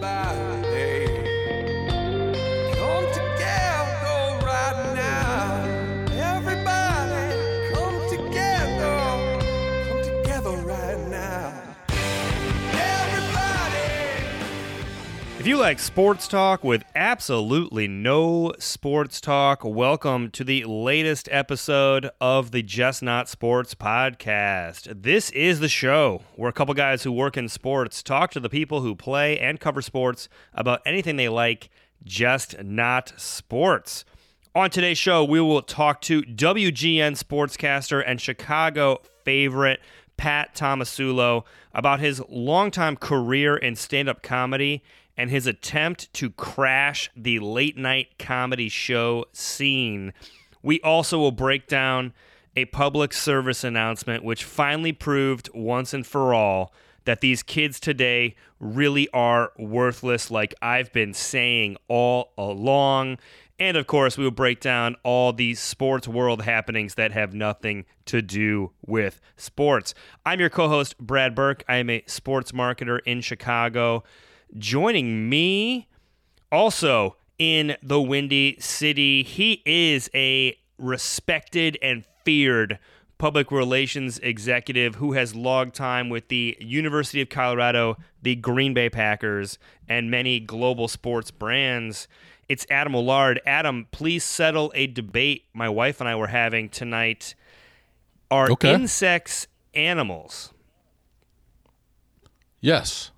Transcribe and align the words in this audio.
everybody. 0.00 0.57
Like 15.58 15.80
sports 15.80 16.28
talk 16.28 16.62
with 16.62 16.84
absolutely 16.94 17.88
no 17.88 18.52
sports 18.60 19.20
talk, 19.20 19.64
welcome 19.64 20.30
to 20.30 20.44
the 20.44 20.62
latest 20.64 21.28
episode 21.32 22.08
of 22.20 22.52
the 22.52 22.62
Just 22.62 23.02
Not 23.02 23.28
Sports 23.28 23.74
podcast. 23.74 25.02
This 25.02 25.30
is 25.30 25.58
the 25.58 25.68
show 25.68 26.22
where 26.36 26.48
a 26.48 26.52
couple 26.52 26.74
guys 26.74 27.02
who 27.02 27.10
work 27.10 27.36
in 27.36 27.48
sports 27.48 28.04
talk 28.04 28.30
to 28.32 28.40
the 28.40 28.48
people 28.48 28.82
who 28.82 28.94
play 28.94 29.36
and 29.40 29.58
cover 29.58 29.82
sports 29.82 30.28
about 30.54 30.80
anything 30.86 31.16
they 31.16 31.28
like, 31.28 31.70
just 32.04 32.62
not 32.62 33.12
sports. 33.16 34.04
On 34.54 34.70
today's 34.70 34.96
show, 34.96 35.24
we 35.24 35.40
will 35.40 35.62
talk 35.62 36.00
to 36.02 36.22
WGN 36.22 37.20
sportscaster 37.20 38.00
and 38.06 38.20
Chicago 38.20 39.00
favorite 39.24 39.80
Pat 40.16 40.54
Tomasulo 40.54 41.44
about 41.74 41.98
his 41.98 42.22
longtime 42.28 42.96
career 42.96 43.56
in 43.56 43.74
stand 43.74 44.08
up 44.08 44.22
comedy 44.22 44.84
and 45.18 45.30
his 45.30 45.48
attempt 45.48 46.10
to 46.14 46.30
crash 46.30 47.10
the 47.16 47.40
late 47.40 47.76
night 47.76 48.18
comedy 48.18 48.68
show 48.68 49.26
scene. 49.32 50.14
We 50.62 50.80
also 50.82 51.18
will 51.18 51.32
break 51.32 51.66
down 51.66 52.14
a 52.56 52.66
public 52.66 53.12
service 53.12 53.64
announcement 53.64 54.24
which 54.24 54.44
finally 54.44 54.92
proved 54.92 55.50
once 55.52 55.92
and 55.92 56.06
for 56.06 56.32
all 56.32 56.72
that 57.04 57.20
these 57.20 57.42
kids 57.42 57.80
today 57.80 58.36
really 58.60 59.08
are 59.10 59.52
worthless, 59.58 60.30
like 60.30 60.54
I've 60.62 60.92
been 60.92 61.14
saying 61.14 61.76
all 61.88 62.32
along. 62.38 63.18
And 63.58 63.76
of 63.76 63.86
course, 63.86 64.16
we 64.16 64.24
will 64.24 64.30
break 64.30 64.60
down 64.60 64.94
all 65.02 65.32
these 65.32 65.58
sports 65.58 66.06
world 66.06 66.42
happenings 66.42 66.94
that 66.94 67.10
have 67.12 67.34
nothing 67.34 67.86
to 68.06 68.22
do 68.22 68.72
with 68.86 69.20
sports. 69.36 69.94
I'm 70.24 70.38
your 70.38 70.50
co 70.50 70.68
host, 70.68 70.96
Brad 70.98 71.34
Burke. 71.34 71.64
I 71.68 71.76
am 71.76 71.90
a 71.90 72.04
sports 72.06 72.52
marketer 72.52 73.00
in 73.04 73.20
Chicago. 73.20 74.04
Joining 74.56 75.28
me 75.28 75.88
also 76.50 77.16
in 77.38 77.76
the 77.82 78.00
Windy 78.00 78.56
City, 78.60 79.22
he 79.22 79.62
is 79.64 80.10
a 80.14 80.56
respected 80.78 81.78
and 81.82 82.04
feared 82.24 82.78
public 83.18 83.50
relations 83.50 84.18
executive 84.20 84.94
who 84.96 85.12
has 85.12 85.34
logged 85.34 85.74
time 85.74 86.08
with 86.08 86.28
the 86.28 86.56
University 86.60 87.20
of 87.20 87.28
Colorado, 87.28 87.96
the 88.22 88.36
Green 88.36 88.74
Bay 88.74 88.88
Packers, 88.88 89.58
and 89.88 90.10
many 90.10 90.38
global 90.40 90.86
sports 90.88 91.30
brands. 91.30 92.06
It's 92.48 92.64
Adam 92.70 92.92
Millard. 92.92 93.40
Adam, 93.44 93.88
please 93.90 94.24
settle 94.24 94.72
a 94.74 94.86
debate 94.86 95.44
my 95.52 95.68
wife 95.68 96.00
and 96.00 96.08
I 96.08 96.14
were 96.14 96.28
having 96.28 96.68
tonight. 96.68 97.34
Are 98.30 98.50
Okay. 98.52 98.72
insects 98.72 99.46
animals? 99.74 100.52
Yes. 102.60 103.10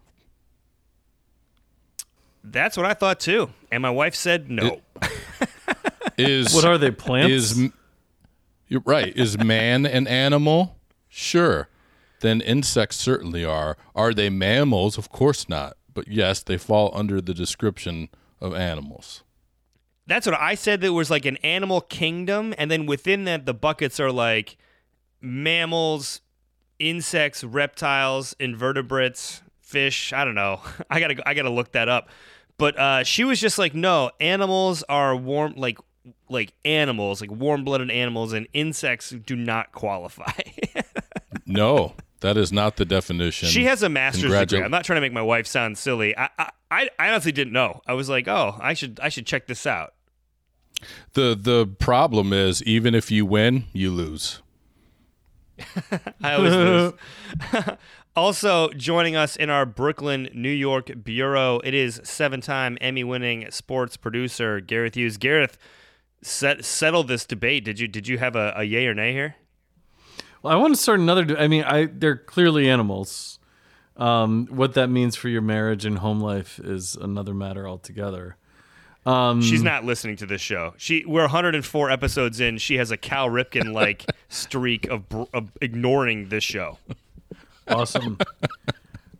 That's 2.42 2.76
what 2.76 2.86
I 2.86 2.94
thought 2.94 3.20
too. 3.20 3.50
And 3.70 3.82
my 3.82 3.90
wife 3.90 4.14
said 4.14 4.50
no. 4.50 4.80
Is 6.18 6.54
What 6.54 6.64
are 6.64 6.78
they 6.78 6.90
plants? 6.90 7.32
Is 7.32 7.70
you're 8.68 8.82
right? 8.84 9.16
Is 9.16 9.38
man 9.38 9.86
an 9.86 10.06
animal? 10.06 10.78
Sure. 11.08 11.68
Then 12.20 12.40
insects 12.40 12.96
certainly 12.96 13.44
are. 13.44 13.76
Are 13.94 14.12
they 14.12 14.30
mammals? 14.30 14.98
Of 14.98 15.10
course 15.10 15.48
not. 15.48 15.76
But 15.92 16.08
yes, 16.08 16.42
they 16.42 16.56
fall 16.56 16.90
under 16.94 17.20
the 17.20 17.34
description 17.34 18.08
of 18.40 18.54
animals. 18.54 19.24
That's 20.06 20.26
what 20.26 20.38
I 20.38 20.54
said. 20.54 20.80
There 20.80 20.92
was 20.92 21.10
like 21.10 21.24
an 21.24 21.36
animal 21.38 21.80
kingdom, 21.80 22.54
and 22.58 22.70
then 22.70 22.86
within 22.86 23.24
that, 23.24 23.46
the 23.46 23.54
buckets 23.54 23.98
are 24.00 24.12
like 24.12 24.56
mammals, 25.20 26.20
insects, 26.78 27.44
reptiles, 27.44 28.34
invertebrates, 28.38 29.42
fish. 29.70 30.12
I 30.12 30.24
don't 30.24 30.34
know. 30.34 30.60
I 30.90 31.00
gotta 31.00 31.28
I 31.28 31.34
gotta 31.34 31.50
look 31.50 31.72
that 31.72 31.88
up. 31.88 32.08
But 32.58 32.78
uh, 32.78 33.04
she 33.04 33.24
was 33.24 33.40
just 33.40 33.58
like, 33.58 33.74
no, 33.74 34.10
animals 34.20 34.82
are 34.88 35.16
warm, 35.16 35.54
like 35.56 35.78
like 36.28 36.52
animals, 36.64 37.20
like 37.22 37.30
warm 37.30 37.64
blooded 37.64 37.90
animals, 37.90 38.32
and 38.34 38.46
insects 38.52 39.10
do 39.10 39.36
not 39.36 39.72
qualify. 39.72 40.32
No, 41.46 41.94
that 42.20 42.36
is 42.36 42.52
not 42.52 42.76
the 42.76 42.84
definition. 42.84 43.48
she 43.48 43.64
has 43.64 43.82
a 43.82 43.88
master's 43.88 44.30
degree. 44.30 44.62
I'm 44.62 44.70
not 44.70 44.84
trying 44.84 44.98
to 44.98 45.00
make 45.00 45.12
my 45.12 45.22
wife 45.22 45.48
sound 45.48 45.76
silly. 45.76 46.16
I, 46.16 46.28
I 46.38 46.50
I 46.70 46.88
I 46.96 47.08
honestly 47.08 47.32
didn't 47.32 47.52
know. 47.52 47.80
I 47.88 47.94
was 47.94 48.08
like, 48.08 48.28
oh, 48.28 48.56
I 48.60 48.74
should 48.74 49.00
I 49.02 49.08
should 49.08 49.26
check 49.26 49.48
this 49.48 49.66
out. 49.66 49.94
the 51.14 51.36
the 51.40 51.66
problem 51.66 52.32
is 52.32 52.62
even 52.62 52.94
if 52.94 53.10
you 53.10 53.26
win, 53.26 53.64
you 53.72 53.90
lose. 53.90 54.42
I 56.22 56.34
always 56.34 56.52
lose. 56.54 56.92
Also 58.16 58.68
joining 58.70 59.16
us 59.16 59.36
in 59.36 59.50
our 59.50 59.66
Brooklyn, 59.66 60.28
New 60.34 60.50
York 60.50 60.90
bureau, 61.04 61.60
it 61.64 61.74
is 61.74 62.00
seven-time 62.04 62.78
Emmy-winning 62.80 63.50
sports 63.50 63.96
producer 63.96 64.60
Gareth 64.60 64.94
Hughes. 64.94 65.16
Gareth, 65.16 65.58
set, 66.22 66.64
settle 66.64 67.04
this 67.04 67.24
debate. 67.24 67.64
Did 67.64 67.78
you 67.78 67.88
did 67.88 68.08
you 68.08 68.18
have 68.18 68.36
a, 68.36 68.52
a 68.56 68.64
yay 68.64 68.86
or 68.86 68.94
nay 68.94 69.12
here? 69.12 69.36
Well, 70.42 70.52
I 70.52 70.56
want 70.56 70.74
to 70.74 70.80
start 70.80 71.00
another. 71.00 71.38
I 71.38 71.48
mean, 71.48 71.64
I 71.64 71.86
they're 71.86 72.16
clearly 72.16 72.68
animals. 72.68 73.38
Um, 73.96 74.46
what 74.46 74.74
that 74.74 74.88
means 74.88 75.14
for 75.14 75.28
your 75.28 75.42
marriage 75.42 75.84
and 75.84 75.98
home 75.98 76.20
life 76.20 76.58
is 76.58 76.96
another 76.96 77.34
matter 77.34 77.68
altogether. 77.68 78.36
Um, 79.04 79.42
She's 79.42 79.62
not 79.62 79.84
listening 79.84 80.16
to 80.16 80.26
this 80.26 80.40
show. 80.40 80.74
She 80.76 81.04
we're 81.06 81.22
104 81.22 81.90
episodes 81.90 82.40
in. 82.40 82.58
She 82.58 82.76
has 82.76 82.90
a 82.90 82.96
Cal 82.96 83.28
Ripken 83.28 83.72
like 83.72 84.06
streak 84.28 84.86
of, 84.88 85.04
of 85.32 85.50
ignoring 85.60 86.28
this 86.28 86.44
show. 86.44 86.78
Awesome, 87.70 88.18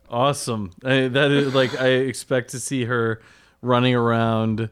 awesome. 0.09 0.71
I, 0.85 1.09
that 1.09 1.31
is 1.31 1.55
like 1.55 1.79
I 1.81 1.89
expect 1.89 2.51
to 2.51 2.61
see 2.61 2.85
her 2.85 3.21
running 3.63 3.95
around 3.95 4.71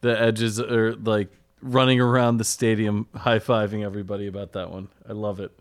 the 0.00 0.20
edges 0.20 0.60
or 0.60 0.94
like 0.94 1.28
running 1.62 2.00
around 2.00 2.38
the 2.38 2.44
stadium, 2.44 3.06
high 3.14 3.38
fiving 3.38 3.84
everybody 3.84 4.26
about 4.26 4.52
that 4.52 4.70
one. 4.70 4.88
I 5.08 5.12
love 5.12 5.40
it. 5.40 5.52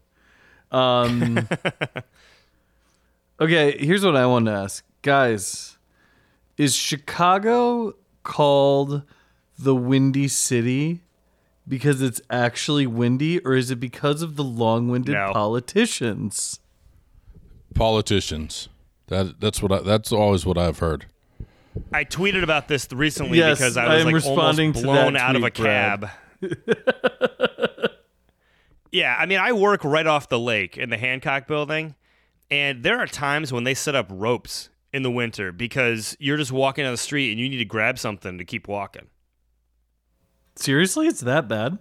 Um, 0.71 1.47
okay, 3.41 3.77
here's 3.77 4.03
what 4.05 4.15
I 4.15 4.25
want 4.25 4.45
to 4.47 4.51
ask, 4.51 4.83
guys: 5.01 5.77
Is 6.57 6.75
Chicago 6.75 7.93
called 8.23 9.03
the 9.57 9.75
Windy 9.75 10.27
City 10.27 11.01
because 11.67 12.01
it's 12.01 12.21
actually 12.29 12.87
windy, 12.87 13.39
or 13.39 13.53
is 13.55 13.69
it 13.71 13.75
because 13.79 14.21
of 14.21 14.35
the 14.35 14.43
long-winded 14.43 15.13
No. 15.13 15.31
politicians? 15.33 16.59
Politicians. 17.73 18.69
That 19.07 19.39
that's 19.39 19.61
what 19.61 19.71
I, 19.71 19.79
that's 19.79 20.11
always 20.11 20.45
what 20.45 20.57
I've 20.57 20.79
heard. 20.79 21.05
I 21.93 22.03
tweeted 22.03 22.43
about 22.43 22.67
this 22.67 22.87
recently 22.91 23.37
Yes, 23.37 23.57
because 23.57 23.77
I 23.77 23.85
I 23.85 23.93
was 23.93 24.01
am 24.01 24.05
like 24.05 24.15
responding 24.15 24.67
almost 24.69 24.81
to 24.81 24.85
blown 24.85 25.13
that 25.13 25.21
out 25.21 25.35
of 25.35 25.43
a 25.43 25.51
cab. 25.51 26.09
yeah, 28.91 29.15
I 29.17 29.25
mean, 29.25 29.39
I 29.39 29.51
work 29.53 29.83
right 29.83 30.07
off 30.07 30.29
the 30.29 30.39
lake 30.39 30.77
in 30.77 30.89
the 30.89 30.97
Hancock 30.97 31.47
building, 31.47 31.95
and 32.49 32.83
there 32.83 32.99
are 32.99 33.07
times 33.07 33.53
when 33.53 33.63
they 33.63 33.73
set 33.73 33.95
up 33.95 34.07
ropes 34.09 34.69
in 34.91 35.03
the 35.03 35.11
winter 35.11 35.51
because 35.51 36.15
you're 36.19 36.37
just 36.37 36.51
walking 36.51 36.83
down 36.83 36.93
the 36.93 36.97
street 36.97 37.31
and 37.31 37.39
you 37.39 37.49
need 37.49 37.57
to 37.57 37.65
grab 37.65 37.99
something 37.99 38.37
to 38.37 38.45
keep 38.45 38.67
walking. 38.67 39.07
Seriously, 40.55 41.07
it's 41.07 41.21
that 41.21 41.47
bad? 41.47 41.77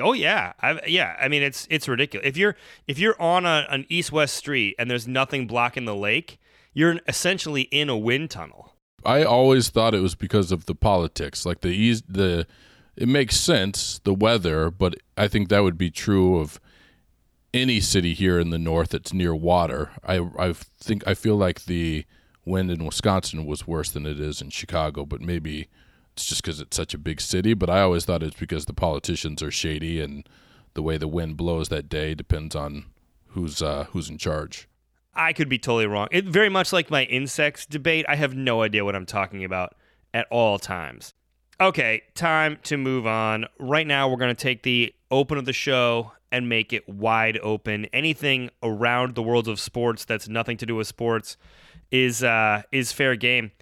Oh 0.00 0.12
yeah, 0.12 0.52
I, 0.60 0.80
yeah. 0.86 1.16
I 1.20 1.28
mean, 1.28 1.42
it's 1.42 1.66
it's 1.70 1.88
ridiculous. 1.88 2.26
If 2.26 2.36
you're 2.36 2.56
if 2.86 2.98
you're 2.98 3.20
on 3.20 3.46
a, 3.46 3.66
an 3.70 3.86
east-west 3.88 4.34
street 4.34 4.74
and 4.78 4.90
there's 4.90 5.08
nothing 5.08 5.46
blocking 5.46 5.84
the 5.84 5.94
lake, 5.94 6.38
you're 6.72 7.00
essentially 7.06 7.62
in 7.62 7.88
a 7.88 7.96
wind 7.96 8.30
tunnel. 8.30 8.74
I 9.04 9.22
always 9.22 9.68
thought 9.68 9.94
it 9.94 10.00
was 10.00 10.14
because 10.14 10.52
of 10.52 10.66
the 10.66 10.74
politics, 10.74 11.46
like 11.46 11.60
the 11.60 11.70
east 11.70 12.04
the. 12.08 12.46
It 12.96 13.06
makes 13.06 13.36
sense 13.36 14.00
the 14.02 14.12
weather, 14.12 14.72
but 14.72 14.96
I 15.16 15.28
think 15.28 15.50
that 15.50 15.62
would 15.62 15.78
be 15.78 15.88
true 15.88 16.38
of 16.38 16.58
any 17.54 17.78
city 17.78 18.12
here 18.12 18.40
in 18.40 18.50
the 18.50 18.58
north 18.58 18.90
that's 18.90 19.12
near 19.12 19.34
water. 19.34 19.90
I 20.04 20.18
I 20.36 20.52
think 20.52 21.06
I 21.06 21.14
feel 21.14 21.36
like 21.36 21.66
the 21.66 22.04
wind 22.44 22.70
in 22.70 22.84
Wisconsin 22.84 23.46
was 23.46 23.68
worse 23.68 23.90
than 23.90 24.04
it 24.04 24.18
is 24.18 24.40
in 24.42 24.50
Chicago, 24.50 25.04
but 25.06 25.20
maybe 25.20 25.68
it's 26.18 26.26
just 26.26 26.42
because 26.42 26.60
it's 26.60 26.76
such 26.76 26.94
a 26.94 26.98
big 26.98 27.20
city. 27.20 27.54
But 27.54 27.70
I 27.70 27.80
always 27.80 28.04
thought 28.04 28.24
it's 28.24 28.38
because 28.38 28.66
the 28.66 28.72
politicians 28.72 29.40
are 29.40 29.52
shady 29.52 30.00
and 30.00 30.28
the 30.74 30.82
way 30.82 30.98
the 30.98 31.06
wind 31.06 31.36
blows 31.36 31.68
that 31.68 31.88
day 31.88 32.14
depends 32.14 32.56
on 32.56 32.86
who's 33.28 33.62
uh, 33.62 33.84
who's 33.90 34.10
in 34.10 34.18
charge. 34.18 34.68
I 35.14 35.32
could 35.32 35.48
be 35.48 35.58
totally 35.58 35.86
wrong. 35.86 36.08
It 36.10 36.24
very 36.24 36.48
much 36.48 36.72
like 36.72 36.90
my 36.90 37.04
insects 37.04 37.66
debate. 37.66 38.04
I 38.08 38.16
have 38.16 38.34
no 38.34 38.62
idea 38.62 38.84
what 38.84 38.96
I'm 38.96 39.06
talking 39.06 39.44
about 39.44 39.76
at 40.12 40.26
all 40.30 40.58
times. 40.58 41.14
Okay, 41.60 42.02
time 42.14 42.58
to 42.64 42.76
move 42.76 43.06
on. 43.06 43.46
Right 43.58 43.86
now, 43.86 44.08
we're 44.08 44.16
going 44.16 44.34
to 44.34 44.40
take 44.40 44.62
the 44.62 44.94
open 45.10 45.38
of 45.38 45.44
the 45.44 45.52
show 45.52 46.12
and 46.30 46.48
make 46.48 46.72
it 46.72 46.88
wide 46.88 47.38
open. 47.42 47.86
Anything 47.86 48.50
around 48.62 49.14
the 49.14 49.22
world 49.22 49.48
of 49.48 49.58
sports 49.58 50.04
that's 50.04 50.28
nothing 50.28 50.56
to 50.58 50.66
do 50.66 50.76
with 50.76 50.88
sports 50.88 51.36
is 51.90 52.24
uh, 52.24 52.62
is 52.72 52.90
fair 52.90 53.14
game. 53.14 53.52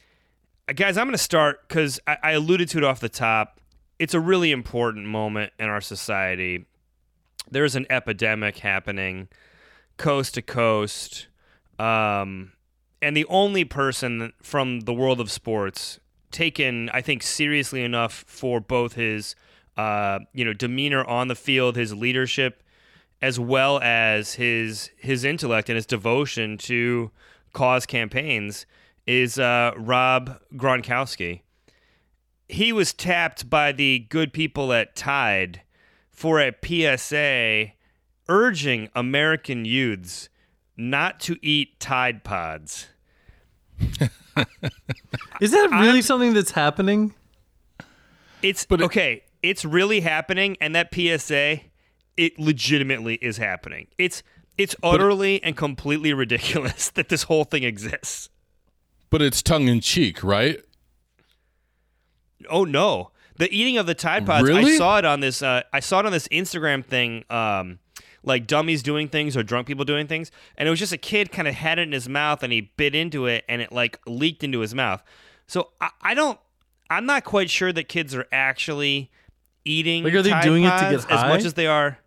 Guys, 0.75 0.99
I'm 0.99 1.07
going 1.07 1.13
to 1.13 1.19
start 1.19 1.69
because 1.69 2.01
I, 2.09 2.19
I 2.25 2.31
alluded 2.33 2.69
to 2.71 2.79
it 2.79 2.85
off 2.85 2.99
the 2.99 3.09
top. 3.09 3.61
It's 4.01 4.15
a 4.15 4.21
really 4.21 4.51
important 4.51 5.07
moment 5.07 5.53
in 5.61 5.67
our 5.67 5.81
society. 5.81 6.67
There's 7.49 7.77
an 7.77 7.87
epidemic 7.89 8.59
happening 8.59 9.29
coast 9.97 10.35
to 10.35 10.43
coast. 10.43 11.29
Um, 11.79 12.53
and 13.01 13.17
the 13.17 13.27
only 13.27 13.65
person 13.65 14.33
from 14.43 14.81
the 14.81 14.93
world 14.93 15.21
of 15.21 15.31
sports 15.31 16.01
taken, 16.33 16.91
I 16.91 17.01
think, 17.01 17.23
seriously 17.23 17.85
enough 17.85 18.25
for 18.27 18.59
both 18.59 18.95
his, 18.95 19.37
uh, 19.77 20.19
you 20.33 20.45
know, 20.45 20.53
demeanor 20.53 21.05
on 21.05 21.29
the 21.29 21.37
field, 21.37 21.77
his 21.77 21.95
leadership, 21.95 22.65
as 23.23 23.39
well 23.39 23.79
as 23.81 24.35
his 24.35 24.91
his 24.97 25.23
intellect 25.23 25.69
and 25.69 25.77
his 25.77 25.87
devotion 25.87 26.59
to 26.59 27.13
cause 27.53 27.87
campaigns, 27.87 28.67
is 29.07 29.39
uh, 29.39 29.73
Rob 29.77 30.41
Gronkowski. 30.55 31.41
He 32.49 32.73
was 32.73 32.93
tapped 32.93 33.51
by 33.51 33.73
the 33.73 34.01
good 34.09 34.33
people 34.33 34.73
at 34.73 34.95
Tide 34.97 35.63
for 36.11 36.41
a 36.41 36.53
PSA 36.65 37.73
urging 38.29 38.89
American 38.95 39.65
youths 39.65 40.29
not 40.77 41.21
to 41.21 41.37
eat 41.43 41.79
Tide 41.81 42.23
Pods. 42.25 42.89
Is 45.41 45.51
that 45.53 45.71
really 45.71 46.03
something 46.03 46.35
that's 46.35 46.51
happening? 46.51 47.15
It's 48.43 48.65
But 48.67 48.81
it- 48.81 48.85
okay. 48.85 49.23
It's 49.43 49.65
really 49.65 50.01
happening, 50.01 50.57
and 50.61 50.75
that 50.75 50.93
PSA, 50.93 51.61
it 52.17 52.39
legitimately 52.39 53.15
is 53.17 53.37
happening. 53.37 53.87
It's 53.97 54.23
it's 54.59 54.75
utterly 54.83 55.41
and 55.45 55.57
completely 55.57 56.13
ridiculous 56.15 56.91
that 56.95 57.11
this 57.11 57.25
whole 57.25 57.45
thing 57.45 57.63
exists. 57.63 58.29
But 59.11 59.23
it's 59.23 59.43
tongue 59.43 59.69
in 59.69 59.81
cheek, 59.81 60.23
right? 60.25 60.61
Oh 62.51 62.65
no, 62.65 63.13
the 63.37 63.51
eating 63.53 63.79
of 63.79 63.87
the 63.87 63.95
Tide 63.95 64.27
Pods. 64.27 64.49
I 64.49 64.77
saw 64.77 64.99
it 64.99 65.05
on 65.05 65.21
this. 65.21 65.43
Uh, 65.43 65.63
I 65.73 65.81
saw 65.81 66.01
it 66.01 66.07
on 66.07 66.13
this 66.13 66.29
Instagram 66.29 66.85
thing. 66.85 67.25
Um, 67.31 67.79
like 68.23 68.49
dummies 68.49 68.83
doing 68.83 69.09
things 69.09 69.37
or 69.37 69.43
drunk 69.45 69.69
people 69.69 69.85
doing 69.85 70.07
things, 70.09 70.31
and 70.59 70.67
it 70.67 70.71
was 70.71 70.81
just 70.81 70.93
a 70.93 70.99
kid 70.99 71.31
kind 71.31 71.47
of 71.47 71.55
had 71.55 71.79
it 71.79 71.83
in 71.83 71.93
his 71.93 72.09
mouth 72.09 72.43
and 72.43 72.53
he 72.53 72.73
bit 72.77 72.95
into 72.95 73.27
it 73.27 73.45
and 73.49 73.63
it 73.63 73.73
like 73.73 74.01
leaked 74.07 74.43
into 74.43 74.61
his 74.61 74.75
mouth. 74.75 75.03
So 75.47 75.71
I, 75.81 75.91
I 76.03 76.15
don't. 76.15 76.39
I'm 76.91 77.07
not 77.07 77.25
quite 77.25 77.51
sure 77.51 77.73
that 77.73 77.89
kids 77.89 78.15
are 78.15 78.27
actually 78.33 79.11
eating. 79.65 80.05
Like, 80.05 80.15
are 80.15 80.23
they 80.23 80.31
Tide 80.31 80.43
doing 80.43 80.65
it 80.65 80.71
to 80.71 80.77
Pods 80.77 81.07
get 81.07 81.15
as 81.15 81.23
much 81.23 81.45
as 81.45 81.55
they 81.55 81.67
are? 81.67 81.99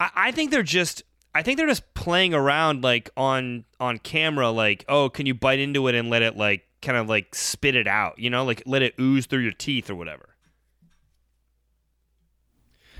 I, 0.00 0.10
I 0.14 0.30
think 0.32 0.50
they're 0.50 0.62
just. 0.62 1.02
I 1.34 1.42
think 1.42 1.56
they're 1.56 1.66
just 1.66 1.94
playing 1.94 2.34
around 2.34 2.82
like 2.82 3.10
on 3.16 3.64
on 3.80 3.98
camera, 3.98 4.50
like, 4.50 4.84
oh, 4.88 5.08
can 5.08 5.26
you 5.26 5.34
bite 5.34 5.58
into 5.58 5.88
it 5.88 5.94
and 5.94 6.10
let 6.10 6.22
it 6.22 6.36
like 6.36 6.66
kind 6.82 6.98
of 6.98 7.08
like 7.08 7.34
spit 7.34 7.74
it 7.74 7.86
out, 7.86 8.18
you 8.18 8.28
know, 8.28 8.44
like 8.44 8.62
let 8.66 8.82
it 8.82 8.94
ooze 9.00 9.26
through 9.26 9.40
your 9.40 9.52
teeth 9.52 9.88
or 9.88 9.94
whatever. 9.94 10.28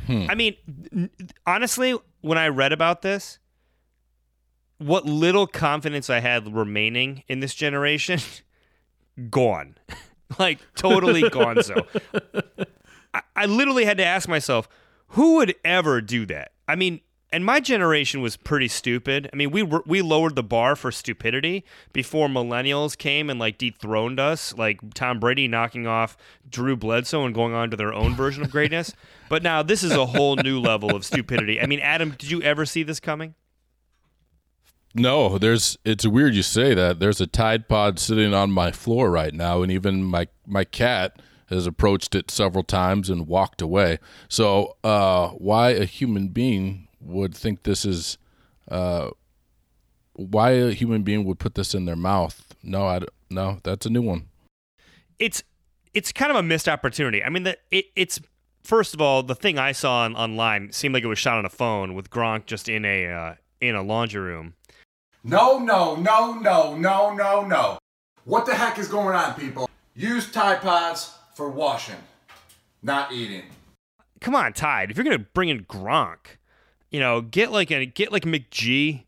Hmm. 0.06 0.26
I 0.28 0.34
mean, 0.34 1.10
honestly, 1.46 1.96
when 2.22 2.38
I 2.38 2.48
read 2.48 2.72
about 2.72 3.02
this, 3.02 3.38
what 4.78 5.04
little 5.04 5.46
confidence 5.46 6.10
I 6.10 6.20
had 6.20 6.54
remaining 6.54 7.22
in 7.28 7.40
this 7.40 7.54
generation, 7.54 8.20
gone. 9.30 9.76
like 10.38 10.58
totally 10.74 11.28
gone. 11.30 11.62
So 11.62 11.86
I, 13.14 13.22
I 13.36 13.46
literally 13.46 13.84
had 13.84 13.98
to 13.98 14.04
ask 14.04 14.28
myself, 14.28 14.68
who 15.08 15.36
would 15.36 15.54
ever 15.64 16.00
do 16.00 16.26
that? 16.26 16.52
I 16.66 16.76
mean, 16.76 17.00
and 17.32 17.44
my 17.44 17.60
generation 17.60 18.20
was 18.20 18.36
pretty 18.36 18.68
stupid. 18.68 19.30
I 19.32 19.36
mean, 19.36 19.50
we 19.50 19.62
were, 19.62 19.82
we 19.86 20.02
lowered 20.02 20.36
the 20.36 20.42
bar 20.42 20.76
for 20.76 20.92
stupidity 20.92 21.64
before 21.92 22.28
millennials 22.28 22.96
came 22.96 23.30
and 23.30 23.40
like 23.40 23.58
dethroned 23.58 24.20
us, 24.20 24.54
like 24.56 24.80
Tom 24.94 25.18
Brady 25.18 25.48
knocking 25.48 25.86
off 25.86 26.16
Drew 26.48 26.76
Bledsoe 26.76 27.24
and 27.24 27.34
going 27.34 27.54
on 27.54 27.70
to 27.70 27.76
their 27.76 27.94
own 27.94 28.14
version 28.14 28.42
of 28.42 28.50
greatness. 28.50 28.92
But 29.28 29.42
now 29.42 29.62
this 29.62 29.82
is 29.82 29.92
a 29.92 30.04
whole 30.04 30.36
new 30.36 30.60
level 30.60 30.94
of 30.94 31.06
stupidity. 31.06 31.58
I 31.58 31.64
mean, 31.64 31.80
Adam, 31.80 32.10
did 32.10 32.30
you 32.30 32.42
ever 32.42 32.66
see 32.66 32.82
this 32.82 33.00
coming? 33.00 33.34
No, 34.94 35.38
there's. 35.38 35.78
It's 35.86 36.06
weird 36.06 36.34
you 36.34 36.42
say 36.42 36.74
that. 36.74 37.00
There's 37.00 37.18
a 37.18 37.26
Tide 37.26 37.66
Pod 37.66 37.98
sitting 37.98 38.34
on 38.34 38.50
my 38.50 38.72
floor 38.72 39.10
right 39.10 39.32
now, 39.32 39.62
and 39.62 39.72
even 39.72 40.04
my 40.04 40.28
my 40.46 40.64
cat 40.64 41.18
has 41.46 41.66
approached 41.66 42.14
it 42.14 42.30
several 42.30 42.62
times 42.62 43.08
and 43.08 43.26
walked 43.26 43.62
away. 43.62 43.98
So, 44.28 44.76
uh, 44.84 45.28
why 45.28 45.70
a 45.70 45.86
human 45.86 46.28
being 46.28 46.88
would 47.04 47.34
think 47.34 47.62
this 47.64 47.84
is, 47.84 48.18
uh, 48.70 49.10
why 50.14 50.50
a 50.52 50.70
human 50.72 51.02
being 51.02 51.24
would 51.24 51.38
put 51.38 51.54
this 51.54 51.74
in 51.74 51.84
their 51.84 51.96
mouth? 51.96 52.54
No, 52.62 52.86
I 52.86 53.00
d- 53.00 53.06
no, 53.30 53.58
that's 53.62 53.86
a 53.86 53.90
new 53.90 54.02
one. 54.02 54.28
it's 55.18 55.42
it's 55.94 56.10
kind 56.12 56.30
of 56.30 56.36
a 56.36 56.42
missed 56.42 56.68
opportunity. 56.68 57.22
I 57.22 57.28
mean, 57.28 57.42
the, 57.42 57.58
it, 57.70 57.86
it's 57.96 58.18
first 58.64 58.94
of 58.94 59.00
all 59.00 59.22
the 59.22 59.34
thing 59.34 59.58
I 59.58 59.72
saw 59.72 60.04
on, 60.04 60.14
online 60.16 60.72
seemed 60.72 60.94
like 60.94 61.02
it 61.04 61.08
was 61.08 61.18
shot 61.18 61.36
on 61.38 61.44
a 61.44 61.50
phone 61.50 61.94
with 61.94 62.08
Gronk 62.10 62.46
just 62.46 62.68
in 62.68 62.84
a 62.84 63.06
uh, 63.06 63.34
in 63.60 63.74
a 63.74 63.82
laundry 63.82 64.20
room. 64.22 64.54
No, 65.24 65.58
no, 65.58 65.94
no, 65.96 66.34
no, 66.34 66.74
no, 66.76 67.14
no, 67.14 67.44
no. 67.46 67.78
What 68.24 68.46
the 68.46 68.54
heck 68.54 68.78
is 68.78 68.88
going 68.88 69.14
on, 69.14 69.34
people? 69.34 69.68
Use 69.94 70.30
Tide 70.30 70.60
Pods 70.60 71.14
for 71.34 71.48
washing, 71.50 71.96
not 72.82 73.12
eating. 73.12 73.44
Come 74.20 74.34
on, 74.34 74.52
Tide. 74.52 74.90
If 74.90 74.96
you're 74.96 75.04
gonna 75.04 75.18
bring 75.18 75.48
in 75.48 75.64
Gronk, 75.64 76.38
you 76.92 77.00
know, 77.00 77.22
get 77.22 77.50
like 77.50 77.70
a 77.70 77.86
get 77.86 78.12
like 78.12 78.24
McG, 78.24 79.04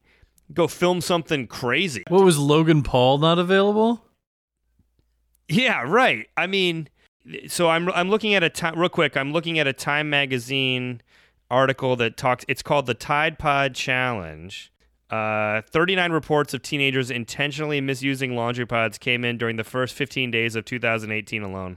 go 0.53 0.67
film 0.67 1.01
something 1.01 1.47
crazy. 1.47 2.03
What 2.09 2.25
was 2.25 2.39
Logan 2.39 2.83
Paul 2.83 3.19
not 3.19 3.39
available? 3.39 4.05
Yeah, 5.49 5.83
right. 5.83 6.27
I 6.37 6.47
mean, 6.47 6.89
so 7.47 7.69
I'm 7.69 7.91
I'm 7.91 8.09
looking 8.09 8.35
at 8.35 8.43
a 8.43 8.49
time 8.51 8.79
real 8.79 8.89
quick. 8.89 9.17
I'm 9.17 9.33
looking 9.33 9.59
at 9.59 9.67
a 9.67 9.73
Time 9.73 10.11
magazine 10.11 11.03
article 11.51 11.95
that 11.97 12.17
talks. 12.17 12.45
It's 12.49 12.63
called 12.63 12.87
the 12.87 12.95
Tide 12.95 13.39
Pod 13.39 13.75
Challenge. 13.75 14.73
Uh, 15.11 15.61
39 15.71 16.11
reports 16.13 16.55
of 16.55 16.63
teenagers 16.63 17.11
intentionally 17.11 17.81
misusing 17.81 18.35
laundry 18.35 18.67
pods 18.67 18.99
came 18.99 19.25
in 19.25 19.37
during 19.37 19.57
the 19.57 19.63
first 19.63 19.95
15 19.95 20.31
days 20.31 20.57
of 20.57 20.65
2018 20.65 21.43
alone. 21.43 21.77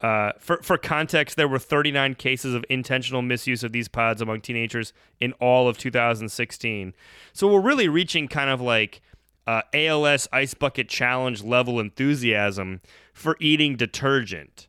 Uh, 0.00 0.32
for 0.38 0.58
for 0.62 0.76
context, 0.76 1.36
there 1.36 1.48
were 1.48 1.58
39 1.58 2.14
cases 2.16 2.54
of 2.54 2.64
intentional 2.68 3.22
misuse 3.22 3.64
of 3.64 3.72
these 3.72 3.88
pods 3.88 4.20
among 4.20 4.42
teenagers 4.42 4.92
in 5.20 5.32
all 5.34 5.68
of 5.68 5.78
2016. 5.78 6.94
So 7.32 7.48
we're 7.48 7.60
really 7.60 7.88
reaching 7.88 8.28
kind 8.28 8.50
of 8.50 8.60
like 8.60 9.00
uh, 9.46 9.62
ALS 9.72 10.28
Ice 10.32 10.54
Bucket 10.54 10.88
Challenge 10.88 11.42
level 11.42 11.80
enthusiasm 11.80 12.80
for 13.14 13.36
eating 13.40 13.76
detergent. 13.76 14.68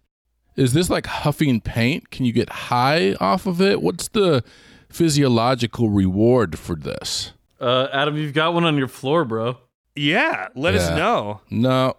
Is 0.55 0.73
this 0.73 0.89
like 0.89 1.05
huffing 1.05 1.61
paint? 1.61 2.09
Can 2.09 2.25
you 2.25 2.31
get 2.31 2.49
high 2.49 3.13
off 3.15 3.45
of 3.45 3.61
it? 3.61 3.81
What's 3.81 4.07
the 4.07 4.43
physiological 4.89 5.89
reward 5.89 6.57
for 6.57 6.75
this? 6.75 7.33
Uh, 7.59 7.87
Adam, 7.91 8.17
you've 8.17 8.33
got 8.33 8.53
one 8.53 8.63
on 8.63 8.77
your 8.77 8.87
floor, 8.87 9.25
bro. 9.25 9.57
Yeah, 9.95 10.47
let 10.55 10.75
us 10.75 10.89
know. 10.95 11.41
No, 11.49 11.95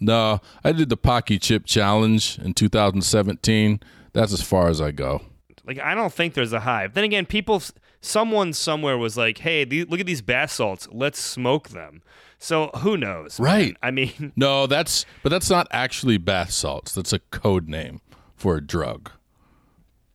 no. 0.00 0.40
I 0.64 0.72
did 0.72 0.88
the 0.88 0.96
Paqui 0.96 1.40
Chip 1.40 1.64
Challenge 1.66 2.38
in 2.38 2.54
2017. 2.54 3.80
That's 4.12 4.32
as 4.32 4.42
far 4.42 4.68
as 4.68 4.80
I 4.80 4.90
go. 4.90 5.22
Like, 5.64 5.78
I 5.78 5.94
don't 5.94 6.12
think 6.12 6.34
there's 6.34 6.52
a 6.52 6.60
hive. 6.60 6.94
Then 6.94 7.04
again, 7.04 7.26
people, 7.26 7.62
someone 8.00 8.52
somewhere 8.54 8.96
was 8.96 9.16
like, 9.16 9.38
"Hey, 9.38 9.64
the, 9.64 9.84
look 9.84 10.00
at 10.00 10.06
these 10.06 10.22
bath 10.22 10.50
salts. 10.50 10.88
Let's 10.90 11.18
smoke 11.18 11.68
them." 11.70 12.02
So 12.38 12.68
who 12.76 12.96
knows? 12.96 13.38
man? 13.38 13.44
Right. 13.46 13.76
I 13.82 13.90
mean, 13.90 14.32
No, 14.36 14.66
that's 14.66 15.04
but 15.22 15.28
that's 15.30 15.50
not 15.50 15.66
actually 15.70 16.16
bath 16.18 16.52
salts. 16.52 16.92
That's 16.94 17.12
a 17.12 17.18
code 17.18 17.68
name 17.68 18.00
for 18.36 18.56
a 18.56 18.60
drug. 18.64 19.10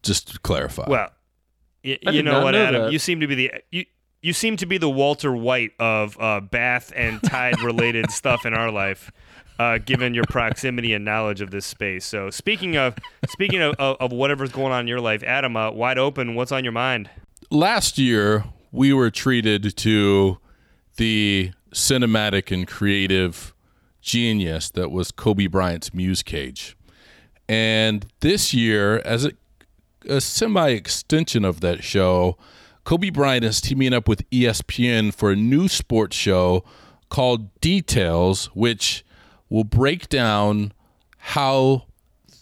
Just 0.01 0.33
to 0.33 0.39
clarify. 0.39 0.85
well, 0.89 1.09
y- 1.83 1.97
I 2.07 2.11
you 2.11 2.23
know 2.23 2.43
what, 2.43 2.51
know 2.51 2.65
Adam? 2.65 2.81
that. 2.83 2.91
You 2.91 2.99
seem 2.99 3.19
to 3.19 3.27
be 3.27 3.35
the 3.35 3.51
you. 3.71 3.85
You 4.21 4.31
seem 4.31 4.55
to 4.57 4.65
be 4.65 4.77
the 4.77 4.89
Walter 4.89 5.35
White 5.35 5.71
of 5.79 6.17
uh, 6.19 6.39
bath 6.39 6.93
and 6.95 7.21
tide 7.23 7.61
related 7.61 8.09
stuff 8.19 8.45
in 8.45 8.53
our 8.53 8.71
life, 8.71 9.11
uh, 9.59 9.77
given 9.77 10.13
your 10.13 10.25
proximity 10.29 10.93
and 10.93 11.05
knowledge 11.05 11.41
of 11.41 11.51
this 11.51 11.65
space. 11.65 12.05
So 12.05 12.29
speaking 12.29 12.75
of 12.77 12.95
speaking 13.29 13.61
of, 13.61 13.75
of, 13.79 13.97
of 13.99 14.11
whatever's 14.11 14.51
going 14.51 14.71
on 14.71 14.81
in 14.81 14.87
your 14.87 15.01
life, 15.01 15.23
Adam, 15.23 15.55
uh, 15.55 15.71
wide 15.71 15.97
open. 15.97 16.35
What's 16.35 16.51
on 16.51 16.63
your 16.63 16.73
mind? 16.73 17.09
last 17.53 17.99
year 17.99 18.45
we 18.71 18.91
were 18.91 19.11
treated 19.11 19.77
to 19.77 20.37
the 20.97 21.51
cinematic 21.71 22.51
and 22.51 22.67
creative 22.67 23.53
genius 24.01 24.71
that 24.71 24.91
was 24.91 25.11
Kobe 25.11 25.47
Bryant's 25.47 25.93
Muse 25.93 26.23
Cage. 26.23 26.75
And 27.47 28.05
this 28.21 28.53
year, 28.53 28.99
as 29.05 29.25
a, 29.25 29.31
a 30.07 30.19
semi 30.19 30.69
extension 30.69 31.45
of 31.45 31.61
that 31.61 31.83
show, 31.83 32.37
Kobe 32.83 33.11
Bryant 33.11 33.45
is 33.45 33.61
teaming 33.61 33.93
up 33.93 34.07
with 34.07 34.27
ESPN 34.31 35.13
for 35.13 35.31
a 35.31 35.35
new 35.35 35.67
sports 35.67 36.17
show 36.17 36.63
called 37.09 37.53
Details, 37.61 38.47
which 38.55 39.05
will 39.53 39.63
break 39.63 40.09
down 40.09 40.73
how 41.19 41.85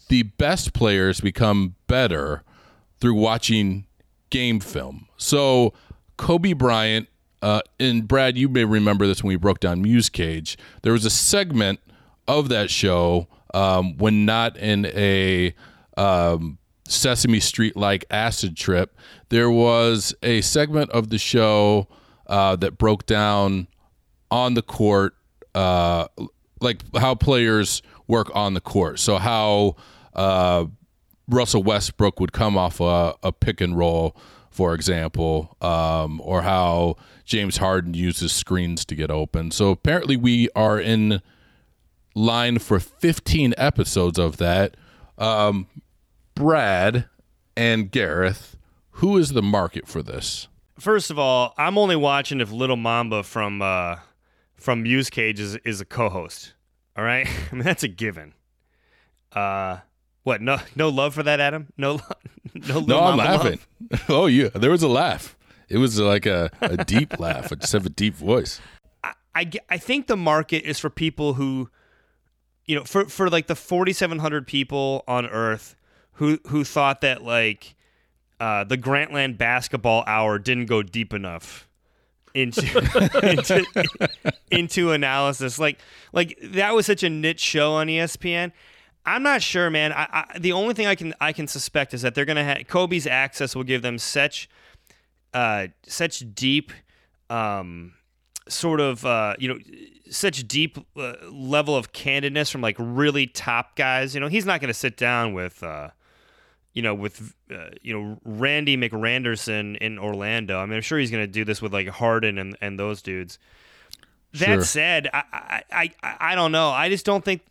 the 0.08 0.24
best 0.24 0.72
players 0.72 1.20
become 1.20 1.76
better 1.88 2.42
through 3.02 3.14
watching 3.14 3.86
game 4.30 4.62
film. 4.62 5.10
So, 5.18 5.74
Kobe 6.16 6.54
Bryant, 6.54 7.10
uh, 7.42 7.64
and 7.82 8.08
Brad, 8.08 8.38
you 8.38 8.48
may 8.48 8.64
remember 8.64 9.06
this 9.08 9.22
when 9.22 9.28
we 9.28 9.36
broke 9.36 9.60
down 9.60 9.82
Muse 9.82 10.08
Cage. 10.08 10.58
There 10.84 10.94
was 10.94 11.04
a 11.04 11.10
segment 11.10 11.82
of 12.30 12.48
that 12.48 12.72
show 12.72 13.28
um, 13.54 13.98
when 13.98 14.24
not 14.24 14.56
in 14.56 14.86
a 14.86 15.54
um, 15.98 16.60
Sesame 16.88 17.42
Street 17.42 17.76
like 17.76 18.06
acid 18.10 18.56
trip. 18.56 18.96
There 19.28 19.52
was 19.52 20.16
a 20.24 20.40
segment 20.40 20.90
of 20.92 21.10
the 21.10 21.18
show 21.18 21.90
uh, 22.28 22.56
that 22.56 22.78
broke 22.78 23.06
down 23.06 23.68
on 24.30 24.54
the 24.54 24.62
court, 24.62 25.14
uh, 25.54 26.08
like 26.62 26.82
how 26.96 27.16
players 27.16 27.82
work 28.08 28.30
on 28.36 28.54
the 28.54 28.62
court. 28.62 29.00
So 29.00 29.18
how 29.18 29.76
uh, 30.14 30.66
Russell 31.28 31.64
Westbrook 31.64 32.20
would 32.20 32.34
come 32.34 32.58
off 32.58 32.80
a, 32.80 33.16
a 33.24 33.32
pick 33.32 33.62
and 33.62 33.78
roll, 33.78 34.16
for 34.50 34.74
example, 34.74 35.58
um, 35.62 36.22
or 36.24 36.42
how 36.42 36.98
James 37.26 37.58
Harden 37.58 37.94
uses 37.94 38.32
screens 38.32 38.86
to 38.86 38.96
get 38.96 39.10
open. 39.10 39.52
So 39.52 39.72
apparently, 39.72 40.18
we 40.18 40.50
are 40.56 40.80
in 40.80 41.22
line 42.14 42.60
for 42.60 42.80
15 42.80 43.54
episodes 43.58 44.20
of 44.20 44.38
that. 44.38 44.76
Um, 45.18 45.68
Brad 46.36 47.06
and 47.56 47.92
Gareth, 47.92 48.58
who 48.92 49.18
is 49.18 49.34
the 49.34 49.42
market 49.42 49.88
for 49.88 50.02
this? 50.04 50.48
First 50.80 51.12
of 51.12 51.20
all, 51.20 51.54
I'm 51.58 51.78
only 51.78 51.96
watching 51.96 52.42
if 52.42 52.52
Little 52.52 52.76
Mamba 52.76 53.24
from 53.24 53.62
uh, 53.62 53.98
from 54.62 54.84
Muse 54.84 55.10
Cage 55.10 55.40
is, 55.40 55.56
is 55.58 55.82
a 55.82 55.86
co-host. 55.86 56.54
All 56.96 57.04
right, 57.04 57.28
I 57.52 57.56
mean 57.56 57.64
that's 57.64 57.84
a 57.84 57.88
given. 57.88 58.34
Uh, 59.34 59.78
what? 60.24 60.42
No, 60.42 60.60
no 60.76 60.90
love 60.90 61.14
for 61.14 61.24
that, 61.24 61.40
Adam. 61.40 61.68
No, 61.78 62.00
no. 62.54 62.80
No, 62.82 63.00
I'm 63.00 63.18
Mamba 63.18 63.24
love? 63.24 63.44
laughing. 63.44 63.60
Oh, 64.10 64.28
yeah. 64.28 64.50
There 64.54 64.72
was 64.72 64.84
a 64.84 64.88
laugh. 64.88 65.36
It 65.68 65.78
was 65.78 66.00
like 66.00 66.26
a, 66.26 66.52
a 66.62 66.84
deep 66.84 67.20
laugh. 67.20 67.52
I 67.52 67.56
just 67.56 67.74
have 67.74 67.86
a 67.86 67.90
deep 67.90 68.16
voice. 68.16 68.60
I, 69.34 69.46
ge- 69.46 69.60
I 69.70 69.78
think 69.78 70.08
the 70.08 70.18
market 70.18 70.64
is 70.64 70.78
for 70.80 70.90
people 70.90 71.34
who, 71.36 71.70
you 72.66 72.76
know, 72.76 72.84
for 72.84 73.06
for 73.06 73.30
like 73.30 73.48
the 73.48 73.56
4,700 73.56 74.46
people 74.46 75.04
on 75.08 75.26
Earth 75.26 75.76
who 76.14 76.40
who 76.48 76.64
thought 76.66 77.02
that 77.02 77.24
like 77.24 77.76
uh, 78.40 78.64
the 78.66 78.78
Grantland 78.78 79.38
basketball 79.38 80.04
hour 80.06 80.38
didn't 80.38 80.66
go 80.66 80.84
deep 80.84 81.14
enough 81.14 81.68
into 82.34 82.62
into, 83.24 83.66
into 84.52 84.92
analysis. 84.92 85.60
Like 85.60 85.80
like 86.14 86.38
that 86.42 86.74
was 86.74 86.86
such 86.86 87.04
a 87.04 87.10
niche 87.10 87.40
show 87.40 87.74
on 87.74 87.88
ESPN. 87.88 88.52
I'm 89.06 89.24
not 89.24 89.42
sure, 89.42 89.70
man. 89.70 89.94
I, 89.94 90.08
I, 90.12 90.38
the 90.40 90.52
only 90.52 90.74
thing 90.74 90.88
I 90.88 90.96
can 90.96 91.14
I 91.20 91.34
can 91.34 91.48
suspect 91.48 91.94
is 91.94 92.02
that 92.04 92.16
they're 92.16 92.26
gonna 92.26 92.44
have 92.44 92.68
Kobe's 92.68 93.08
access 93.08 93.56
will 93.56 93.64
give 93.64 93.82
them 93.82 93.98
such 93.98 94.50
uh, 95.34 95.68
such 95.88 96.24
deep 96.34 96.72
um, 97.30 97.94
sort 98.48 98.80
of 98.80 99.06
uh, 99.06 99.36
you 99.40 99.48
know 99.48 99.60
such 100.10 100.48
deep 100.48 100.78
uh, 100.98 101.14
level 101.32 101.76
of 101.76 101.94
candidness 101.94 102.52
from 102.52 102.62
like 102.62 102.76
really 102.78 103.28
top 103.28 103.76
guys. 103.76 104.14
You 104.14 104.22
know, 104.22 104.28
he's 104.28 104.46
not 104.46 104.62
to 104.70 104.74
sit 104.74 104.98
down 104.98 105.34
with 105.34 105.64
uh, 105.64 105.90
you 106.74 106.82
know 106.82 106.94
with 106.94 107.34
uh, 107.54 107.70
you 107.82 107.94
know 107.94 108.20
Randy 108.24 108.78
McRanderson 108.78 109.78
in 109.78 110.00
Orlando. 110.00 110.60
I 110.60 110.66
mean, 110.66 110.76
I'm 110.76 110.82
sure 110.82 111.00
he's 111.00 111.12
going 111.12 111.24
to 111.24 111.32
do 111.32 111.44
this 111.46 111.62
with 111.62 111.74
like 111.74 111.88
Harden 111.88 112.38
and 112.38 112.58
and 112.62 112.80
those 112.80 113.02
dudes. 113.02 113.40
That 114.34 114.46
Sure. 114.46 114.64
said, 114.64 115.10
I, 115.14 115.24
I 115.72 115.92
I 116.04 116.16
I 116.32 116.36
don't 116.36 116.52
know. 116.52 116.70
I 116.70 116.90
just 116.90 117.06
don't 117.06 117.24
think. 117.26 117.42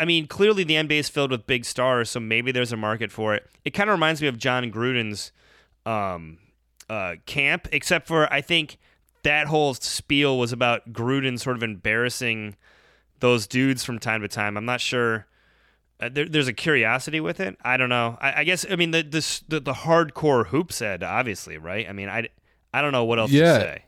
I 0.00 0.04
mean, 0.04 0.26
clearly 0.28 0.62
the 0.62 0.74
NBA 0.74 0.92
is 1.00 1.08
filled 1.08 1.32
with 1.32 1.46
big 1.46 1.64
stars, 1.64 2.08
so 2.10 2.20
maybe 2.20 2.52
there's 2.52 2.72
a 2.72 2.76
market 2.76 3.10
for 3.10 3.34
it. 3.34 3.48
It 3.64 3.70
kind 3.70 3.90
of 3.90 3.94
reminds 3.94 4.22
me 4.22 4.28
of 4.28 4.38
Jon 4.38 4.70
Gruden's 4.70 5.32
um, 5.86 6.38
uh, 6.88 7.16
camp, 7.26 7.68
except 7.72 8.06
for 8.06 8.32
I 8.32 8.40
think 8.40 8.78
that 9.24 9.48
whole 9.48 9.74
spiel 9.74 10.38
was 10.38 10.52
about 10.52 10.92
Gruden 10.92 11.38
sort 11.38 11.56
of 11.56 11.62
embarrassing 11.64 12.56
those 13.20 13.46
dudes 13.48 13.84
from 13.84 13.98
time 13.98 14.20
to 14.22 14.28
time. 14.28 14.56
I'm 14.56 14.64
not 14.64 14.80
sure. 14.80 15.26
Uh, 16.00 16.08
there, 16.08 16.26
there's 16.26 16.46
a 16.48 16.52
curiosity 16.52 17.18
with 17.20 17.40
it. 17.40 17.56
I 17.64 17.76
don't 17.76 17.88
know. 17.88 18.16
I, 18.20 18.40
I 18.40 18.44
guess 18.44 18.64
I 18.70 18.76
mean 18.76 18.92
the, 18.92 19.02
this, 19.02 19.40
the 19.48 19.58
the 19.60 19.72
hardcore 19.72 20.46
hoop 20.46 20.72
said 20.72 21.02
obviously 21.02 21.58
right. 21.58 21.88
I 21.88 21.92
mean 21.92 22.08
I, 22.08 22.28
I 22.72 22.82
don't 22.82 22.92
know 22.92 23.04
what 23.04 23.18
else 23.18 23.30
Yeah. 23.32 23.58
to 23.58 23.60
say. 23.64 23.82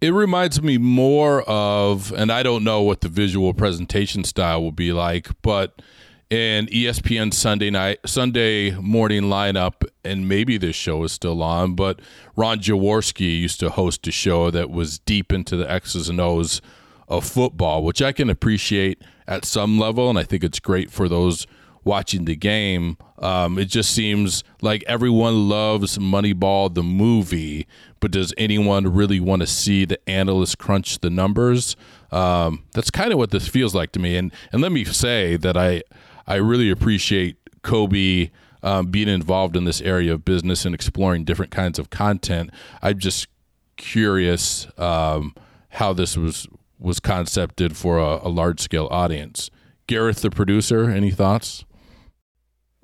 It 0.00 0.12
reminds 0.14 0.62
me 0.62 0.78
more 0.78 1.42
of, 1.42 2.10
and 2.12 2.32
I 2.32 2.42
don't 2.42 2.64
know 2.64 2.80
what 2.80 3.02
the 3.02 3.08
visual 3.10 3.52
presentation 3.52 4.24
style 4.24 4.62
will 4.62 4.72
be 4.72 4.94
like, 4.94 5.28
but 5.42 5.82
in 6.30 6.68
E 6.72 6.84
ESPN 6.86 7.34
Sunday 7.34 7.68
night, 7.68 7.98
Sunday 8.06 8.70
morning 8.76 9.24
lineup, 9.24 9.84
and 10.02 10.26
maybe 10.26 10.56
this 10.56 10.74
show 10.74 11.04
is 11.04 11.12
still 11.12 11.42
on, 11.42 11.74
but 11.74 12.00
Ron 12.34 12.60
Jaworski 12.60 13.40
used 13.40 13.60
to 13.60 13.68
host 13.68 14.06
a 14.08 14.10
show 14.10 14.50
that 14.50 14.70
was 14.70 14.98
deep 15.00 15.32
into 15.34 15.54
the 15.56 15.70
X's 15.70 16.08
and 16.08 16.18
O's 16.18 16.62
of 17.06 17.26
football, 17.26 17.84
which 17.84 18.00
I 18.00 18.12
can 18.12 18.30
appreciate 18.30 19.02
at 19.30 19.46
some 19.46 19.78
level, 19.78 20.10
and 20.10 20.18
I 20.18 20.24
think 20.24 20.44
it's 20.44 20.60
great 20.60 20.90
for 20.90 21.08
those 21.08 21.46
watching 21.84 22.26
the 22.26 22.36
game. 22.36 22.98
Um, 23.18 23.58
it 23.58 23.66
just 23.66 23.94
seems 23.94 24.44
like 24.60 24.84
everyone 24.86 25.48
loves 25.48 25.96
Moneyball 25.96 26.74
the 26.74 26.82
movie, 26.82 27.66
but 28.00 28.10
does 28.10 28.34
anyone 28.36 28.92
really 28.92 29.20
want 29.20 29.40
to 29.40 29.46
see 29.46 29.84
the 29.84 29.98
analysts 30.08 30.56
crunch 30.56 30.98
the 30.98 31.10
numbers? 31.10 31.76
Um, 32.10 32.64
that's 32.74 32.90
kind 32.90 33.12
of 33.12 33.18
what 33.18 33.30
this 33.30 33.48
feels 33.48 33.74
like 33.74 33.92
to 33.92 34.00
me. 34.00 34.16
And 34.16 34.32
and 34.52 34.60
let 34.60 34.72
me 34.72 34.84
say 34.84 35.36
that 35.36 35.56
I 35.56 35.82
I 36.26 36.36
really 36.36 36.70
appreciate 36.70 37.36
Kobe 37.62 38.30
um, 38.62 38.86
being 38.86 39.08
involved 39.08 39.56
in 39.56 39.64
this 39.64 39.80
area 39.80 40.12
of 40.12 40.24
business 40.24 40.64
and 40.64 40.74
exploring 40.74 41.24
different 41.24 41.52
kinds 41.52 41.78
of 41.78 41.88
content. 41.88 42.50
I'm 42.82 42.98
just 42.98 43.28
curious 43.76 44.66
um, 44.76 45.34
how 45.70 45.92
this 45.92 46.16
was 46.16 46.46
was 46.80 46.98
concepted 46.98 47.76
for 47.76 47.98
a, 47.98 48.26
a 48.26 48.28
large 48.28 48.60
scale 48.60 48.88
audience. 48.90 49.50
Gareth, 49.86 50.22
the 50.22 50.30
producer, 50.30 50.90
any 50.90 51.10
thoughts? 51.10 51.64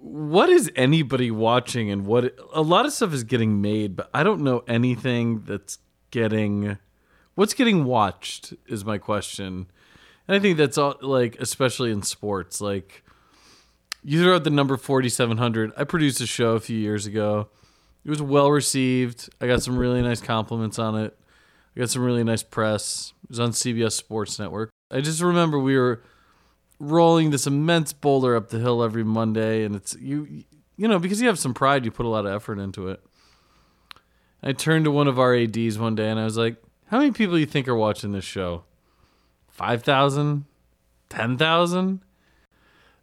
what 0.07 0.49
is 0.49 0.71
anybody 0.76 1.33
watching 1.33 1.91
and 1.91 2.07
what 2.07 2.33
a 2.53 2.62
lot 2.62 2.87
of 2.87 2.93
stuff 2.93 3.12
is 3.12 3.25
getting 3.25 3.61
made 3.61 3.97
but 3.97 4.09
i 4.15 4.23
don't 4.23 4.41
know 4.41 4.62
anything 4.69 5.43
that's 5.43 5.79
getting 6.12 6.79
what's 7.35 7.55
getting 7.55 7.85
watched 7.85 8.55
is 8.67 8.85
my 8.85 8.99
question. 8.99 9.67
And 10.29 10.37
i 10.37 10.38
think 10.38 10.59
that's 10.59 10.79
all 10.79 10.95
like 11.00 11.37
especially 11.41 11.91
in 11.91 12.03
sports 12.03 12.61
like 12.61 13.05
you 14.05 14.23
throw 14.23 14.37
out 14.37 14.45
the 14.45 14.50
number 14.50 14.76
4700 14.76 15.73
i 15.76 15.85
produced 15.85 16.21
a 16.21 16.26
show 16.26 16.55
a 16.55 16.61
few 16.61 16.79
years 16.79 17.07
ago. 17.07 17.49
It 18.05 18.11
was 18.11 18.23
well 18.23 18.53
received. 18.53 19.29
I 19.41 19.49
got 19.49 19.65
some 19.65 19.76
really 19.76 20.00
nice 20.00 20.21
compliments 20.21 20.79
on 20.79 20.97
it 20.97 21.19
i 21.76 21.80
got 21.80 21.90
some 21.90 22.02
really 22.02 22.25
nice 22.25 22.42
press 22.42 23.12
it 23.25 23.30
was 23.30 23.40
on 23.40 23.50
cbs 23.50 23.92
sports 23.92 24.38
network 24.38 24.71
i 24.90 25.00
just 25.00 25.21
remember 25.21 25.59
we 25.59 25.76
were 25.76 26.02
rolling 26.78 27.30
this 27.30 27.47
immense 27.47 27.92
boulder 27.92 28.37
up 28.37 28.49
the 28.49 28.59
hill 28.59 28.83
every 28.83 29.04
Monday, 29.04 29.64
and 29.64 29.75
it's 29.75 29.97
you, 30.00 30.45
you 30.76 30.88
know, 30.88 30.99
because 30.99 31.21
you 31.21 31.26
have 31.26 31.38
some 31.38 31.54
pride, 31.54 31.85
you 31.85 31.90
put 31.90 32.06
a 32.06 32.11
lot 32.11 32.26
of 32.26 32.35
effort 32.35 32.59
into 32.59 32.88
it. 32.88 33.02
I 34.42 34.52
turned 34.52 34.85
to 34.85 34.90
one 34.90 35.09
of 35.09 35.18
our 35.18 35.35
ads 35.35 35.78
one 35.78 35.95
day, 35.95 36.09
and 36.09 36.21
I 36.21 36.25
was 36.25 36.37
like, 36.37 36.62
"How 36.87 36.99
many 36.99 37.12
people 37.12 37.35
do 37.35 37.40
you 37.40 37.47
think 37.47 37.68
are 37.68 37.75
watching 37.75 38.12
this 38.12 38.25
show? 38.25 38.64
Five 39.49 39.83
thousand, 39.83 40.45
ten 41.09 41.37
thousand? 41.37 42.00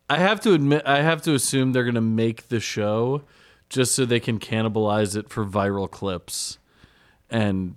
I 0.10 0.20
have 0.20 0.42
to 0.42 0.54
admit, 0.54 0.84
I 0.86 1.02
have 1.02 1.22
to 1.24 1.34
assume 1.34 1.72
they're 1.72 1.84
going 1.84 1.96
to 1.96 2.02
make 2.02 2.50
the 2.50 2.60
show 2.60 3.24
just 3.70 3.96
so 3.96 4.06
they 4.06 4.20
can 4.20 4.38
cannibalize 4.38 5.16
it 5.16 5.30
for 5.30 5.46
viral 5.46 5.90
clips 5.90 6.60
and 7.34 7.76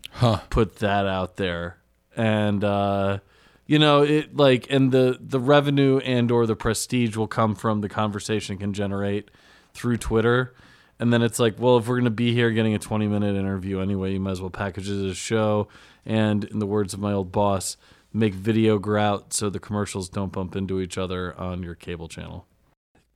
put 0.50 0.76
that 0.76 1.06
out 1.06 1.36
there. 1.36 1.78
And 2.14 2.62
uh, 2.62 3.18
you 3.66 3.78
know, 3.80 4.02
it 4.02 4.36
like 4.36 4.70
and 4.70 4.92
the 4.92 5.18
the 5.20 5.40
revenue 5.40 5.98
and 5.98 6.30
or 6.30 6.46
the 6.46 6.54
prestige 6.54 7.16
will 7.16 7.26
come 7.26 7.56
from 7.56 7.80
the 7.80 7.88
conversation 7.88 8.56
it 8.56 8.60
can 8.60 8.72
generate 8.72 9.30
through 9.74 9.96
Twitter. 9.96 10.54
And 10.98 11.12
then 11.12 11.20
it's 11.20 11.38
like, 11.38 11.58
well, 11.58 11.76
if 11.76 11.88
we're 11.88 11.96
going 11.96 12.04
to 12.04 12.10
be 12.10 12.32
here 12.32 12.50
getting 12.52 12.74
a 12.74 12.78
20 12.78 13.06
minute 13.08 13.34
interview 13.34 13.80
anyway, 13.80 14.12
you 14.12 14.20
might 14.20 14.32
as 14.32 14.40
well 14.40 14.50
package 14.50 14.88
it 14.88 14.94
as 14.94 15.10
a 15.10 15.14
show. 15.14 15.68
And 16.06 16.44
in 16.44 16.58
the 16.58 16.66
words 16.66 16.94
of 16.94 17.00
my 17.00 17.12
old 17.12 17.32
boss, 17.32 17.76
make 18.12 18.32
video 18.32 18.78
grout 18.78 19.34
so 19.34 19.50
the 19.50 19.58
commercials 19.58 20.08
don't 20.08 20.32
bump 20.32 20.56
into 20.56 20.80
each 20.80 20.96
other 20.96 21.38
on 21.38 21.62
your 21.62 21.74
cable 21.74 22.08
channel. 22.08 22.46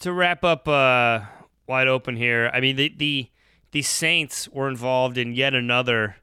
to 0.00 0.12
wrap 0.12 0.44
up 0.44 0.66
uh, 0.68 1.20
wide 1.66 1.88
open 1.88 2.16
here, 2.16 2.50
I 2.52 2.61
mean 2.61 2.76
the 2.76 2.94
the 2.97 3.30
the 3.73 3.82
Saints 3.82 4.49
were 4.49 4.68
involved 4.68 5.16
in 5.16 5.32
yet 5.32 5.54
another 5.54 6.16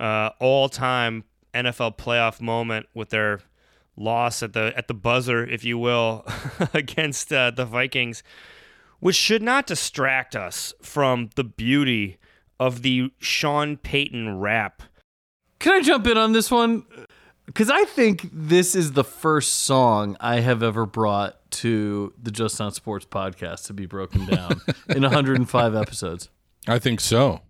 uh, 0.00 0.30
all-time 0.40 1.24
NFL 1.54 1.96
playoff 1.96 2.40
moment 2.40 2.86
with 2.94 3.10
their 3.10 3.40
loss 3.96 4.42
at 4.42 4.52
the 4.52 4.72
at 4.76 4.88
the 4.88 4.94
buzzer, 4.94 5.44
if 5.44 5.64
you 5.64 5.78
will, 5.78 6.26
against 6.74 7.32
uh, 7.32 7.50
the 7.50 7.64
Vikings, 7.64 8.22
which 9.00 9.16
should 9.16 9.42
not 9.42 9.66
distract 9.66 10.34
us 10.34 10.74
from 10.82 11.30
the 11.36 11.44
beauty 11.44 12.18
of 12.58 12.82
the 12.82 13.12
Sean 13.18 13.76
Payton 13.76 14.38
rap. 14.38 14.82
Can 15.58 15.72
I 15.72 15.80
jump 15.80 16.06
in 16.06 16.16
on 16.16 16.32
this 16.32 16.50
one? 16.50 16.84
Because 17.46 17.70
I 17.70 17.84
think 17.84 18.28
this 18.32 18.74
is 18.74 18.92
the 18.92 19.04
first 19.04 19.60
song 19.60 20.16
I 20.18 20.40
have 20.40 20.62
ever 20.62 20.86
brought 20.86 21.38
to 21.52 22.12
the 22.20 22.30
Just 22.30 22.58
Not 22.58 22.74
Sports 22.74 23.06
podcast 23.06 23.66
to 23.66 23.74
be 23.74 23.86
broken 23.86 24.26
down 24.26 24.60
in 24.88 25.02
105 25.02 25.74
episodes. 25.74 26.30
I 26.66 26.78
think 26.78 27.00
so. 27.00 27.42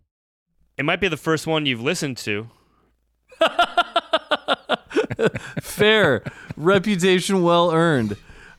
It 0.77 0.85
might 0.85 1.01
be 1.01 1.09
the 1.09 1.17
first 1.17 1.47
one 1.47 1.67
you've 1.67 1.83
listened 1.83 2.17
to. 2.19 2.49
Fair 5.61 6.23
reputation, 6.57 7.43
well 7.43 7.73
earned. 7.73 8.17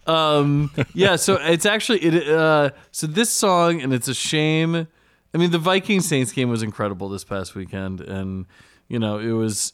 Um, 0.08 0.72
yeah, 0.94 1.16
so 1.16 1.38
it's 1.42 1.66
actually 1.66 2.00
it. 2.00 2.30
Uh, 2.30 2.72
so 2.92 3.08
this 3.08 3.30
song, 3.30 3.82
and 3.82 3.94
it's 3.94 4.08
a 4.08 4.14
shame. 4.14 4.88
I 5.34 5.38
mean, 5.38 5.52
the 5.52 5.58
Viking 5.58 6.00
Saints 6.02 6.32
game 6.32 6.50
was 6.50 6.64
incredible 6.64 7.10
this 7.10 7.24
past 7.24 7.56
weekend, 7.56 8.02
and 8.02 8.46
you 8.88 9.00
know 9.00 9.18
it 9.18 9.32
was 9.32 9.74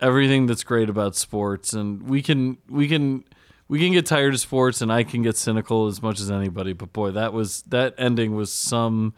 everything 0.00 0.46
that's 0.46 0.64
great 0.64 0.88
about 0.88 1.16
sports. 1.16 1.72
And 1.72 2.02
we 2.02 2.22
can 2.22 2.58
we 2.68 2.88
can 2.88 3.24
we 3.68 3.78
can 3.78 3.92
get 3.92 4.06
tired 4.06 4.34
of 4.34 4.40
sports, 4.40 4.82
and 4.82 4.92
I 4.92 5.02
can 5.02 5.22
get 5.22 5.36
cynical 5.36 5.86
as 5.86 6.02
much 6.02 6.20
as 6.20 6.30
anybody. 6.30 6.72
But 6.72 6.92
boy, 6.92 7.12
that 7.12 7.32
was 7.32 7.62
that 7.62 7.94
ending 7.98 8.34
was 8.34 8.52
some 8.52 9.14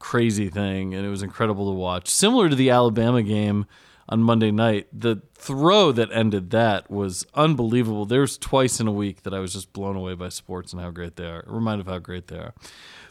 crazy 0.00 0.48
thing, 0.48 0.94
and 0.94 1.06
it 1.06 1.08
was 1.08 1.22
incredible 1.22 1.70
to 1.70 1.76
watch. 1.76 2.08
Similar 2.08 2.48
to 2.48 2.56
the 2.56 2.70
Alabama 2.70 3.22
game 3.22 3.66
on 4.08 4.20
Monday 4.22 4.50
night, 4.50 4.88
the 4.92 5.22
throw 5.34 5.92
that 5.92 6.10
ended 6.12 6.50
that 6.50 6.90
was 6.90 7.24
unbelievable. 7.34 8.04
There's 8.06 8.36
twice 8.36 8.80
in 8.80 8.88
a 8.88 8.92
week 8.92 9.22
that 9.22 9.32
I 9.32 9.38
was 9.38 9.52
just 9.52 9.72
blown 9.72 9.94
away 9.94 10.14
by 10.14 10.30
sports 10.30 10.72
and 10.72 10.82
how 10.82 10.90
great 10.90 11.14
they 11.14 11.26
are. 11.26 11.44
Reminded 11.46 11.86
of 11.86 11.92
how 11.92 12.00
great 12.00 12.26
they 12.26 12.38
are. 12.38 12.54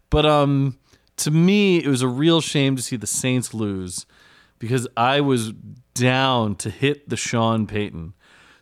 But 0.09 0.25
um, 0.25 0.77
to 1.17 1.31
me, 1.31 1.77
it 1.77 1.87
was 1.87 2.01
a 2.01 2.07
real 2.07 2.41
shame 2.41 2.75
to 2.75 2.81
see 2.81 2.97
the 2.97 3.07
Saints 3.07 3.53
lose 3.53 4.05
because 4.57 4.87
I 4.97 5.21
was 5.21 5.53
down 5.93 6.55
to 6.55 6.69
hit 6.69 7.07
the 7.07 7.15
Sean 7.15 7.65
Payton. 7.65 8.13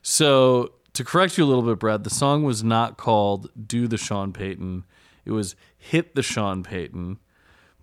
So 0.04 0.74
to 0.94 1.04
correct 1.04 1.38
you 1.38 1.44
a 1.44 1.48
little 1.48 1.64
bit, 1.64 1.80
Brad, 1.80 2.04
the 2.04 2.10
song 2.10 2.44
was 2.44 2.64
not 2.64 2.98
called 2.98 3.50
"Do 3.68 3.88
the 3.88 3.98
Sean 3.98 4.32
Payton." 4.32 4.86
It 5.26 5.32
was 5.32 5.56
"Hit 5.78 6.14
the 6.14 6.24
Sean 6.24 6.62
Payton." 6.64 7.20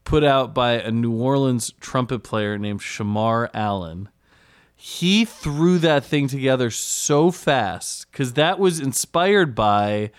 Put 0.05 0.23
out 0.23 0.55
by 0.55 0.73
a 0.73 0.91
New 0.91 1.13
Orleans 1.13 1.73
trumpet 1.81 2.21
player 2.21 2.59
named 2.59 2.81
Shamarr 2.81 3.49
Allen. 3.55 4.11
He 4.77 5.25
threw 5.25 5.79
that 5.79 6.05
thing 6.05 6.29
together 6.29 6.71
so 6.71 7.31
fast 7.31 8.11
because 8.11 8.35
that 8.35 8.59
was 8.59 8.81
inspired 8.81 9.55
by 9.55 10.11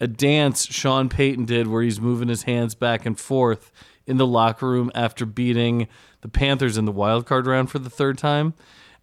a 0.00 0.06
dance 0.06 0.66
Sean 0.66 1.08
Payton 1.08 1.44
did 1.44 1.66
where 1.66 1.82
he's 1.82 2.00
moving 2.00 2.28
his 2.28 2.44
hands 2.44 2.74
back 2.74 3.04
and 3.04 3.18
forth 3.18 3.70
in 4.06 4.16
the 4.16 4.26
locker 4.26 4.68
room 4.68 4.90
after 4.94 5.26
beating 5.26 5.88
the 6.22 6.28
Panthers 6.28 6.78
in 6.78 6.84
the 6.84 6.92
wild 6.92 7.26
card 7.26 7.46
round 7.46 7.70
for 7.70 7.78
the 7.78 7.90
third 7.90 8.18
time. 8.18 8.54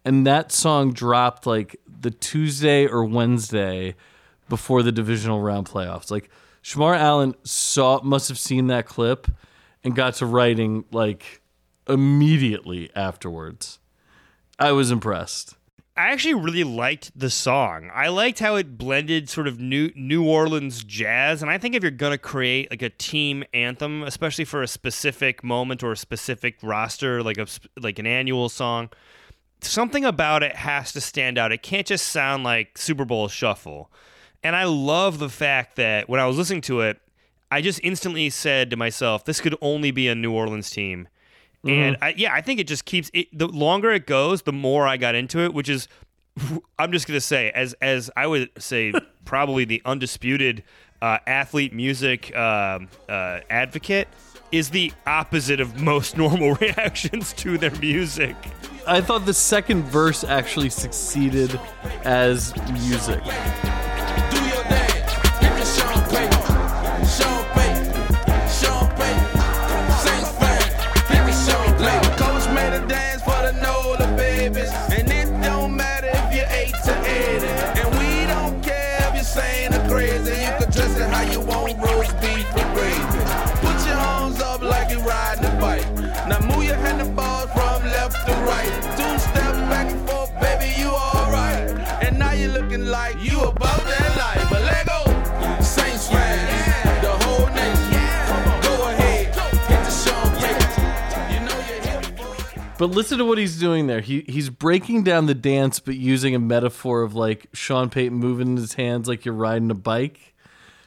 And 0.04 0.26
that 0.26 0.50
song 0.50 0.92
dropped 0.92 1.46
like 1.46 1.76
the 1.86 2.10
Tuesday 2.10 2.86
or 2.86 3.04
Wednesday 3.04 3.94
before 4.48 4.82
the 4.82 4.92
divisional 4.92 5.40
round 5.40 5.68
playoffs. 5.68 6.10
Like 6.10 6.30
Shamarr 6.62 6.96
Allen 6.96 7.34
saw 7.44 8.00
must 8.02 8.28
have 8.28 8.38
seen 8.38 8.66
that 8.66 8.86
clip 8.86 9.28
and 9.84 9.94
got 9.94 10.14
to 10.14 10.26
writing 10.26 10.84
like 10.92 11.42
immediately 11.88 12.90
afterwards. 12.94 13.78
I 14.58 14.72
was 14.72 14.90
impressed. 14.90 15.56
I 15.94 16.10
actually 16.10 16.34
really 16.34 16.64
liked 16.64 17.12
the 17.18 17.28
song. 17.28 17.90
I 17.92 18.08
liked 18.08 18.38
how 18.38 18.54
it 18.56 18.78
blended 18.78 19.28
sort 19.28 19.46
of 19.46 19.60
New 19.60 19.90
New 19.94 20.24
Orleans 20.26 20.84
jazz, 20.84 21.42
and 21.42 21.50
I 21.50 21.58
think 21.58 21.74
if 21.74 21.82
you're 21.82 21.90
gonna 21.90 22.16
create 22.16 22.70
like 22.70 22.80
a 22.80 22.88
team 22.88 23.44
anthem, 23.52 24.02
especially 24.02 24.46
for 24.46 24.62
a 24.62 24.68
specific 24.68 25.44
moment 25.44 25.82
or 25.82 25.92
a 25.92 25.96
specific 25.96 26.56
roster, 26.62 27.22
like 27.22 27.36
a 27.36 27.46
like 27.78 27.98
an 27.98 28.06
annual 28.06 28.48
song, 28.48 28.88
something 29.60 30.04
about 30.04 30.42
it 30.42 30.56
has 30.56 30.92
to 30.92 31.00
stand 31.00 31.36
out. 31.36 31.52
It 31.52 31.62
can't 31.62 31.86
just 31.86 32.08
sound 32.08 32.42
like 32.42 32.78
Super 32.78 33.04
Bowl 33.04 33.28
Shuffle. 33.28 33.90
And 34.42 34.56
I 34.56 34.64
love 34.64 35.18
the 35.18 35.28
fact 35.28 35.76
that 35.76 36.08
when 36.08 36.20
I 36.20 36.26
was 36.26 36.38
listening 36.38 36.62
to 36.62 36.80
it, 36.80 37.00
I 37.52 37.60
just 37.60 37.80
instantly 37.84 38.30
said 38.30 38.70
to 38.70 38.76
myself, 38.76 39.26
this 39.26 39.42
could 39.42 39.54
only 39.60 39.90
be 39.90 40.08
a 40.08 40.14
New 40.14 40.32
Orleans 40.32 40.70
team. 40.70 41.06
And 41.64 41.98
I, 42.00 42.14
yeah, 42.16 42.32
I 42.32 42.40
think 42.40 42.58
it 42.58 42.66
just 42.66 42.86
keeps 42.86 43.10
it. 43.12 43.28
The 43.36 43.46
longer 43.46 43.92
it 43.92 44.06
goes, 44.06 44.42
the 44.42 44.54
more 44.54 44.88
I 44.88 44.96
got 44.96 45.14
into 45.14 45.40
it. 45.40 45.52
Which 45.52 45.68
is, 45.68 45.86
I'm 46.78 46.90
just 46.92 47.06
gonna 47.06 47.20
say, 47.20 47.50
as 47.50 47.74
as 47.74 48.10
I 48.16 48.26
would 48.26 48.50
say, 48.58 48.92
probably 49.26 49.66
the 49.66 49.82
undisputed 49.84 50.64
uh, 51.02 51.18
athlete 51.26 51.74
music 51.74 52.34
um 52.34 52.88
uh, 53.08 53.40
advocate 53.50 54.08
is 54.50 54.70
the 54.70 54.92
opposite 55.06 55.60
of 55.60 55.80
most 55.80 56.16
normal 56.24 56.54
reactions 56.54 57.34
to 57.34 57.58
their 57.58 57.74
music. 57.76 58.34
I 58.86 59.02
thought 59.02 59.26
the 59.26 59.34
second 59.34 59.84
verse 59.84 60.24
actually 60.24 60.70
succeeded 60.70 61.60
as 62.04 62.56
music. 62.72 63.22
Like 92.80 93.22
you 93.22 93.40
about 93.40 93.84
that 93.84 94.16
life. 94.16 94.50
But 94.50 94.62
let 94.62 94.86
go. 94.86 95.04
Saints 95.62 96.08
fans, 96.08 97.02
the 97.02 97.12
whole 97.24 97.46
nation. 97.48 98.62
Go 98.62 98.88
ahead, 98.88 99.34
the. 99.34 99.52
But 102.78 102.90
listen 102.90 103.18
to 103.18 103.24
what 103.24 103.38
he's 103.38 103.60
doing 103.60 103.86
there. 103.86 104.00
He 104.00 104.24
he's 104.26 104.50
breaking 104.50 105.04
down 105.04 105.26
the 105.26 105.34
dance, 105.34 105.78
but 105.78 105.94
using 105.94 106.34
a 106.34 106.40
metaphor 106.40 107.02
of 107.02 107.14
like 107.14 107.46
Sean 107.52 107.90
Payton 107.90 108.16
moving 108.18 108.56
his 108.56 108.74
hands 108.74 109.06
like 109.06 109.24
you're 109.24 109.34
riding 109.34 109.70
a 109.70 109.74
bike. 109.74 110.34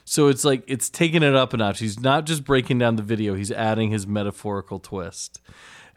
So 0.04 0.28
it's 0.28 0.44
like 0.44 0.62
it's 0.66 0.90
taking 0.90 1.22
it 1.22 1.34
up 1.34 1.54
a 1.54 1.56
notch. 1.56 1.78
He's 1.78 1.98
not 1.98 2.26
just 2.26 2.44
breaking 2.44 2.78
down 2.78 2.96
the 2.96 3.02
video; 3.02 3.34
he's 3.34 3.50
adding 3.50 3.90
his 3.90 4.06
metaphorical 4.06 4.78
twist. 4.78 5.40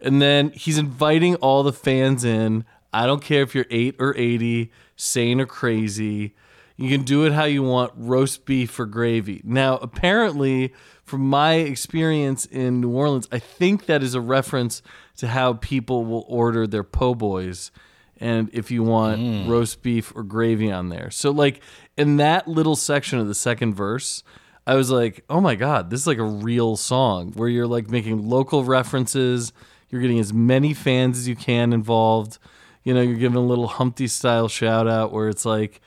And 0.01 0.21
then 0.21 0.51
he's 0.51 0.77
inviting 0.77 1.35
all 1.35 1.63
the 1.63 1.73
fans 1.73 2.23
in. 2.23 2.63
I 2.93 3.05
don't 3.05 3.23
care 3.23 3.43
if 3.43 3.53
you're 3.53 3.65
eight 3.69 3.95
or 3.99 4.15
eighty, 4.17 4.71
sane 4.95 5.39
or 5.39 5.45
crazy. 5.45 6.33
You 6.77 6.89
can 6.89 7.03
do 7.03 7.25
it 7.25 7.33
how 7.33 7.43
you 7.43 7.61
want, 7.61 7.91
roast 7.95 8.45
beef 8.45 8.79
or 8.79 8.85
gravy. 8.85 9.41
Now, 9.43 9.75
apparently, 9.77 10.73
from 11.03 11.27
my 11.27 11.55
experience 11.55 12.45
in 12.45 12.79
New 12.79 12.91
Orleans, 12.91 13.27
I 13.31 13.39
think 13.39 13.85
that 13.87 14.01
is 14.01 14.15
a 14.15 14.21
reference 14.21 14.81
to 15.17 15.27
how 15.27 15.53
people 15.53 16.05
will 16.05 16.23
order 16.29 16.65
their 16.65 16.83
po' 16.83 17.15
boys 17.15 17.71
and 18.19 18.49
if 18.53 18.69
you 18.69 18.83
want 18.83 19.19
mm. 19.19 19.47
roast 19.47 19.81
beef 19.81 20.13
or 20.15 20.23
gravy 20.23 20.71
on 20.71 20.89
there. 20.89 21.09
So 21.09 21.31
like 21.31 21.61
in 21.97 22.17
that 22.17 22.47
little 22.47 22.75
section 22.75 23.19
of 23.19 23.27
the 23.27 23.35
second 23.35 23.73
verse, 23.73 24.23
I 24.67 24.75
was 24.75 24.91
like, 24.91 25.23
"Oh 25.29 25.41
my 25.41 25.55
god, 25.55 25.89
this 25.89 26.01
is 26.01 26.07
like 26.07 26.17
a 26.17 26.23
real 26.23 26.77
song 26.77 27.31
where 27.33 27.49
you're 27.49 27.67
like 27.67 27.89
making 27.89 28.29
local 28.29 28.63
references, 28.63 29.51
you're 29.89 30.01
getting 30.01 30.19
as 30.19 30.33
many 30.33 30.73
fans 30.73 31.17
as 31.17 31.27
you 31.27 31.35
can 31.35 31.73
involved. 31.73 32.37
You 32.83 32.93
know, 32.93 33.01
you're 33.01 33.17
giving 33.17 33.37
a 33.37 33.45
little 33.45 33.67
Humpty 33.67 34.07
style 34.07 34.47
shout 34.47 34.87
out 34.87 35.11
where 35.11 35.29
it's 35.29 35.45
like, 35.45 35.81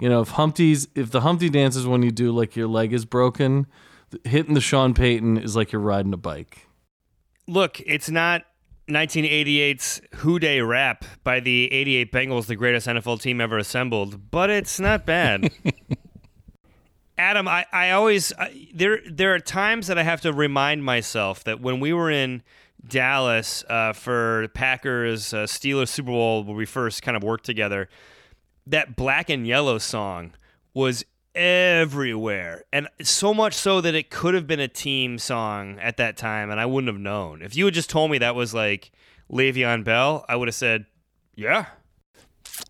you 0.00 0.08
know, 0.08 0.20
if 0.20 0.30
Humpty's 0.30 0.88
if 0.94 1.10
the 1.10 1.22
Humpty 1.22 1.48
dance 1.48 1.76
is 1.76 1.86
when 1.86 2.02
you 2.02 2.10
do 2.10 2.32
like 2.32 2.56
your 2.56 2.68
leg 2.68 2.92
is 2.92 3.04
broken, 3.04 3.66
hitting 4.24 4.54
the 4.54 4.60
Sean 4.60 4.94
Payton 4.94 5.38
is 5.38 5.56
like 5.56 5.72
you're 5.72 5.80
riding 5.80 6.12
a 6.12 6.18
bike. 6.18 6.68
Look, 7.48 7.80
it's 7.80 8.10
not 8.10 8.42
1988's 8.88 10.00
Who 10.16 10.38
Dey 10.38 10.60
Rap 10.60 11.04
by 11.24 11.40
the 11.40 11.72
88 11.72 12.12
Bengals, 12.12 12.46
the 12.46 12.56
greatest 12.56 12.86
NFL 12.86 13.20
team 13.20 13.40
ever 13.40 13.58
assembled, 13.58 14.30
but 14.30 14.50
it's 14.50 14.78
not 14.78 15.04
bad. 15.04 15.50
Adam, 17.18 17.48
I, 17.48 17.64
I 17.72 17.90
always 17.92 18.32
I, 18.38 18.68
there 18.74 19.00
there 19.10 19.34
are 19.34 19.38
times 19.38 19.86
that 19.86 19.96
I 19.96 20.02
have 20.02 20.20
to 20.20 20.32
remind 20.32 20.84
myself 20.84 21.42
that 21.44 21.60
when 21.60 21.80
we 21.80 21.92
were 21.92 22.10
in 22.10 22.42
Dallas 22.88 23.64
uh, 23.68 23.92
for 23.92 24.48
Packers 24.54 25.32
uh, 25.32 25.44
Steelers 25.44 25.88
Super 25.88 26.10
Bowl 26.10 26.44
where 26.44 26.56
we 26.56 26.66
first 26.66 27.02
kind 27.02 27.16
of 27.16 27.22
worked 27.22 27.44
together, 27.44 27.88
that 28.66 28.96
black 28.96 29.30
and 29.30 29.46
yellow 29.46 29.78
song 29.78 30.34
was 30.74 31.04
everywhere 31.34 32.64
and 32.72 32.88
so 33.02 33.34
much 33.34 33.54
so 33.54 33.80
that 33.80 33.94
it 33.94 34.10
could 34.10 34.34
have 34.34 34.46
been 34.46 34.60
a 34.60 34.68
team 34.68 35.18
song 35.18 35.78
at 35.80 35.98
that 35.98 36.16
time 36.16 36.50
and 36.50 36.58
I 36.58 36.66
wouldn't 36.66 36.92
have 36.92 37.00
known. 37.00 37.42
If 37.42 37.56
you 37.56 37.66
had 37.66 37.74
just 37.74 37.90
told 37.90 38.10
me 38.10 38.18
that 38.18 38.34
was 38.34 38.54
like 38.54 38.90
Le'Veon 39.30 39.84
Bell, 39.84 40.24
I 40.28 40.36
would 40.36 40.48
have 40.48 40.54
said, 40.54 40.86
"Yeah." 41.34 41.66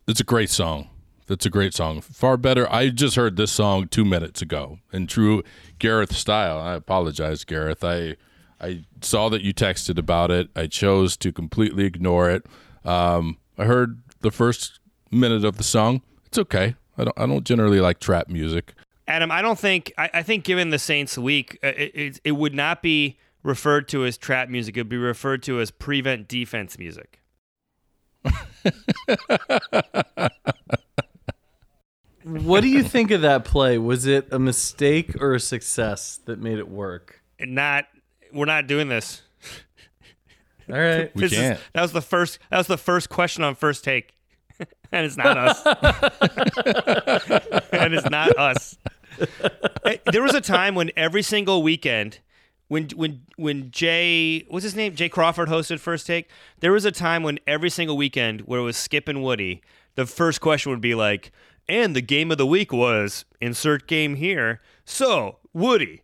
It's 0.08 0.20
a 0.20 0.24
great 0.24 0.50
song. 0.50 0.88
That's 1.26 1.46
a 1.46 1.50
great 1.50 1.74
song. 1.74 2.00
Far 2.00 2.36
better. 2.36 2.72
I 2.72 2.88
just 2.88 3.16
heard 3.16 3.36
this 3.36 3.50
song 3.50 3.88
two 3.88 4.04
minutes 4.04 4.42
ago 4.42 4.78
in 4.92 5.06
true 5.06 5.42
Gareth 5.78 6.14
style. 6.14 6.58
I 6.58 6.74
apologize, 6.74 7.44
Gareth. 7.44 7.82
I 7.82 8.16
I 8.60 8.84
saw 9.00 9.28
that 9.28 9.42
you 9.42 9.52
texted 9.52 9.98
about 9.98 10.30
it. 10.30 10.48
I 10.56 10.66
chose 10.66 11.16
to 11.18 11.32
completely 11.32 11.84
ignore 11.84 12.30
it. 12.30 12.46
Um, 12.84 13.38
I 13.58 13.64
heard 13.64 14.02
the 14.20 14.30
first 14.30 14.80
minute 15.10 15.44
of 15.44 15.56
the 15.58 15.64
song. 15.64 16.02
It's 16.26 16.38
okay. 16.38 16.76
I 16.98 17.04
don't. 17.04 17.18
I 17.18 17.26
don't 17.26 17.44
generally 17.44 17.80
like 17.80 18.00
trap 18.00 18.28
music. 18.28 18.74
Adam, 19.08 19.30
I 19.30 19.42
don't 19.42 19.58
think 19.58 19.92
I, 19.98 20.10
I 20.14 20.22
think 20.22 20.44
given 20.44 20.70
the 20.70 20.78
Saints 20.78 21.16
week, 21.18 21.58
uh, 21.62 21.68
it, 21.68 21.92
it 21.94 22.20
it 22.24 22.32
would 22.32 22.54
not 22.54 22.82
be 22.82 23.18
referred 23.42 23.88
to 23.88 24.04
as 24.04 24.16
trap 24.16 24.48
music. 24.48 24.76
It 24.76 24.80
would 24.80 24.88
be 24.88 24.96
referred 24.96 25.42
to 25.44 25.60
as 25.60 25.70
prevent 25.70 26.26
defense 26.28 26.78
music. 26.78 27.20
What 32.24 32.62
do 32.62 32.68
you 32.68 32.82
think 32.82 33.12
of 33.12 33.20
that 33.20 33.44
play? 33.44 33.78
Was 33.78 34.04
it 34.04 34.26
a 34.32 34.38
mistake 34.40 35.14
or 35.22 35.34
a 35.34 35.40
success 35.40 36.18
that 36.24 36.40
made 36.40 36.58
it 36.58 36.68
work? 36.68 37.22
Not, 37.38 37.84
we're 38.36 38.44
not 38.44 38.66
doing 38.66 38.88
this. 38.88 39.22
All 40.70 40.78
right. 40.78 41.14
We 41.14 41.22
This 41.22 41.32
can't. 41.32 41.60
that 41.72 41.82
was 41.82 41.92
the 41.92 42.02
first. 42.02 42.38
That 42.50 42.58
was 42.58 42.66
the 42.66 42.78
first 42.78 43.08
question 43.08 43.44
on 43.44 43.54
first 43.54 43.84
take, 43.84 44.14
and 44.92 45.06
it's 45.06 45.16
not 45.16 45.36
us. 45.36 45.62
and 47.72 47.94
it's 47.94 48.10
not 48.10 48.36
us. 48.36 48.76
Eh, 49.84 49.96
there 50.12 50.22
was 50.22 50.34
a 50.34 50.40
time 50.40 50.74
when 50.74 50.90
every 50.96 51.22
single 51.22 51.62
weekend, 51.62 52.18
when 52.68 52.88
when 52.96 53.22
when 53.36 53.70
Jay, 53.70 54.44
what's 54.48 54.64
his 54.64 54.74
name, 54.74 54.94
Jay 54.94 55.08
Crawford 55.08 55.48
hosted 55.48 55.78
First 55.78 56.06
Take. 56.06 56.28
There 56.60 56.72
was 56.72 56.84
a 56.84 56.92
time 56.92 57.22
when 57.22 57.38
every 57.46 57.70
single 57.70 57.96
weekend 57.96 58.42
where 58.42 58.60
it 58.60 58.64
was 58.64 58.76
Skip 58.76 59.08
and 59.08 59.22
Woody, 59.22 59.62
the 59.94 60.06
first 60.06 60.40
question 60.40 60.70
would 60.70 60.80
be 60.80 60.94
like, 60.96 61.30
"And 61.68 61.94
the 61.94 62.02
game 62.02 62.30
of 62.32 62.38
the 62.38 62.46
week 62.46 62.72
was 62.72 63.24
insert 63.40 63.86
game 63.86 64.16
here." 64.16 64.60
So 64.84 65.38
Woody, 65.52 66.02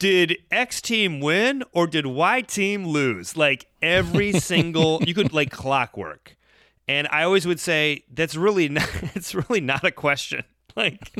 did 0.00 0.38
X 0.50 0.80
team 0.80 1.20
win 1.20 1.62
or 1.72 1.86
did 1.86 2.06
Y 2.06 2.40
team 2.40 2.84
lose? 2.84 3.36
Like 3.36 3.66
every 3.80 4.32
single, 4.40 5.00
you 5.04 5.14
could 5.14 5.32
like 5.32 5.52
clockwork. 5.52 6.36
And 6.88 7.06
I 7.12 7.22
always 7.22 7.46
would 7.46 7.60
say 7.60 8.02
that's 8.12 8.34
really 8.34 8.68
not. 8.68 8.88
It's 9.14 9.32
really 9.32 9.60
not 9.60 9.84
a 9.84 9.92
question. 9.92 10.42
Like 10.76 11.10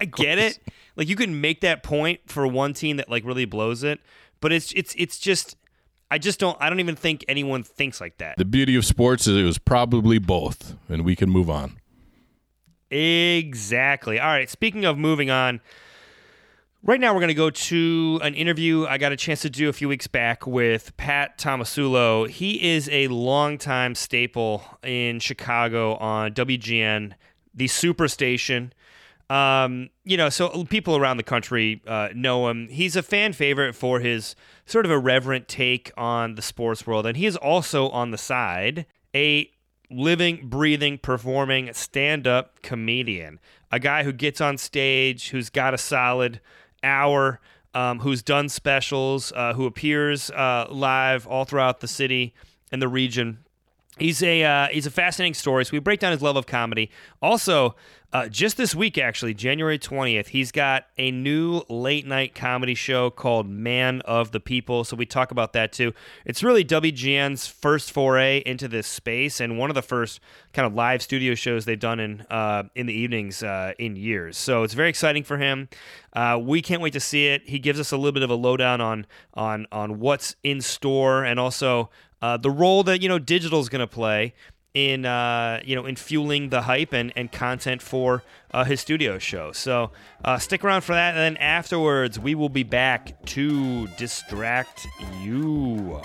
I 0.00 0.04
get 0.04 0.38
it. 0.38 0.58
Like 0.96 1.08
you 1.08 1.16
can 1.16 1.40
make 1.40 1.62
that 1.62 1.82
point 1.82 2.20
for 2.26 2.46
one 2.46 2.74
team 2.74 2.98
that 2.98 3.08
like 3.08 3.24
really 3.24 3.46
blows 3.46 3.82
it, 3.82 4.00
but 4.40 4.52
it's 4.52 4.70
it's 4.72 4.94
it's 4.98 5.18
just. 5.18 5.56
I 6.10 6.18
just 6.18 6.38
don't. 6.38 6.58
I 6.60 6.68
don't 6.68 6.78
even 6.78 6.94
think 6.94 7.24
anyone 7.26 7.62
thinks 7.62 8.02
like 8.02 8.18
that. 8.18 8.36
The 8.36 8.44
beauty 8.44 8.76
of 8.76 8.84
sports 8.84 9.26
is 9.26 9.34
it 9.38 9.44
was 9.44 9.56
probably 9.56 10.18
both, 10.18 10.76
and 10.90 11.06
we 11.06 11.16
can 11.16 11.30
move 11.30 11.48
on. 11.48 11.78
Exactly. 12.90 14.20
All 14.20 14.28
right. 14.28 14.50
Speaking 14.50 14.84
of 14.84 14.98
moving 14.98 15.30
on, 15.30 15.62
right 16.84 17.00
now 17.00 17.14
we're 17.14 17.20
going 17.20 17.28
to 17.28 17.34
go 17.34 17.50
to 17.50 18.20
an 18.22 18.34
interview 18.34 18.86
I 18.86 18.98
got 18.98 19.12
a 19.12 19.16
chance 19.16 19.40
to 19.42 19.50
do 19.50 19.68
a 19.68 19.72
few 19.72 19.88
weeks 19.88 20.06
back 20.06 20.46
with 20.46 20.96
Pat 20.96 21.38
Tomasulo. 21.38 22.28
He 22.28 22.72
is 22.72 22.88
a 22.90 23.08
longtime 23.08 23.94
staple 23.94 24.64
in 24.82 25.20
Chicago 25.20 25.94
on 25.96 26.32
WGN, 26.32 27.12
the 27.54 27.66
Superstation. 27.66 28.72
Um, 29.30 29.90
you 30.04 30.16
know, 30.16 30.28
so 30.28 30.64
people 30.64 30.96
around 30.96 31.16
the 31.16 31.22
country 31.22 31.80
uh, 31.86 32.08
know 32.14 32.48
him. 32.48 32.68
He's 32.68 32.96
a 32.96 33.02
fan 33.02 33.32
favorite 33.32 33.74
for 33.74 34.00
his 34.00 34.34
sort 34.66 34.84
of 34.84 34.90
irreverent 34.90 35.48
take 35.48 35.90
on 35.96 36.34
the 36.34 36.42
sports 36.42 36.86
world, 36.86 37.06
and 37.06 37.16
he 37.16 37.26
is 37.26 37.36
also 37.36 37.88
on 37.90 38.10
the 38.10 38.18
side 38.18 38.84
a 39.14 39.50
living, 39.90 40.48
breathing, 40.48 40.98
performing 40.98 41.72
stand 41.72 42.26
up 42.26 42.60
comedian. 42.62 43.38
A 43.70 43.78
guy 43.78 44.02
who 44.02 44.12
gets 44.12 44.40
on 44.40 44.58
stage, 44.58 45.30
who's 45.30 45.48
got 45.48 45.72
a 45.72 45.78
solid 45.78 46.40
hour, 46.82 47.40
um, 47.74 48.00
who's 48.00 48.22
done 48.22 48.48
specials, 48.48 49.32
uh, 49.34 49.54
who 49.54 49.66
appears 49.66 50.30
uh, 50.30 50.66
live 50.70 51.26
all 51.26 51.44
throughout 51.44 51.80
the 51.80 51.88
city 51.88 52.34
and 52.70 52.80
the 52.82 52.88
region. 52.88 53.38
He's 53.98 54.22
a 54.22 54.42
uh, 54.42 54.68
he's 54.68 54.86
a 54.86 54.90
fascinating 54.90 55.34
story. 55.34 55.64
So 55.64 55.72
we 55.72 55.78
break 55.78 56.00
down 56.00 56.12
his 56.12 56.22
love 56.22 56.36
of 56.36 56.46
comedy. 56.46 56.90
Also, 57.20 57.76
uh, 58.12 58.28
just 58.28 58.58
this 58.58 58.74
week, 58.74 58.98
actually, 58.98 59.32
January 59.32 59.78
twentieth, 59.78 60.28
he's 60.28 60.52
got 60.52 60.84
a 60.98 61.10
new 61.10 61.62
late 61.70 62.06
night 62.06 62.34
comedy 62.34 62.74
show 62.74 63.08
called 63.08 63.48
Man 63.48 64.02
of 64.02 64.32
the 64.32 64.40
People. 64.40 64.84
So 64.84 64.96
we 64.96 65.06
talk 65.06 65.30
about 65.30 65.54
that 65.54 65.72
too. 65.72 65.94
It's 66.26 66.42
really 66.42 66.62
WGN's 66.62 67.46
first 67.46 67.90
foray 67.90 68.42
into 68.44 68.68
this 68.68 68.86
space 68.86 69.40
and 69.40 69.58
one 69.58 69.70
of 69.70 69.74
the 69.74 69.82
first 69.82 70.20
kind 70.52 70.66
of 70.66 70.74
live 70.74 71.00
studio 71.00 71.34
shows 71.34 71.64
they've 71.64 71.78
done 71.80 72.00
in 72.00 72.20
uh, 72.28 72.64
in 72.74 72.84
the 72.84 72.92
evenings 72.92 73.42
uh, 73.42 73.72
in 73.78 73.96
years. 73.96 74.36
So 74.36 74.62
it's 74.62 74.74
very 74.74 74.90
exciting 74.90 75.24
for 75.24 75.38
him. 75.38 75.70
Uh, 76.12 76.38
we 76.42 76.60
can't 76.60 76.82
wait 76.82 76.92
to 76.92 77.00
see 77.00 77.28
it. 77.28 77.48
He 77.48 77.58
gives 77.58 77.80
us 77.80 77.92
a 77.92 77.96
little 77.96 78.12
bit 78.12 78.22
of 78.22 78.30
a 78.30 78.34
lowdown 78.34 78.82
on 78.82 79.06
on 79.32 79.66
on 79.72 80.00
what's 80.00 80.36
in 80.42 80.60
store 80.60 81.24
and 81.24 81.40
also 81.40 81.88
uh, 82.20 82.36
the 82.36 82.50
role 82.50 82.82
that 82.84 83.00
you 83.00 83.08
know 83.08 83.18
digital 83.18 83.60
is 83.60 83.70
going 83.70 83.80
to 83.80 83.86
play 83.86 84.34
in 84.74 85.04
uh, 85.04 85.60
you 85.64 85.76
know 85.76 85.86
in 85.86 85.96
fueling 85.96 86.48
the 86.48 86.62
hype 86.62 86.92
and, 86.92 87.12
and 87.16 87.30
content 87.30 87.82
for 87.82 88.22
uh, 88.52 88.64
his 88.64 88.80
studio 88.80 89.18
show. 89.18 89.52
So 89.52 89.90
uh, 90.24 90.38
stick 90.38 90.64
around 90.64 90.82
for 90.82 90.94
that, 90.94 91.14
and 91.14 91.18
then 91.18 91.36
afterwards 91.36 92.18
we 92.18 92.34
will 92.34 92.48
be 92.48 92.62
back 92.62 93.24
to 93.26 93.86
distract 93.98 94.86
you. 95.22 96.00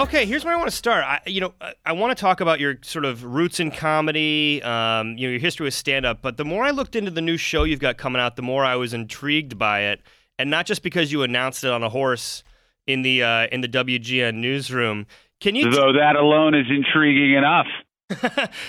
Okay, 0.00 0.24
here's 0.24 0.46
where 0.46 0.54
I 0.54 0.56
want 0.56 0.70
to 0.70 0.76
start. 0.76 1.04
I, 1.04 1.20
you 1.26 1.42
know, 1.42 1.52
I, 1.60 1.74
I 1.84 1.92
want 1.92 2.16
to 2.16 2.18
talk 2.18 2.40
about 2.40 2.58
your 2.58 2.78
sort 2.80 3.04
of 3.04 3.22
roots 3.22 3.60
in 3.60 3.70
comedy, 3.70 4.62
um, 4.62 5.18
you 5.18 5.26
know, 5.26 5.32
your 5.32 5.40
history 5.40 5.64
with 5.64 5.74
stand-up. 5.74 6.22
But 6.22 6.38
the 6.38 6.44
more 6.44 6.64
I 6.64 6.70
looked 6.70 6.96
into 6.96 7.10
the 7.10 7.20
new 7.20 7.36
show 7.36 7.64
you've 7.64 7.80
got 7.80 7.98
coming 7.98 8.18
out, 8.18 8.36
the 8.36 8.42
more 8.42 8.64
I 8.64 8.76
was 8.76 8.94
intrigued 8.94 9.58
by 9.58 9.80
it, 9.80 10.00
and 10.38 10.48
not 10.48 10.64
just 10.64 10.82
because 10.82 11.12
you 11.12 11.22
announced 11.22 11.64
it 11.64 11.70
on 11.70 11.82
a 11.82 11.90
horse 11.90 12.42
in 12.86 13.02
the 13.02 13.22
uh, 13.22 13.48
in 13.52 13.60
the 13.60 13.68
WGN 13.68 14.36
newsroom. 14.36 15.06
Can 15.38 15.54
you? 15.54 15.70
Though 15.70 15.92
that 15.92 16.16
alone 16.16 16.54
is 16.54 16.66
intriguing 16.70 17.34
enough. 17.34 17.66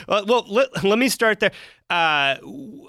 Well, 0.08 0.26
well 0.28 0.46
let, 0.48 0.84
let 0.84 1.00
me 1.00 1.10
start 1.10 1.40
there. 1.40 1.52
Uh, 1.90 2.38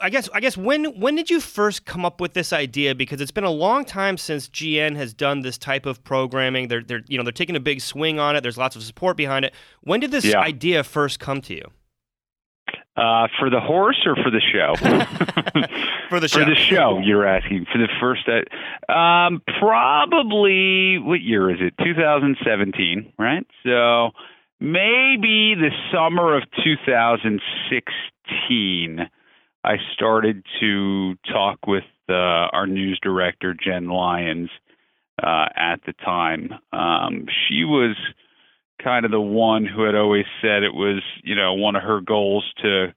I 0.01 0.11
guess 0.11 0.29
I 0.33 0.41
guess 0.41 0.57
when 0.57 0.85
when 1.01 1.17
did 1.17 1.29
you 1.31 1.41
first 1.41 1.85
come 1.85 2.05
up 2.05 2.21
with 2.21 2.35
this 2.35 2.53
idea? 2.53 2.95
Because 2.95 3.21
it's 3.21 3.33
been 3.33 3.45
a 3.45 3.51
long 3.51 3.85
time 3.85 4.17
since 4.17 4.49
GN 4.49 4.95
has 4.97 5.13
done 5.13 5.41
this 5.41 5.59
type 5.59 5.87
of 5.87 6.05
programming. 6.05 6.69
They're 6.69 6.83
they're 6.83 7.03
you 7.09 7.19
know 7.19 7.25
they're 7.25 7.33
taking 7.33 7.57
a 7.57 7.61
big 7.61 7.81
swing 7.81 8.19
on 8.21 8.37
it. 8.37 8.43
There's 8.43 8.59
lots 8.59 8.77
of 8.77 8.83
support 8.83 9.17
behind 9.17 9.45
it. 9.45 9.55
When 9.83 10.01
did 10.01 10.11
this 10.13 10.25
Yeah. 10.25 10.39
idea 10.41 10.85
first 10.85 11.19
come 11.19 11.41
to 11.43 11.55
you? 11.55 11.65
Uh, 12.95 13.27
for 13.39 13.49
the 13.49 13.59
horse 13.59 14.01
or 14.05 14.15
for 14.17 14.31
the 14.31 14.41
show? 14.53 14.75
For 16.11 16.21
the 16.21 16.29
show. 16.29 16.41
For 16.41 16.45
the 16.45 16.55
show, 16.55 16.99
you're 17.03 17.27
asking 17.27 17.65
for 17.73 17.79
the 17.79 17.89
first. 17.99 18.29
Uh, 18.29 18.93
um, 18.93 19.41
probably 19.59 20.99
what 20.99 21.23
year 21.23 21.51
is 21.51 21.57
it? 21.61 21.73
2017, 21.83 23.15
right? 23.19 23.47
So 23.65 24.11
maybe 24.63 25.55
the 25.57 25.71
summer 25.93 26.37
of 26.37 26.45
2016, 26.65 29.01
I 29.65 29.77
started 29.93 30.45
to 30.61 31.17
talk 31.33 31.67
with 31.67 31.83
uh, 32.09 32.13
our 32.13 32.69
news 32.69 33.01
director 33.03 33.55
Jen 33.55 33.89
Lyons 33.89 34.51
uh, 35.21 35.47
at 35.57 35.81
the 35.85 35.95
time. 36.05 36.51
Um, 36.73 37.27
she 37.49 37.65
was 37.65 37.97
kind 38.83 39.05
of 39.05 39.11
the 39.11 39.21
one 39.21 39.67
who 39.67 39.83
had 39.83 39.97
always 39.97 40.27
said 40.41 40.63
it 40.63 40.75
was, 40.75 41.03
you 41.25 41.35
know, 41.35 41.55
one 41.55 41.75
of 41.75 41.83
her 41.83 42.01
goals 42.01 42.45
to 42.63 42.95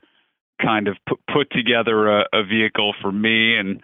kind 0.61 0.87
of 0.87 0.97
put, 1.09 1.19
put 1.33 1.49
together 1.51 2.19
a, 2.19 2.25
a 2.31 2.43
vehicle 2.43 2.93
for 3.01 3.11
me 3.11 3.57
and 3.57 3.81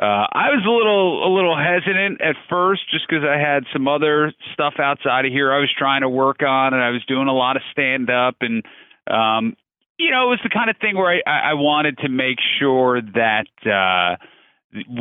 uh, 0.00 0.26
I 0.32 0.54
was 0.54 0.62
a 0.64 0.70
little 0.70 1.26
a 1.26 1.30
little 1.34 1.56
hesitant 1.56 2.20
at 2.20 2.36
first 2.48 2.82
just 2.90 3.06
because 3.08 3.24
I 3.24 3.38
had 3.38 3.64
some 3.72 3.88
other 3.88 4.32
stuff 4.54 4.74
outside 4.78 5.26
of 5.26 5.32
here 5.32 5.52
I 5.52 5.58
was 5.58 5.70
trying 5.76 6.02
to 6.02 6.08
work 6.08 6.42
on 6.42 6.74
and 6.74 6.82
I 6.82 6.90
was 6.90 7.04
doing 7.06 7.28
a 7.28 7.34
lot 7.34 7.56
of 7.56 7.62
stand 7.72 8.08
up 8.08 8.36
and 8.40 8.64
um, 9.10 9.56
you 9.98 10.10
know 10.10 10.26
it 10.26 10.30
was 10.30 10.40
the 10.42 10.50
kind 10.50 10.70
of 10.70 10.76
thing 10.78 10.96
where 10.96 11.20
I, 11.26 11.50
I 11.50 11.54
wanted 11.54 11.98
to 11.98 12.08
make 12.08 12.38
sure 12.58 13.02
that 13.02 13.50
uh, 13.66 14.16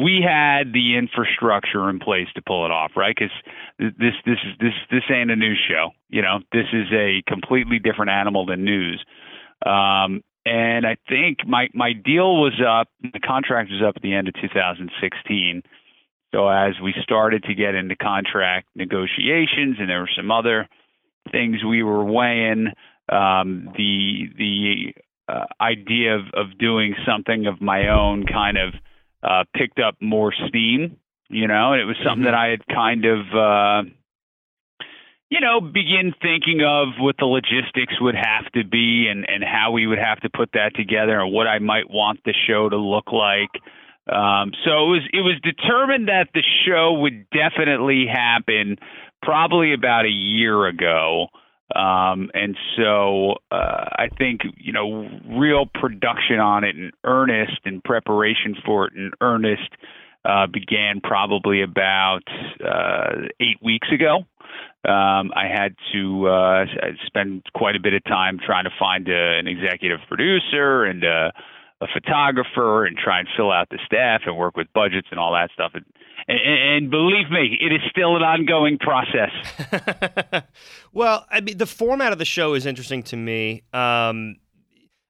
we 0.01 0.25
had 0.25 0.73
the 0.73 0.97
infrastructure 0.97 1.89
in 1.89 1.99
place 1.99 2.27
to 2.35 2.41
pull 2.41 2.65
it 2.65 2.71
off 2.71 2.91
right? 2.95 3.15
Because 3.15 3.33
this 3.77 4.15
this 4.25 4.39
is 4.43 4.53
this 4.59 4.73
this 4.89 5.03
ain't 5.09 5.31
a 5.31 5.35
news 5.35 5.59
show 5.69 5.91
you 6.09 6.21
know? 6.21 6.39
This 6.51 6.65
is 6.73 6.87
a 6.91 7.23
completely 7.27 7.79
different 7.79 8.11
animal 8.11 8.45
than 8.45 8.63
news. 8.63 9.03
Um, 9.65 10.23
and 10.49 10.85
I 10.85 10.97
think 11.07 11.45
my 11.45 11.67
my 11.75 11.93
deal 11.93 12.41
was 12.41 12.59
up. 12.59 12.87
The 13.01 13.19
contract 13.19 13.69
was 13.69 13.83
up 13.87 13.97
at 13.97 14.01
the 14.01 14.15
end 14.15 14.27
of 14.27 14.33
2016. 14.41 15.61
So 16.33 16.47
as 16.47 16.73
we 16.83 16.93
started 17.03 17.43
to 17.43 17.53
get 17.53 17.75
into 17.75 17.95
contract 17.95 18.67
negotiations, 18.75 19.77
and 19.79 19.89
there 19.89 19.99
were 19.99 20.09
some 20.15 20.31
other 20.31 20.67
things 21.31 21.63
we 21.63 21.83
were 21.83 22.03
weighing, 22.03 22.67
um, 23.09 23.69
the 23.77 24.29
the 24.37 24.93
uh, 25.27 25.45
idea 25.61 26.15
of 26.15 26.21
of 26.33 26.57
doing 26.57 26.95
something 27.05 27.45
of 27.45 27.61
my 27.61 27.89
own 27.89 28.25
kind 28.25 28.57
of 28.57 28.73
uh, 29.21 29.43
picked 29.55 29.79
up 29.79 29.97
more 30.01 30.33
steam. 30.47 30.97
You 31.29 31.47
know, 31.47 31.73
and 31.73 31.81
it 31.81 31.85
was 31.85 31.97
something 32.03 32.25
that 32.25 32.33
I 32.33 32.47
had 32.49 32.65
kind 32.65 33.05
of. 33.05 33.19
Uh, 33.31 33.89
you 35.29 35.39
know, 35.39 35.61
begin 35.61 36.13
thinking 36.21 36.61
of 36.65 36.99
what 36.99 37.15
the 37.17 37.25
logistics 37.25 37.93
would 38.01 38.15
have 38.15 38.51
to 38.53 38.63
be 38.63 39.07
and, 39.07 39.29
and 39.29 39.43
how 39.43 39.71
we 39.71 39.85
would 39.85 39.99
have 39.99 40.19
to 40.21 40.29
put 40.29 40.51
that 40.53 40.75
together 40.75 41.19
and 41.19 41.31
what 41.31 41.47
I 41.47 41.59
might 41.59 41.89
want 41.89 42.19
the 42.25 42.33
show 42.47 42.67
to 42.67 42.77
look 42.77 43.11
like. 43.11 43.51
Um, 44.11 44.51
so 44.65 44.71
it 44.71 44.89
was 44.89 45.09
it 45.13 45.21
was 45.21 45.35
determined 45.43 46.07
that 46.07 46.29
the 46.33 46.41
show 46.65 46.93
would 46.93 47.29
definitely 47.29 48.07
happen 48.11 48.77
probably 49.21 49.73
about 49.73 50.05
a 50.05 50.09
year 50.09 50.65
ago. 50.65 51.27
Um, 51.75 52.31
and 52.33 52.57
so 52.75 53.35
uh, 53.51 53.85
I 53.99 54.07
think 54.17 54.41
you 54.57 54.73
know 54.73 55.07
real 55.27 55.67
production 55.67 56.39
on 56.39 56.63
it 56.63 56.75
in 56.75 56.91
earnest 57.03 57.59
and 57.65 57.83
preparation 57.83 58.55
for 58.65 58.87
it 58.87 58.93
in 58.93 59.11
earnest 59.21 59.69
uh, 60.25 60.47
began 60.47 61.01
probably 61.01 61.61
about 61.61 62.23
uh, 62.65 63.27
eight 63.39 63.61
weeks 63.61 63.89
ago. 63.93 64.25
Um, 64.87 65.31
I 65.35 65.47
had 65.53 65.75
to 65.93 66.27
uh, 66.27 66.65
spend 67.05 67.43
quite 67.53 67.75
a 67.75 67.79
bit 67.79 67.93
of 67.93 68.03
time 68.05 68.39
trying 68.43 68.63
to 68.63 68.69
find 68.79 69.07
a, 69.09 69.37
an 69.37 69.47
executive 69.47 69.99
producer 70.07 70.85
and 70.85 71.03
a, 71.03 71.33
a 71.81 71.87
photographer 71.93 72.85
and 72.85 72.97
try 72.97 73.19
and 73.19 73.27
fill 73.35 73.51
out 73.51 73.67
the 73.69 73.79
staff 73.85 74.21
and 74.25 74.37
work 74.37 74.55
with 74.55 74.67
budgets 74.73 75.07
and 75.11 75.19
all 75.19 75.33
that 75.33 75.49
stuff. 75.53 75.71
And, 75.73 75.85
and, 76.29 76.39
and 76.39 76.91
believe 76.91 77.29
me, 77.29 77.57
it 77.59 77.73
is 77.73 77.81
still 77.89 78.15
an 78.15 78.23
ongoing 78.23 78.77
process. 78.77 79.31
well, 80.93 81.25
I 81.29 81.41
mean, 81.41 81.57
the 81.57 81.65
format 81.65 82.13
of 82.13 82.17
the 82.17 82.25
show 82.25 82.53
is 82.53 82.65
interesting 82.65 83.03
to 83.03 83.17
me. 83.17 83.63
Um, 83.73 84.37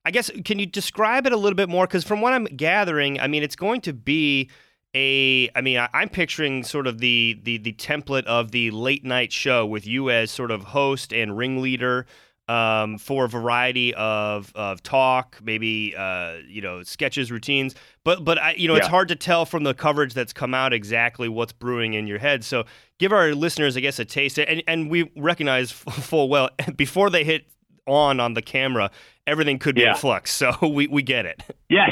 I 0.04 0.12
guess 0.12 0.32
can 0.46 0.58
you 0.58 0.66
describe 0.66 1.28
it 1.28 1.34
a 1.34 1.38
little 1.38 1.56
bit 1.56 1.70
more? 1.70 1.86
Because 1.86 2.04
from 2.04 2.22
what 2.22 2.34
I'm 2.34 2.46
gathering, 2.46 3.20
I 3.20 3.28
mean, 3.28 3.44
it's 3.44 3.56
going 3.56 3.82
to 3.82 3.94
be 3.94 4.50
a 4.96 5.50
I 5.56 5.62
mean 5.62 5.78
I, 5.78 5.90
am 5.94 6.10
picturing 6.10 6.64
sort 6.64 6.88
of 6.88 7.00
the, 7.00 7.40
the 7.44 7.58
the 7.58 7.74
template 7.74 8.26
of 8.26 8.52
the 8.52 8.72
late 8.72 9.06
night 9.06 9.32
show 9.32 9.66
with 9.66 9.86
you 9.86 10.10
as 10.10 10.32
sort 10.32 10.52
of 10.52 10.64
host 10.64 11.14
and 11.14 11.38
ringleader 11.38 12.06
um, 12.50 12.98
for 12.98 13.26
a 13.26 13.30
variety 13.30 13.94
of, 13.94 14.52
of 14.56 14.82
talk, 14.82 15.38
maybe 15.44 15.94
uh, 15.96 16.38
you 16.48 16.62
know 16.62 16.82
sketches, 16.82 17.32
routines. 17.32 17.76
But 18.04 18.26
but 18.26 18.40
I, 18.40 18.54
you 18.54 18.68
know 18.68 18.74
yeah. 18.74 18.80
it's 18.80 18.88
hard 18.88 19.08
to 19.10 19.16
tell 19.16 19.46
from 19.46 19.64
the 19.64 19.76
coverage 19.76 20.16
that's 20.16 20.34
come 20.34 20.56
out 20.56 20.74
exactly 20.74 21.30
what's 21.30 21.54
brewing 21.54 21.94
in 21.94 22.08
your 22.08 22.18
head. 22.18 22.44
So 22.44 22.66
give 22.98 23.14
our 23.14 23.36
listeners, 23.36 23.78
I 23.78 23.82
guess, 23.82 24.00
a 24.00 24.06
taste. 24.06 24.40
And 24.40 24.64
and 24.68 24.90
we 24.90 25.12
recognize 25.16 25.72
full 25.72 26.28
well 26.28 26.50
before 26.76 27.12
they 27.12 27.24
hit 27.24 27.46
on 27.86 28.20
on 28.20 28.34
the 28.34 28.42
camera, 28.42 28.90
everything 29.28 29.60
could 29.60 29.76
be 29.76 29.82
yeah. 29.82 29.92
in 29.92 29.98
flux. 29.98 30.32
So 30.32 30.56
we 30.74 30.88
we 30.88 31.04
get 31.04 31.28
it. 31.28 31.44
Yes, 31.70 31.92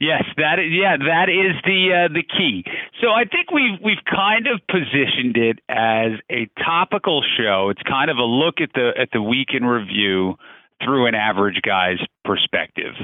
Yes, 0.00 0.22
that 0.36 0.60
is 0.60 0.70
yeah, 0.70 0.96
that 0.96 1.28
is 1.28 1.60
the 1.64 2.06
uh, 2.06 2.12
the 2.14 2.22
key. 2.22 2.64
So 3.00 3.08
I 3.08 3.24
think 3.24 3.50
we've 3.50 3.80
we've 3.82 4.04
kind 4.08 4.46
of 4.46 4.60
positioned 4.68 5.36
it 5.36 5.58
as 5.68 6.12
a 6.30 6.48
topical 6.64 7.22
show. 7.36 7.70
It's 7.70 7.82
kind 7.82 8.08
of 8.08 8.16
a 8.16 8.22
look 8.22 8.60
at 8.60 8.70
the 8.74 8.92
at 8.96 9.08
the 9.12 9.20
week 9.20 9.48
in 9.54 9.64
review 9.64 10.36
through 10.84 11.06
an 11.06 11.16
average 11.16 11.60
guy's 11.66 11.98
perspective. 12.24 12.94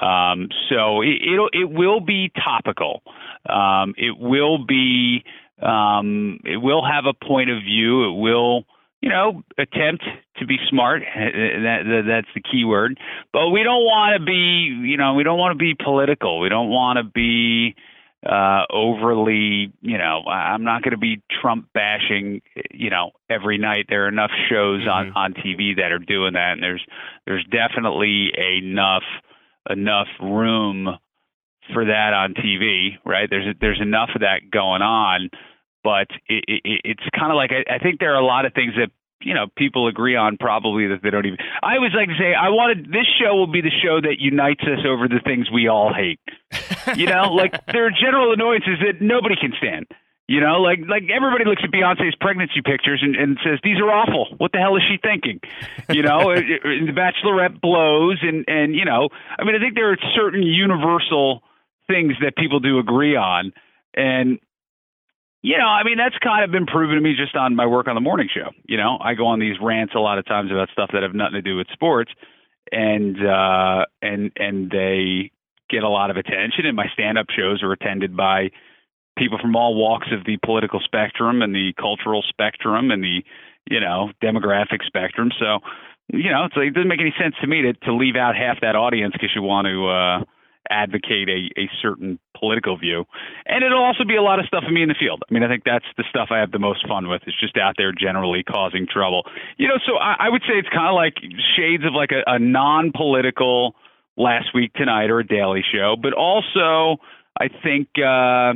Um, 0.00 0.48
so 0.70 1.02
it, 1.02 1.18
it'll 1.32 1.50
it 1.52 1.68
will 1.68 2.00
be 2.00 2.30
topical. 2.36 3.02
Um, 3.48 3.94
it 3.96 4.16
will 4.16 4.64
be 4.64 5.24
um, 5.60 6.38
it 6.44 6.58
will 6.58 6.84
have 6.86 7.06
a 7.06 7.14
point 7.14 7.50
of 7.50 7.64
view. 7.64 8.04
It 8.10 8.20
will 8.20 8.64
you 9.00 9.08
know, 9.10 9.42
attempt 9.56 10.04
to 10.38 10.46
be 10.46 10.56
smart. 10.68 11.02
That, 11.14 11.82
that, 11.84 12.02
that's 12.06 12.28
the 12.34 12.40
key 12.40 12.64
word. 12.64 12.98
But 13.32 13.50
we 13.50 13.62
don't 13.62 13.84
want 13.84 14.18
to 14.18 14.24
be, 14.24 14.88
you 14.88 14.96
know, 14.96 15.14
we 15.14 15.22
don't 15.22 15.38
want 15.38 15.52
to 15.52 15.58
be 15.58 15.74
political. 15.74 16.40
We 16.40 16.48
don't 16.48 16.68
want 16.68 16.96
to 16.98 17.04
be 17.04 17.76
uh, 18.26 18.64
overly, 18.72 19.72
you 19.80 19.98
know, 19.98 20.24
I'm 20.26 20.64
not 20.64 20.82
going 20.82 20.92
to 20.92 20.98
be 20.98 21.22
Trump 21.40 21.68
bashing, 21.72 22.42
you 22.72 22.90
know, 22.90 23.12
every 23.30 23.58
night. 23.58 23.86
There 23.88 24.06
are 24.06 24.08
enough 24.08 24.32
shows 24.50 24.80
mm-hmm. 24.80 25.16
on 25.16 25.34
on 25.34 25.34
TV 25.34 25.76
that 25.76 25.92
are 25.92 26.00
doing 26.00 26.32
that, 26.32 26.54
and 26.54 26.62
there's 26.62 26.84
there's 27.26 27.44
definitely 27.44 28.30
enough 28.36 29.04
enough 29.70 30.08
room 30.20 30.88
for 31.72 31.84
that 31.84 32.12
on 32.14 32.34
TV, 32.34 32.98
right? 33.04 33.28
There's 33.30 33.54
there's 33.60 33.80
enough 33.80 34.10
of 34.14 34.22
that 34.22 34.50
going 34.50 34.82
on 34.82 35.30
but 35.88 36.08
it, 36.28 36.44
it, 36.46 36.80
it's 36.84 37.06
kind 37.18 37.32
of 37.32 37.36
like 37.36 37.48
I, 37.50 37.76
I 37.76 37.78
think 37.78 37.98
there 37.98 38.12
are 38.12 38.20
a 38.20 38.26
lot 38.26 38.44
of 38.44 38.52
things 38.52 38.74
that 38.76 38.90
you 39.22 39.32
know 39.32 39.46
people 39.56 39.88
agree 39.88 40.16
on 40.16 40.36
probably 40.36 40.86
that 40.88 41.00
they 41.02 41.08
don't 41.08 41.24
even 41.24 41.38
i 41.62 41.76
always 41.76 41.96
like 41.96 42.08
to 42.08 42.18
say 42.20 42.34
i 42.34 42.50
wanted 42.50 42.92
this 42.92 43.08
show 43.18 43.34
will 43.34 43.50
be 43.50 43.62
the 43.62 43.72
show 43.82 43.98
that 43.98 44.20
unites 44.20 44.60
us 44.62 44.84
over 44.86 45.08
the 45.08 45.20
things 45.24 45.50
we 45.50 45.66
all 45.66 45.92
hate. 45.92 46.20
You 46.94 47.06
know 47.06 47.32
like 47.40 47.56
there 47.72 47.86
are 47.86 47.90
general 47.90 48.34
annoyances 48.34 48.84
that 48.84 49.00
nobody 49.00 49.34
can 49.34 49.54
stand. 49.56 49.86
You 50.28 50.40
know 50.44 50.60
like 50.60 50.80
like 50.86 51.08
everybody 51.08 51.48
looks 51.48 51.62
at 51.64 51.72
beyonce's 51.72 52.14
pregnancy 52.20 52.60
pictures 52.62 53.00
and, 53.02 53.16
and 53.16 53.38
says 53.42 53.58
these 53.64 53.80
are 53.80 53.90
awful. 53.90 54.36
What 54.36 54.52
the 54.52 54.58
hell 54.58 54.76
is 54.76 54.84
she 54.84 55.00
thinking? 55.00 55.40
You 55.88 56.02
know 56.02 56.34
the 56.36 56.92
bachelorette 56.92 57.62
blows 57.62 58.18
and 58.20 58.44
and 58.46 58.76
you 58.76 58.84
know 58.84 59.08
i 59.38 59.42
mean 59.42 59.56
i 59.56 59.58
think 59.58 59.74
there 59.74 59.90
are 59.90 59.98
certain 60.14 60.42
universal 60.42 61.42
things 61.88 62.12
that 62.22 62.36
people 62.36 62.60
do 62.60 62.78
agree 62.78 63.16
on. 63.16 63.52
And 63.96 64.38
you 65.42 65.56
know, 65.56 65.66
I 65.66 65.84
mean, 65.84 65.98
that's 65.98 66.18
kind 66.18 66.44
of 66.44 66.50
been 66.50 66.66
proven 66.66 66.96
to 66.96 67.00
me 67.00 67.14
just 67.16 67.36
on 67.36 67.54
my 67.54 67.66
work 67.66 67.86
on 67.86 67.94
the 67.94 68.00
morning 68.00 68.28
show. 68.32 68.50
You 68.66 68.76
know, 68.76 68.98
I 69.00 69.14
go 69.14 69.26
on 69.26 69.38
these 69.38 69.56
rants 69.62 69.94
a 69.94 70.00
lot 70.00 70.18
of 70.18 70.26
times 70.26 70.50
about 70.50 70.68
stuff 70.72 70.90
that 70.92 71.02
have 71.02 71.14
nothing 71.14 71.34
to 71.34 71.42
do 71.42 71.56
with 71.56 71.68
sports, 71.72 72.10
and 72.72 73.16
uh, 73.24 73.86
and 74.02 74.32
and 74.36 74.70
they 74.70 75.30
get 75.70 75.84
a 75.84 75.88
lot 75.88 76.10
of 76.10 76.16
attention. 76.16 76.66
And 76.66 76.74
my 76.74 76.86
stand-up 76.92 77.26
shows 77.30 77.62
are 77.62 77.72
attended 77.72 78.16
by 78.16 78.50
people 79.16 79.38
from 79.40 79.54
all 79.54 79.74
walks 79.74 80.08
of 80.12 80.24
the 80.24 80.38
political 80.44 80.80
spectrum 80.80 81.42
and 81.42 81.54
the 81.54 81.72
cultural 81.78 82.22
spectrum 82.28 82.90
and 82.90 83.02
the 83.02 83.22
you 83.70 83.80
know 83.80 84.10
demographic 84.22 84.84
spectrum. 84.84 85.30
So, 85.38 85.60
you 86.08 86.30
know, 86.30 86.46
it's 86.46 86.56
like, 86.56 86.68
it 86.68 86.74
doesn't 86.74 86.88
make 86.88 87.00
any 87.00 87.14
sense 87.20 87.36
to 87.40 87.46
me 87.46 87.62
to 87.62 87.74
to 87.74 87.94
leave 87.94 88.16
out 88.16 88.34
half 88.34 88.60
that 88.62 88.74
audience 88.74 89.12
because 89.12 89.30
you 89.36 89.42
want 89.42 89.66
to. 89.66 89.88
uh 89.88 90.24
advocate 90.70 91.28
a, 91.28 91.60
a 91.60 91.70
certain 91.80 92.18
political 92.38 92.76
view. 92.76 93.04
And 93.46 93.64
it'll 93.64 93.82
also 93.82 94.04
be 94.04 94.16
a 94.16 94.22
lot 94.22 94.38
of 94.38 94.46
stuff 94.46 94.64
of 94.66 94.72
me 94.72 94.82
in 94.82 94.88
the 94.88 94.94
field. 94.98 95.22
I 95.28 95.32
mean, 95.32 95.42
I 95.42 95.48
think 95.48 95.64
that's 95.64 95.84
the 95.96 96.04
stuff 96.08 96.28
I 96.30 96.38
have 96.38 96.52
the 96.52 96.58
most 96.58 96.86
fun 96.86 97.08
with. 97.08 97.22
It's 97.26 97.38
just 97.38 97.56
out 97.56 97.74
there 97.76 97.92
generally 97.92 98.42
causing 98.42 98.86
trouble. 98.86 99.24
You 99.56 99.68
know, 99.68 99.78
so 99.86 99.96
I, 99.96 100.26
I 100.26 100.28
would 100.28 100.42
say 100.42 100.54
it's 100.54 100.68
kind 100.68 100.88
of 100.88 100.94
like 100.94 101.14
shades 101.56 101.84
of 101.84 101.94
like 101.94 102.10
a, 102.12 102.22
a 102.26 102.38
non-political 102.38 103.74
last 104.16 104.54
week 104.54 104.72
tonight 104.74 105.10
or 105.10 105.20
a 105.20 105.26
daily 105.26 105.64
show, 105.72 105.96
but 106.00 106.12
also 106.12 107.00
I 107.38 107.48
think. 107.62 107.88
uh 107.98 108.54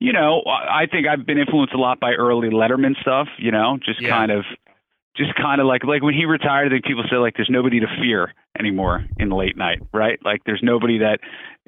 you 0.00 0.12
know, 0.12 0.42
I 0.46 0.86
think 0.86 1.08
I've 1.08 1.26
been 1.26 1.38
influenced 1.38 1.74
a 1.74 1.76
lot 1.76 1.98
by 1.98 2.12
early 2.12 2.50
Letterman 2.50 2.94
stuff, 3.00 3.26
you 3.36 3.50
know, 3.50 3.78
just 3.84 4.00
yeah. 4.00 4.10
kind 4.10 4.30
of 4.30 4.44
just 5.18 5.34
kind 5.34 5.60
of 5.60 5.66
like 5.66 5.84
like 5.84 6.02
when 6.02 6.14
he 6.14 6.24
retired, 6.24 6.72
I 6.72 6.86
people 6.86 7.04
said 7.10 7.16
like 7.16 7.34
there's 7.36 7.50
nobody 7.50 7.80
to 7.80 7.86
fear 8.00 8.32
anymore 8.58 9.04
in 9.18 9.30
late 9.30 9.56
night, 9.56 9.80
right? 9.92 10.18
Like 10.24 10.42
there's 10.46 10.60
nobody 10.62 10.98
that 10.98 11.18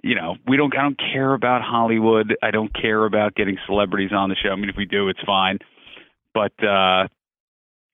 you 0.03 0.15
know 0.15 0.37
we 0.47 0.57
don't 0.57 0.75
I 0.77 0.83
don't 0.83 0.99
care 0.99 1.35
about 1.35 1.63
Hollywood. 1.63 2.37
I 2.43 2.53
don't 2.53 2.73
care 2.73 3.05
about 3.05 3.35
getting 3.35 3.59
celebrities 3.67 4.13
on 4.13 4.31
the 4.31 4.37
show. 4.37 4.51
I 4.51 4.57
mean, 4.57 4.71
if 4.71 4.77
we 4.77 4.87
do, 4.87 5.09
it's 5.09 5.21
fine. 5.27 5.59
But 6.33 6.53
uh, 6.65 7.09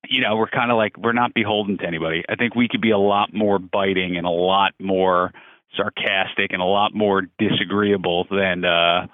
you 0.09 0.23
know, 0.23 0.37
we're 0.37 0.49
kind 0.49 0.71
of 0.71 0.77
like 0.77 0.97
we're 0.99 1.13
not 1.13 1.35
beholden 1.35 1.79
to 1.79 1.87
anybody. 1.87 2.23
I 2.29 2.37
think 2.37 2.55
we 2.55 2.69
could 2.69 2.83
be 2.83 2.91
a 2.91 2.99
lot 2.99 3.33
more 3.33 3.59
biting 3.59 4.17
and 4.17 4.27
a 4.27 4.31
lot 4.31 4.73
more 4.81 5.33
sarcastic 5.75 6.53
and 6.53 6.63
a 6.63 6.67
lot 6.67 6.95
more 6.95 7.23
disagreeable 7.39 8.27
than 8.31 8.65
uh, 8.65 9.07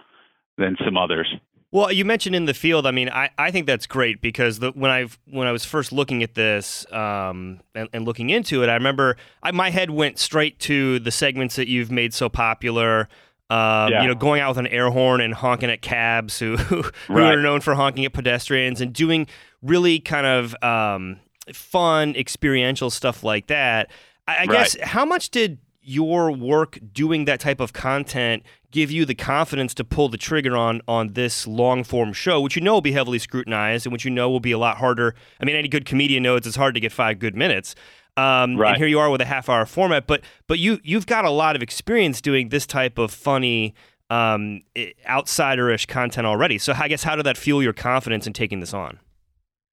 than 0.58 0.76
some 0.84 0.96
others. 0.96 1.32
Well, 1.72 1.90
you 1.90 2.04
mentioned 2.04 2.36
in 2.36 2.44
the 2.44 2.52
field. 2.52 2.86
I 2.86 2.90
mean, 2.90 3.08
I, 3.08 3.30
I 3.38 3.50
think 3.50 3.66
that's 3.66 3.86
great 3.86 4.20
because 4.20 4.58
the, 4.58 4.72
when 4.72 4.90
I 4.90 5.06
when 5.30 5.48
I 5.48 5.52
was 5.52 5.64
first 5.64 5.90
looking 5.90 6.22
at 6.22 6.34
this 6.34 6.84
um, 6.92 7.60
and, 7.74 7.88
and, 7.94 8.04
looking 8.04 8.28
into 8.28 8.62
it, 8.62 8.68
I 8.68 8.74
remember 8.74 9.16
I, 9.42 9.52
my 9.52 9.70
head 9.70 9.90
went 9.90 10.18
straight 10.18 10.58
to 10.60 10.98
the 10.98 11.10
segments 11.10 11.56
that 11.56 11.68
you've 11.68 11.90
made 11.90 12.12
so 12.12 12.28
popular. 12.28 13.08
Um, 13.48 13.90
yeah. 13.90 14.02
You 14.02 14.08
know, 14.08 14.14
going 14.14 14.42
out 14.42 14.50
with 14.50 14.58
an 14.58 14.66
air 14.66 14.90
horn 14.90 15.22
and 15.22 15.32
honking 15.32 15.70
at 15.70 15.80
cabs 15.80 16.38
who 16.40 16.58
who 16.58 16.82
right. 17.08 17.34
are 17.34 17.40
known 17.40 17.62
for 17.62 17.74
honking 17.74 18.04
at 18.04 18.12
pedestrians 18.12 18.82
and 18.82 18.92
doing 18.92 19.26
really 19.62 19.98
kind 19.98 20.26
of 20.26 20.54
um, 20.62 21.20
fun 21.54 22.14
experiential 22.16 22.90
stuff 22.90 23.24
like 23.24 23.46
that. 23.46 23.90
I, 24.28 24.34
I 24.34 24.38
right. 24.40 24.50
guess 24.50 24.76
how 24.82 25.06
much 25.06 25.30
did 25.30 25.58
your 25.82 26.30
work 26.30 26.78
doing 26.92 27.24
that 27.24 27.40
type 27.40 27.60
of 27.60 27.72
content 27.72 28.42
give 28.70 28.90
you 28.90 29.04
the 29.04 29.14
confidence 29.14 29.74
to 29.74 29.84
pull 29.84 30.08
the 30.08 30.16
trigger 30.16 30.56
on 30.56 30.80
on 30.88 31.12
this 31.12 31.46
long 31.46 31.84
form 31.84 32.12
show, 32.12 32.40
which 32.40 32.56
you 32.56 32.62
know 32.62 32.74
will 32.74 32.80
be 32.80 32.92
heavily 32.92 33.18
scrutinized 33.18 33.86
and 33.86 33.92
which 33.92 34.04
you 34.04 34.10
know 34.10 34.30
will 34.30 34.40
be 34.40 34.52
a 34.52 34.58
lot 34.58 34.78
harder. 34.78 35.14
I 35.40 35.44
mean, 35.44 35.54
any 35.54 35.68
good 35.68 35.84
comedian 35.84 36.22
knows 36.24 36.46
it's 36.46 36.56
hard 36.56 36.74
to 36.74 36.80
get 36.80 36.90
five 36.90 37.18
good 37.18 37.36
minutes. 37.36 37.74
Um, 38.16 38.56
right. 38.56 38.70
And 38.70 38.78
here 38.78 38.86
you 38.86 38.98
are 38.98 39.10
with 39.10 39.20
a 39.20 39.26
half 39.26 39.48
hour 39.48 39.64
format, 39.64 40.06
but 40.06 40.22
but 40.46 40.58
you 40.58 40.80
you've 40.82 41.06
got 41.06 41.24
a 41.24 41.30
lot 41.30 41.56
of 41.56 41.62
experience 41.62 42.20
doing 42.20 42.48
this 42.48 42.66
type 42.66 42.98
of 42.98 43.10
funny, 43.10 43.74
um, 44.10 44.60
outsiderish 45.08 45.86
content 45.86 46.26
already. 46.26 46.58
So 46.58 46.74
I 46.76 46.88
guess 46.88 47.04
how 47.04 47.16
did 47.16 47.26
that 47.26 47.36
fuel 47.36 47.62
your 47.62 47.72
confidence 47.72 48.26
in 48.26 48.32
taking 48.32 48.60
this 48.60 48.74
on? 48.74 48.98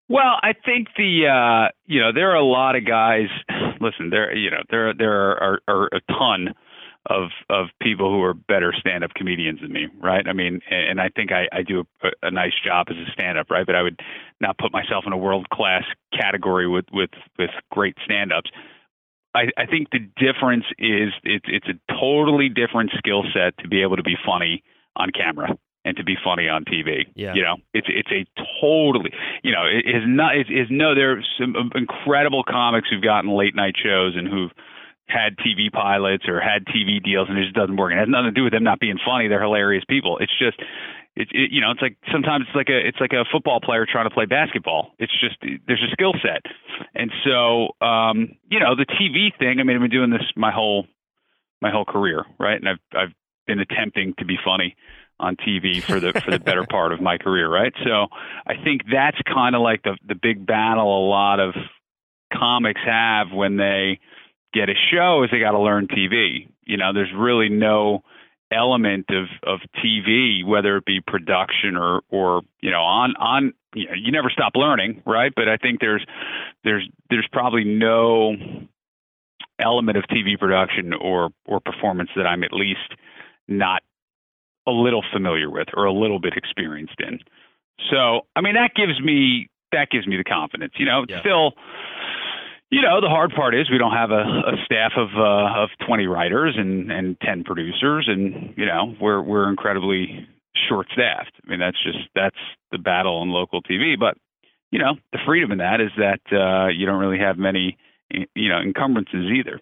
Well, 0.10 0.39
I 0.41 0.54
think 0.54 0.88
the 0.98 1.28
uh, 1.28 1.72
you 1.86 2.02
know 2.02 2.12
there 2.12 2.32
are 2.32 2.36
a 2.36 2.43
lot 2.43 2.76
of 2.76 2.86
guys. 2.86 3.28
Listen, 3.80 4.10
there 4.10 4.36
you 4.36 4.50
know 4.50 4.63
there 4.72 4.93
there 4.95 5.13
are, 5.13 5.43
are, 5.43 5.60
are 5.67 5.89
a 5.93 6.02
ton 6.12 6.56
of 7.08 7.30
of 7.48 7.67
people 7.80 8.12
who 8.12 8.24
are 8.24 8.34
better 8.34 8.74
stand-up 8.78 9.13
comedians 9.13 9.62
than 9.62 9.72
me, 9.72 9.88
right? 10.02 10.28
I 10.28 10.34
mean, 10.34 10.62
and 10.72 11.00
I 11.00 11.10
think 11.15 11.32
I, 11.32 11.48
I 11.56 11.62
do 11.62 11.86
a, 12.02 12.10
a 12.24 12.32
nice 12.32 12.54
job 12.65 12.88
as 12.89 12.98
a 12.98 13.12
stand-up, 13.13 13.52
right? 13.52 13.67
But 13.67 13.76
I 13.76 13.84
would 13.84 14.00
not 14.41 14.58
put 14.58 14.74
myself 14.74 15.04
in 15.06 15.13
a 15.13 15.17
world-class 15.17 15.84
category 16.19 16.67
with 16.67 16.86
with 16.91 17.12
with 17.38 17.52
great 17.72 17.95
stand-ups. 18.04 18.50
I, 19.36 19.50
I 19.58 19.67
think 19.67 19.91
the 19.91 20.00
difference 20.17 20.65
is 20.80 21.13
it's 21.24 21.45
it's 21.48 21.67
a 21.67 21.93
totally 21.93 22.50
different 22.50 22.91
skill 22.98 23.24
set 23.32 23.56
to 23.60 23.67
be 23.67 23.84
able 23.84 23.98
to 23.98 24.04
be 24.04 24.17
funny 24.26 24.63
on 24.95 25.12
camera 25.12 25.56
and 25.89 25.97
to 25.97 26.04
be 26.04 26.15
funny 26.23 26.47
on 26.47 26.63
TV. 26.63 27.06
Yeah. 27.15 27.34
You 27.34 27.41
know, 27.41 27.58
it's 27.73 27.88
it's 27.89 28.12
a 28.12 28.25
totally 28.62 29.12
you 29.43 29.52
know 29.52 29.65
it 29.65 29.89
is 29.89 30.04
not 30.06 30.38
it 30.38 30.47
is 30.49 30.67
no 30.69 30.95
there's 30.95 31.28
some 31.39 31.56
incredible 31.75 32.43
comics 32.43 32.88
who've 32.89 33.04
gotten 33.04 33.32
late 33.32 33.56
night 33.56 33.75
shows 33.82 34.13
and 34.15 34.28
who've 34.28 34.52
had 35.08 35.36
TV 35.38 35.73
pilots 35.73 36.25
or 36.28 36.39
had 36.39 36.65
TV 36.65 37.04
deals 37.04 37.28
and 37.30 37.38
it 37.38 37.43
just 37.43 37.56
doesn't 37.56 37.75
work. 37.75 37.91
It 37.91 37.97
has 37.97 38.08
nothing 38.08 38.30
to 38.30 38.32
do 38.32 38.43
with 38.43 38.54
them 38.54 38.63
not 38.63 38.80
being 38.80 38.99
funny. 39.04 39.28
They're 39.28 39.41
hilarious 39.41 39.84
people. 39.89 40.19
It's 40.19 40.38
just 40.38 40.62
it's 41.15 41.32
it, 41.34 41.52
you 41.52 41.60
know 41.60 41.71
it's 41.71 41.82
like 41.82 41.97
sometimes 42.12 42.45
it's 42.47 42.56
like 42.56 42.69
a 42.69 42.78
it's 42.78 43.02
like 43.02 43.13
a 43.13 43.25
football 43.32 43.60
player 43.60 43.86
trying 43.89 44.08
to 44.08 44.13
play 44.13 44.25
basketball. 44.25 44.93
It's 44.99 45.13
just 45.19 45.36
there's 45.41 45.84
a 45.84 45.91
skill 45.91 46.13
set, 46.21 46.45
and 46.93 47.12
so 47.25 47.73
um, 47.86 48.38
you 48.49 48.60
know 48.60 48.75
the 48.75 48.86
TV 48.86 49.36
thing. 49.38 49.60
I 49.60 49.63
mean 49.63 49.75
I've 49.75 49.82
been 49.82 49.91
doing 49.91 50.12
this 50.12 50.30
my 50.36 50.52
whole 50.52 50.86
my 51.62 51.71
whole 51.71 51.86
career, 51.86 52.23
right? 52.39 52.62
And 52.62 52.69
I've 52.69 52.84
I've 52.93 53.13
been 53.47 53.60
attempting 53.60 54.13
to 54.19 54.25
be 54.25 54.38
funny 54.45 54.75
on 55.20 55.36
TV 55.36 55.82
for 55.82 56.00
the 56.00 56.14
for 56.14 56.32
the 56.32 56.40
better 56.40 56.66
part 56.70 56.94
of 56.94 57.02
my 57.02 57.18
career, 57.18 57.50
right? 57.50 57.74
So 57.84 58.08
I 58.48 58.56
think 58.64 58.84
that's 58.92 59.18
kind 59.32 59.56
of 59.56 59.62
like 59.62 59.84
the 59.84 59.98
the 60.08 60.16
big 60.16 60.46
battle 60.46 61.06
a 61.06 61.06
lot 61.08 61.40
of 61.40 61.54
comics 62.34 62.82
have 62.86 63.32
when 63.32 63.58
they 63.58 64.00
get 64.54 64.70
a 64.70 64.76
show 64.92 65.24
is 65.24 65.30
they 65.32 65.40
got 65.40 65.52
to 65.52 65.60
learn 65.60 65.88
TV. 65.88 66.48
You 66.66 66.78
know, 66.78 66.94
there's 66.94 67.12
really 67.16 67.50
no 67.50 68.04
element 68.52 69.06
of 69.10 69.28
of 69.44 69.60
TV, 69.84 70.46
whether 70.46 70.78
it 70.78 70.86
be 70.86 71.02
production 71.06 71.76
or 71.76 72.02
or 72.10 72.42
you 72.62 72.72
know 72.72 72.82
on 72.82 73.16
on 73.18 73.54
you, 73.74 73.88
know, 73.88 73.94
you 73.94 74.12
never 74.12 74.30
stop 74.30 74.54
learning, 74.56 75.04
right? 75.06 75.32
But 75.36 75.48
I 75.48 75.58
think 75.58 75.80
there's 75.80 76.06
there's 76.64 76.88
there's 77.10 77.28
probably 77.32 77.64
no 77.64 78.36
element 79.60 79.98
of 79.98 80.06
TV 80.06 80.40
production 80.40 80.94
or 80.94 81.30
or 81.46 81.60
performance 81.60 82.10
that 82.16 82.26
I'm 82.26 82.44
at 82.44 82.54
least 82.54 82.94
not 83.48 83.82
a 84.67 84.72
little 84.72 85.04
familiar 85.12 85.50
with 85.50 85.67
or 85.76 85.86
a 85.86 85.93
little 85.93 86.19
bit 86.19 86.34
experienced 86.36 87.00
in. 87.00 87.19
So, 87.89 88.22
I 88.36 88.41
mean, 88.41 88.56
that 88.56 88.72
gives 88.76 89.00
me 89.00 89.50
that 89.72 89.89
gives 89.91 90.08
me 90.08 90.17
the 90.17 90.24
confidence. 90.24 90.74
You 90.78 90.86
know, 90.86 91.06
Yeah. 91.08 91.19
still, 91.22 91.54
you 92.72 92.82
know, 92.82 93.02
the 93.02 93.10
hard 93.10 93.32
part 93.34 93.56
is 93.56 93.69
we 93.69 93.78
don't 93.78 93.93
have 93.93 94.12
a, 94.12 94.24
a 94.24 94.58
staff 94.65 94.93
of 94.98 95.10
uh, 95.15 95.62
of 95.63 95.69
20 95.86 96.08
writers 96.08 96.56
and 96.58 96.91
and 96.91 97.19
10 97.22 97.43
producers, 97.43 98.08
and 98.08 98.54
you 98.58 98.65
know, 98.65 98.95
we're 99.00 99.22
we're 99.22 99.50
incredibly 99.50 100.28
short 100.67 100.88
staffed. 100.91 101.32
I 101.45 101.50
mean, 101.50 101.60
that's 101.60 101.82
just 101.84 102.00
that's 102.15 102.36
the 102.72 102.78
battle 102.78 103.22
in 103.24 103.30
local 103.30 103.62
TV. 103.62 103.98
But 104.00 104.17
you 104.72 104.80
know, 104.80 104.95
the 105.12 105.19
freedom 105.26 105.52
in 105.52 105.60
that 105.60 105.82
is 105.82 105.91
that 105.98 106.22
uh, 106.32 106.67
you 106.67 106.86
don't 106.86 107.00
really 107.00 107.19
have 107.19 107.38
many 107.38 107.78
you 108.12 108.50
know 108.50 108.60
encumbrances 108.60 109.32
either. 109.32 109.60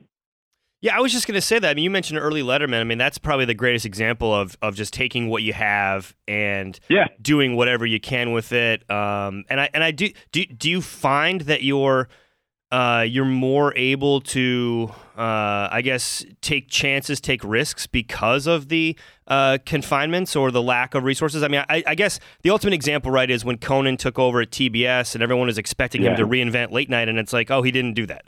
Yeah, 0.80 0.96
I 0.96 1.00
was 1.00 1.12
just 1.12 1.26
going 1.28 1.34
to 1.36 1.42
say 1.42 1.58
that. 1.58 1.68
I 1.70 1.74
mean, 1.74 1.84
you 1.84 1.90
mentioned 1.90 2.20
early 2.20 2.44
Letterman. 2.44 2.80
I 2.80 2.84
mean, 2.84 3.00
that's 3.00 3.18
probably 3.18 3.46
the 3.46 3.56
greatest 3.56 3.86
example 3.86 4.34
of 4.34 4.56
of 4.62 4.76
just 4.76 4.94
taking 4.94 5.28
what 5.28 5.42
you 5.42 5.54
have 5.54 6.16
and 6.28 6.80
Yeah. 6.88 7.08
doing 7.22 7.56
whatever 7.56 7.86
you 7.86 8.00
can 8.00 8.32
with 8.32 8.52
it. 8.52 8.90
Um, 8.92 9.44
and 9.50 9.60
I 9.60 9.70
and 9.74 9.84
I 9.84 9.92
do 9.92 10.10
do 10.32 10.46
do 10.46 10.70
you 10.70 10.82
find 10.82 11.42
that 11.42 11.64
you're 11.64 12.10
uh, 12.70 13.06
you're 13.08 13.24
more 13.24 13.74
able 13.78 14.20
to, 14.20 14.92
uh, 15.18 15.70
I 15.72 15.82
guess, 15.82 16.26
take 16.42 16.68
chances, 16.68 17.22
take 17.22 17.42
risks 17.46 17.88
because 17.88 18.46
of 18.46 18.68
the 18.68 18.98
uh, 19.26 19.58
confinements 19.66 20.36
or 20.36 20.52
the 20.52 20.62
lack 20.62 20.94
of 20.94 21.06
resources. 21.06 21.44
I 21.44 21.48
mean, 21.48 21.64
I, 21.70 21.82
I 21.88 21.96
guess 21.96 22.20
the 22.42 22.50
ultimate 22.50 22.74
example, 22.74 23.10
right, 23.10 23.30
is 23.32 23.46
when 23.46 23.58
Conan 23.58 23.96
took 23.96 24.20
over 24.20 24.42
at 24.42 24.52
TBS 24.52 25.14
and 25.16 25.24
everyone 25.24 25.48
was 25.48 25.58
expecting 25.58 26.02
him 26.02 26.18
to 26.18 26.28
reinvent 26.28 26.72
late 26.74 26.90
night, 26.90 27.08
and 27.08 27.18
it's 27.18 27.32
like, 27.32 27.50
oh, 27.50 27.62
he 27.62 27.72
didn't 27.72 27.94
do 27.94 28.06
that. 28.08 28.28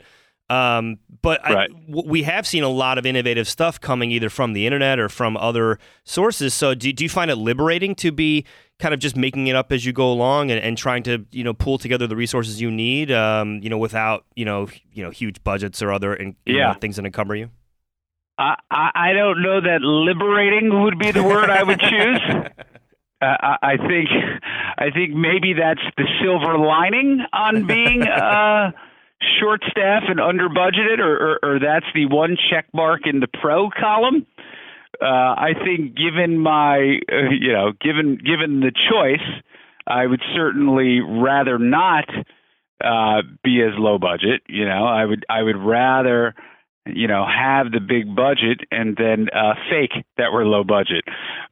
Um, 0.50 0.98
but 1.22 1.40
Right. 1.44 1.70
w- 1.88 2.08
we 2.10 2.22
have 2.24 2.46
seen 2.46 2.62
a 2.64 2.68
lot 2.68 2.98
of 2.98 3.06
innovative 3.06 3.46
stuff 3.46 3.80
coming 3.80 4.10
either 4.10 4.28
from 4.28 4.52
the 4.52 4.66
internet 4.66 4.98
or 4.98 5.08
from 5.08 5.36
other 5.36 5.78
sources. 6.04 6.52
So 6.54 6.74
do, 6.74 6.92
do 6.92 7.04
you 7.04 7.08
find 7.08 7.30
it 7.30 7.36
liberating 7.36 7.94
to 7.96 8.10
be 8.10 8.44
kind 8.80 8.92
of 8.92 8.98
just 8.98 9.14
making 9.16 9.46
it 9.46 9.54
up 9.54 9.70
as 9.70 9.84
you 9.86 9.92
go 9.92 10.10
along 10.10 10.50
and, 10.50 10.58
and 10.60 10.76
trying 10.76 11.02
to 11.04 11.24
you 11.30 11.44
know 11.44 11.54
pull 11.54 11.78
together 11.78 12.06
the 12.06 12.16
resources 12.16 12.60
you 12.60 12.70
need, 12.70 13.12
um, 13.12 13.60
you 13.62 13.70
know, 13.70 13.78
without 13.78 14.24
you 14.34 14.44
know 14.44 14.68
you 14.92 15.02
know 15.04 15.10
huge 15.10 15.42
budgets 15.44 15.80
or 15.82 15.92
other 15.92 16.14
and 16.14 16.34
you 16.46 16.54
know, 16.54 16.58
Yeah. 16.60 16.74
things 16.74 16.96
that 16.96 17.06
encumber 17.06 17.36
you? 17.36 17.50
I, 18.38 18.56
I 18.70 18.90
I 18.94 19.12
don't 19.12 19.42
know 19.42 19.60
that 19.60 19.82
liberating 19.82 20.82
would 20.82 20.98
be 20.98 21.10
the 21.12 21.22
word 21.22 21.48
I 21.50 21.62
would 21.62 21.78
choose. 21.80 22.20
Uh, 23.22 23.36
I, 23.62 23.72
I 23.72 23.76
think 23.76 24.08
I 24.78 24.90
think 24.90 25.12
maybe 25.14 25.52
that's 25.52 25.82
the 25.98 26.06
silver 26.22 26.56
lining 26.56 27.20
on 27.34 27.66
being 27.66 28.02
uh, 28.08 28.70
short 29.40 29.62
staff 29.70 30.04
and 30.08 30.20
under 30.20 30.48
budgeted, 30.48 30.98
or, 30.98 31.16
or, 31.16 31.38
or 31.42 31.58
that's 31.58 31.86
the 31.94 32.06
one 32.06 32.36
check 32.50 32.66
mark 32.72 33.02
in 33.04 33.20
the 33.20 33.28
pro 33.40 33.70
column. 33.70 34.26
Uh, 35.00 35.04
I 35.04 35.52
think 35.64 35.96
given 35.96 36.38
my 36.38 36.98
uh, 37.10 37.30
you 37.30 37.52
know 37.52 37.72
given 37.80 38.16
given 38.16 38.60
the 38.60 38.72
choice, 38.72 39.26
I 39.86 40.06
would 40.06 40.20
certainly 40.34 41.00
rather 41.00 41.58
not 41.58 42.04
uh, 42.82 43.22
be 43.42 43.62
as 43.62 43.78
low 43.78 43.98
budget. 43.98 44.42
You 44.48 44.64
know, 44.66 44.84
I 44.86 45.04
would 45.04 45.24
I 45.28 45.42
would 45.42 45.56
rather 45.56 46.34
you 46.86 47.08
know 47.08 47.24
have 47.26 47.72
the 47.72 47.80
big 47.80 48.14
budget 48.14 48.60
and 48.70 48.96
then 48.96 49.28
uh, 49.34 49.54
fake 49.70 50.04
that 50.16 50.32
we're 50.32 50.44
low 50.44 50.64
budget. 50.64 51.04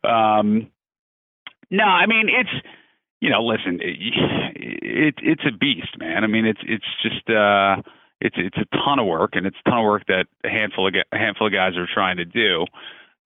Um, 0.04 0.70
no, 1.70 1.85
I 1.85 2.07
mean 2.07 2.28
it's 2.28 2.66
you 3.20 3.31
know 3.31 3.42
listen, 3.44 3.81
it, 3.83 3.96
it 4.57 5.14
it's 5.22 5.42
a 5.46 5.52
beast, 5.57 5.98
man. 5.98 6.24
I 6.24 6.26
mean 6.26 6.46
it's 6.46 6.61
it's 6.64 6.85
just 7.02 7.28
uh, 7.31 7.83
it's 8.20 8.37
it's 8.38 8.57
a 8.57 8.66
ton 8.76 8.98
of 8.98 9.07
work 9.07 9.31
and 9.35 9.46
it's 9.46 9.57
a 9.64 9.70
ton 9.70 9.78
of 9.81 9.85
work 9.85 10.07
that 10.09 10.26
a 10.44 10.48
handful 10.48 10.87
of 10.88 10.94
a 11.12 11.18
handful 11.18 11.46
of 11.46 11.52
guys 11.52 11.76
are 11.76 11.88
trying 11.92 12.16
to 12.18 12.24
do. 12.24 12.66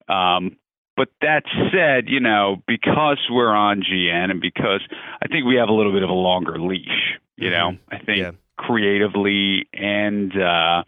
Um, 0.07 0.57
but 0.95 1.09
that 1.21 1.43
said, 1.73 2.07
you 2.07 2.19
know, 2.19 2.61
because 2.67 3.17
we're 3.29 3.53
on 3.55 3.81
GN 3.81 4.29
and 4.29 4.39
because 4.39 4.81
I 5.23 5.27
think 5.27 5.45
we 5.45 5.55
have 5.55 5.69
a 5.69 5.73
little 5.73 5.91
bit 5.91 6.03
of 6.03 6.09
a 6.09 6.13
longer 6.13 6.59
leash, 6.59 7.17
you 7.35 7.49
know, 7.49 7.77
I 7.91 7.97
think 7.97 8.19
Yeah. 8.19 8.31
creatively 8.57 9.67
and 9.73 10.31
uh 10.39 10.83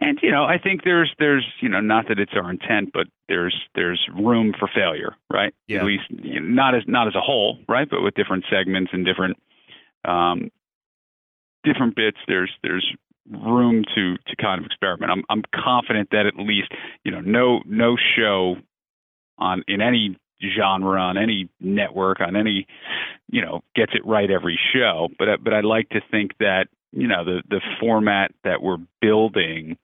and 0.00 0.18
you 0.22 0.30
know, 0.30 0.44
I 0.44 0.58
think 0.58 0.84
there's 0.84 1.12
there's 1.18 1.46
you 1.60 1.68
know, 1.68 1.80
not 1.80 2.08
that 2.08 2.18
it's 2.18 2.32
our 2.34 2.50
intent, 2.50 2.90
but 2.92 3.06
there's 3.28 3.54
there's 3.74 4.00
room 4.14 4.54
for 4.58 4.68
failure, 4.74 5.14
right? 5.30 5.54
Yeah. 5.66 5.78
At 5.78 5.84
least 5.84 6.04
you 6.10 6.40
know, 6.40 6.48
not 6.48 6.74
as 6.74 6.82
not 6.86 7.06
as 7.08 7.14
a 7.14 7.20
whole, 7.20 7.58
right? 7.68 7.88
But 7.88 8.02
with 8.02 8.14
different 8.14 8.44
segments 8.50 8.90
and 8.92 9.04
different 9.04 9.36
um 10.04 10.50
different 11.64 11.96
bits, 11.96 12.18
there's 12.26 12.50
there's 12.62 12.86
room 13.30 13.84
to 13.94 14.16
to 14.26 14.36
kind 14.36 14.60
of 14.60 14.66
experiment. 14.66 15.10
I'm 15.12 15.22
I'm 15.28 15.42
confident 15.54 16.08
that 16.12 16.26
at 16.26 16.36
least 16.36 16.72
you 17.04 17.10
know 17.12 17.20
no 17.20 17.60
no 17.66 17.96
show 18.16 18.56
on 19.38 19.64
in 19.68 19.80
any 19.80 20.16
genre 20.54 21.00
on 21.00 21.18
any 21.18 21.48
network 21.60 22.20
on 22.20 22.36
any 22.36 22.66
you 23.30 23.42
know 23.42 23.62
gets 23.74 23.92
it 23.94 24.06
right 24.06 24.30
every 24.30 24.58
show. 24.72 25.08
But 25.18 25.28
I- 25.28 25.36
but 25.36 25.52
I'd 25.52 25.64
like 25.64 25.88
to 25.90 26.00
think 26.10 26.32
that 26.38 26.68
you 26.92 27.06
know 27.08 27.24
the 27.24 27.42
the 27.48 27.60
format 27.80 28.32
that 28.44 28.62
we're 28.62 28.78
building 29.00 29.76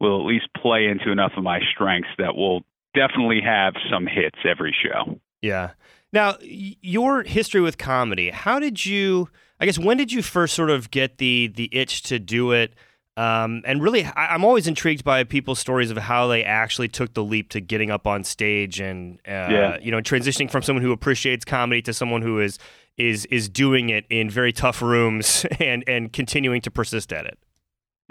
will 0.00 0.20
at 0.20 0.26
least 0.26 0.46
play 0.56 0.86
into 0.86 1.10
enough 1.10 1.32
of 1.36 1.42
my 1.44 1.60
strengths 1.72 2.10
that 2.18 2.36
will 2.36 2.62
definitely 2.94 3.40
have 3.42 3.74
some 3.90 4.06
hits 4.06 4.38
every 4.48 4.74
show. 4.82 5.18
Yeah. 5.42 5.70
Now, 6.12 6.36
your 6.40 7.22
history 7.22 7.60
with 7.60 7.78
comedy, 7.78 8.30
how 8.30 8.58
did 8.58 8.84
you, 8.86 9.28
I 9.60 9.66
guess, 9.66 9.78
when 9.78 9.96
did 9.96 10.12
you 10.12 10.22
first 10.22 10.54
sort 10.54 10.70
of 10.70 10.90
get 10.90 11.18
the 11.18 11.52
the 11.54 11.68
itch 11.72 12.02
to 12.04 12.18
do 12.18 12.52
it? 12.52 12.74
Um, 13.18 13.62
and 13.64 13.82
really, 13.82 14.04
I, 14.04 14.34
I'm 14.34 14.44
always 14.44 14.66
intrigued 14.66 15.02
by 15.02 15.24
people's 15.24 15.58
stories 15.58 15.90
of 15.90 15.96
how 15.96 16.26
they 16.26 16.44
actually 16.44 16.88
took 16.88 17.14
the 17.14 17.24
leap 17.24 17.48
to 17.50 17.60
getting 17.62 17.90
up 17.90 18.06
on 18.06 18.24
stage 18.24 18.78
and, 18.78 19.18
uh, 19.26 19.30
Yeah. 19.30 19.78
you 19.80 19.90
know, 19.90 20.00
transitioning 20.02 20.50
from 20.50 20.60
someone 20.62 20.82
who 20.82 20.92
appreciates 20.92 21.42
comedy 21.44 21.80
to 21.82 21.92
someone 21.94 22.20
who 22.22 22.40
is 22.40 22.58
is 22.98 23.24
is 23.26 23.48
doing 23.48 23.88
it 23.90 24.04
in 24.10 24.30
very 24.30 24.52
tough 24.52 24.80
rooms 24.82 25.44
and 25.60 25.82
and 25.86 26.12
continuing 26.12 26.60
to 26.62 26.70
persist 26.70 27.12
at 27.12 27.26
it. 27.26 27.38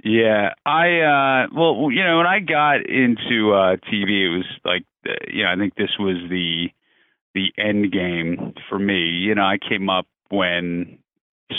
Yeah, 0.03 0.53
I 0.65 0.99
uh 0.99 1.47
well, 1.55 1.89
you 1.91 2.03
know, 2.03 2.17
when 2.17 2.27
I 2.27 2.39
got 2.39 2.87
into 2.87 3.53
uh 3.53 3.77
TV, 3.91 4.25
it 4.25 4.37
was 4.37 4.45
like 4.63 4.85
uh, 5.07 5.13
you 5.27 5.43
know, 5.43 5.51
I 5.51 5.55
think 5.55 5.75
this 5.75 5.97
was 5.99 6.17
the 6.29 6.69
the 7.33 7.51
end 7.57 7.91
game 7.91 8.53
for 8.69 8.79
me. 8.79 8.99
You 8.99 9.35
know, 9.35 9.43
I 9.43 9.57
came 9.57 9.89
up 9.89 10.07
when 10.29 10.99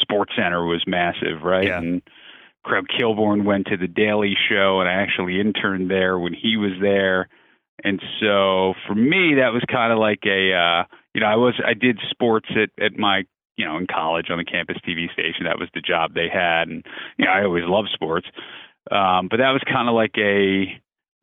Sports 0.00 0.32
Center 0.36 0.64
was 0.64 0.84
massive, 0.86 1.42
right? 1.42 1.66
Yeah. 1.66 1.78
And 1.78 2.02
Craig 2.64 2.86
Kilborn 2.98 3.44
went 3.44 3.66
to 3.68 3.76
the 3.76 3.86
Daily 3.86 4.34
Show, 4.48 4.80
and 4.80 4.88
I 4.88 4.94
actually 4.94 5.40
interned 5.40 5.90
there 5.90 6.18
when 6.18 6.34
he 6.34 6.56
was 6.56 6.72
there. 6.80 7.28
And 7.84 8.00
so 8.20 8.74
for 8.86 8.94
me, 8.94 9.34
that 9.36 9.52
was 9.52 9.62
kind 9.70 9.92
of 9.92 9.98
like 9.98 10.20
a, 10.26 10.52
uh, 10.52 10.84
you 11.14 11.20
know, 11.20 11.26
I 11.26 11.36
was 11.36 11.54
I 11.64 11.74
did 11.74 12.00
sports 12.10 12.48
at 12.50 12.70
at 12.82 12.98
my, 12.98 13.24
you 13.56 13.64
know, 13.64 13.76
in 13.76 13.86
college 13.86 14.26
on 14.30 14.38
the 14.38 14.44
campus 14.44 14.76
TV 14.86 15.12
station. 15.12 15.44
That 15.44 15.58
was 15.58 15.68
the 15.74 15.80
job 15.80 16.14
they 16.14 16.28
had, 16.32 16.68
and 16.68 16.84
you 17.18 17.24
know, 17.24 17.32
I 17.32 17.44
always 17.44 17.64
loved 17.66 17.88
sports. 17.92 18.26
Um, 18.90 19.28
but 19.28 19.38
that 19.38 19.50
was 19.50 19.62
kind 19.66 19.88
of 19.88 19.94
like 19.94 20.14
a, 20.16 20.80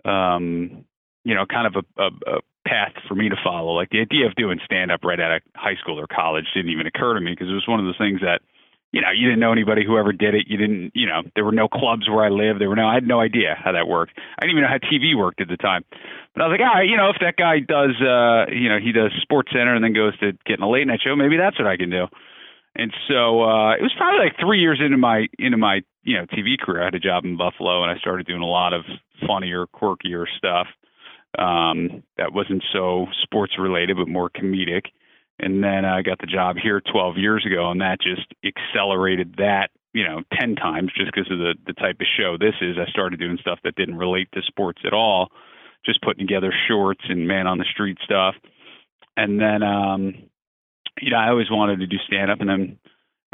um, 0.09 0.83
you 1.23 1.33
know, 1.33 1.45
kind 1.45 1.67
of 1.67 1.85
a, 1.97 2.01
a, 2.01 2.37
a 2.37 2.39
path 2.67 2.93
for 3.07 3.15
me 3.15 3.29
to 3.29 3.35
follow. 3.43 3.73
Like 3.73 3.89
the 3.89 4.01
idea 4.01 4.25
of 4.25 4.35
doing 4.35 4.59
stand 4.65 4.91
up 4.91 5.03
right 5.03 5.19
out 5.19 5.37
of 5.37 5.41
high 5.55 5.75
school 5.75 5.99
or 5.99 6.07
college 6.07 6.45
didn't 6.53 6.71
even 6.71 6.87
occur 6.87 7.13
to 7.13 7.21
me 7.21 7.31
because 7.31 7.49
it 7.49 7.53
was 7.53 7.67
one 7.67 7.79
of 7.79 7.85
those 7.85 7.97
things 7.97 8.21
that, 8.21 8.41
you 8.93 9.01
know, 9.01 9.09
you 9.09 9.27
didn't 9.27 9.39
know 9.39 9.51
anybody 9.51 9.83
who 9.83 9.97
ever 9.97 10.13
did 10.13 10.35
it. 10.35 10.45
You 10.47 10.55
didn't, 10.55 10.91
you 10.93 11.07
know, 11.07 11.23
there 11.35 11.43
were 11.43 11.51
no 11.51 11.67
clubs 11.67 12.07
where 12.07 12.23
I 12.23 12.29
lived. 12.29 12.61
There 12.61 12.69
were 12.69 12.75
no, 12.75 12.87
I 12.87 12.93
had 12.93 13.07
no 13.07 13.19
idea 13.19 13.57
how 13.57 13.71
that 13.71 13.87
worked. 13.87 14.13
I 14.15 14.45
didn't 14.45 14.57
even 14.57 14.63
know 14.63 14.69
how 14.69 14.77
TV 14.77 15.17
worked 15.17 15.41
at 15.41 15.49
the 15.49 15.57
time. 15.57 15.83
But 16.33 16.43
I 16.43 16.47
was 16.47 16.53
like, 16.53 16.61
all 16.61 16.75
right, 16.77 16.87
you 16.87 16.95
know, 16.95 17.09
if 17.09 17.17
that 17.19 17.35
guy 17.35 17.57
does, 17.57 17.97
uh, 17.99 18.53
you 18.53 18.69
know, 18.69 18.77
he 18.77 18.93
does 18.93 19.11
Sports 19.21 19.49
Center 19.51 19.73
and 19.73 19.83
then 19.83 19.93
goes 19.93 20.17
to 20.19 20.33
getting 20.45 20.63
a 20.63 20.69
late 20.69 20.85
night 20.85 21.01
show, 21.03 21.15
maybe 21.15 21.37
that's 21.37 21.57
what 21.57 21.67
I 21.67 21.75
can 21.75 21.89
do. 21.89 22.05
And 22.75 22.93
so 23.09 23.41
uh, 23.41 23.73
it 23.73 23.81
was 23.81 23.93
probably 23.97 24.25
like 24.25 24.37
three 24.39 24.59
years 24.59 24.79
into 24.83 24.97
my 24.97 25.27
into 25.37 25.57
my 25.57 25.81
you 26.01 26.17
know 26.17 26.25
TV 26.25 26.57
career. 26.57 26.81
I 26.81 26.85
had 26.85 26.95
a 26.95 26.99
job 26.99 27.23
in 27.23 27.37
Buffalo, 27.37 27.83
and 27.83 27.91
I 27.91 27.99
started 27.99 28.25
doing 28.25 28.41
a 28.41 28.47
lot 28.49 28.73
of 28.73 28.81
funnier, 29.27 29.67
quirkier 29.67 30.25
stuff 30.37 30.65
um, 31.37 32.01
that 32.17 32.33
wasn't 32.33 32.63
so 32.73 33.05
sports 33.21 33.53
related, 33.59 33.97
but 33.97 34.07
more 34.07 34.29
comedic. 34.29 34.85
And 35.43 35.61
then 35.61 35.83
I 35.83 36.01
got 36.01 36.19
the 36.19 36.27
job 36.27 36.55
here 36.55 36.79
12 36.79 37.17
years 37.17 37.45
ago, 37.45 37.69
and 37.69 37.81
that 37.81 37.99
just 37.99 38.33
accelerated 38.45 39.35
that 39.37 39.71
you 39.93 40.07
know 40.07 40.21
10 40.39 40.55
times 40.55 40.91
just 40.95 41.11
because 41.13 41.29
of 41.29 41.37
the 41.37 41.55
the 41.67 41.73
type 41.73 41.97
of 41.99 42.07
show 42.17 42.37
this 42.37 42.55
is. 42.61 42.77
I 42.79 42.89
started 42.89 43.19
doing 43.19 43.37
stuff 43.41 43.59
that 43.65 43.75
didn't 43.75 43.97
relate 43.97 44.29
to 44.33 44.41
sports 44.47 44.81
at 44.85 44.93
all, 44.93 45.31
just 45.85 46.01
putting 46.01 46.25
together 46.25 46.53
shorts 46.67 47.01
and 47.09 47.27
man 47.27 47.45
on 47.45 47.57
the 47.57 47.65
street 47.69 47.97
stuff. 48.05 48.35
And 49.17 49.37
then 49.39 49.63
um, 49.63 50.13
you 51.01 51.11
know, 51.11 51.17
I 51.17 51.29
always 51.29 51.51
wanted 51.51 51.79
to 51.79 51.87
do 51.87 51.97
stand 52.07 52.31
up, 52.31 52.39
and 52.39 52.49
then 52.49 52.79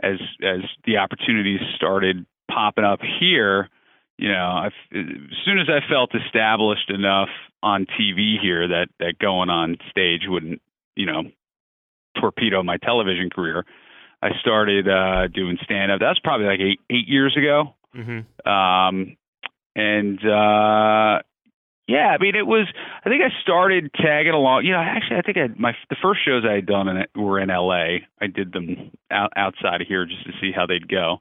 as 0.02 0.20
as 0.42 0.62
the 0.86 0.98
opportunities 0.98 1.60
started 1.76 2.26
popping 2.50 2.86
up 2.86 3.02
here, 3.20 3.70
you 4.18 4.30
know, 4.30 4.34
I, 4.34 4.68
as 4.68 5.38
soon 5.46 5.60
as 5.60 5.68
I 5.70 5.88
felt 5.88 6.16
established 6.16 6.90
enough 6.90 7.30
on 7.62 7.86
TV 7.86 8.42
here 8.42 8.68
that 8.70 8.88
that 9.00 9.20
going 9.20 9.50
on 9.50 9.78
stage 9.92 10.22
wouldn't, 10.28 10.62
you 10.96 11.06
know, 11.06 11.24
torpedo 12.20 12.64
my 12.64 12.78
television 12.78 13.30
career, 13.30 13.66
I 14.22 14.30
started 14.40 14.88
uh, 14.88 15.28
doing 15.28 15.58
stand 15.64 15.92
up. 15.92 16.00
That's 16.00 16.20
probably 16.20 16.48
like 16.48 16.60
eight 16.60 16.80
eight 16.90 17.08
years 17.08 17.36
ago. 17.38 17.76
Mm-hmm. 17.96 18.50
Um, 18.50 19.18
and 19.76 20.20
uh, 20.20 21.22
yeah, 21.88 22.10
I 22.10 22.18
mean, 22.20 22.36
it 22.36 22.46
was. 22.46 22.68
I 23.04 23.10
think 23.10 23.24
I 23.24 23.30
started 23.42 23.92
tagging 23.96 24.34
along. 24.34 24.66
You 24.66 24.74
know, 24.74 24.80
actually, 24.80 25.18
I 25.18 25.22
think 25.22 25.38
I, 25.38 25.48
my 25.60 25.74
the 25.90 25.96
first 26.02 26.20
shows 26.24 26.44
I 26.48 26.54
had 26.54 26.66
done 26.66 26.88
in 26.88 26.98
it 26.98 27.10
were 27.16 27.40
in 27.40 27.50
L.A. 27.50 28.08
I 28.22 28.28
did 28.28 28.54
them 28.54 28.92
out, 29.10 29.34
outside 29.36 29.82
of 29.82 29.88
here 29.88 30.06
just 30.06 30.24
to 30.26 30.32
see 30.40 30.52
how 30.56 30.66
they'd 30.68 30.88
go. 30.88 31.18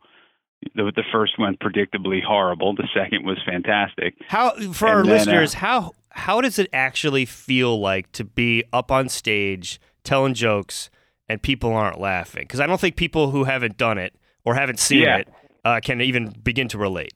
The, 0.75 0.93
the 0.95 1.05
first 1.13 1.39
went 1.39 1.61
predictably 1.61 2.23
horrible. 2.23 2.75
The 2.75 2.89
second 2.93 3.25
was 3.25 3.39
fantastic. 3.47 4.15
How 4.27 4.51
for 4.73 4.89
And 4.89 4.97
our 4.97 5.03
then, 5.05 5.13
uh, 5.13 5.15
listeners, 5.15 5.55
how 5.55 5.93
how 6.11 6.41
does 6.41 6.59
it 6.59 6.69
actually 6.73 7.25
feel 7.25 7.81
like 7.81 8.13
to 8.13 8.25
be 8.25 8.65
up 8.73 8.91
on 8.91 9.09
stage 9.09 9.81
telling 10.09 10.35
jokes 10.35 10.91
and 11.29 11.41
people 11.43 11.73
aren't 11.73 12.01
laughing? 12.01 12.43
Because 12.43 12.61
I 12.61 12.67
don't 12.67 12.81
think 12.81 12.97
people 12.97 13.31
who 13.31 13.45
haven't 13.45 13.77
done 13.77 13.99
it 13.99 14.15
or 14.45 14.55
haven't 14.55 14.79
seen 14.81 15.03
Yeah. 15.03 15.19
it 15.19 15.29
uh, 15.65 15.81
can 15.85 16.01
even 16.01 16.31
begin 16.43 16.69
to 16.69 16.79
relate. 16.79 17.13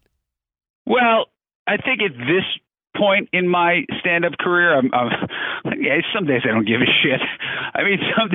Well, 0.87 1.27
I 1.67 1.77
think 1.79 2.03
at 2.03 2.13
this 2.19 2.45
point 2.97 3.29
in 3.33 3.49
my 3.49 3.85
stand-up 4.01 4.37
career, 4.39 4.77
I'm, 4.77 4.91
I'm 4.93 5.11
yeah, 5.81 5.99
some 6.15 6.27
days 6.27 6.43
I 6.45 6.49
don't 6.49 6.67
give 6.67 6.81
a 6.83 6.91
shit. 7.03 7.21
I 7.75 7.83
mean, 7.83 7.99
some 8.17 8.29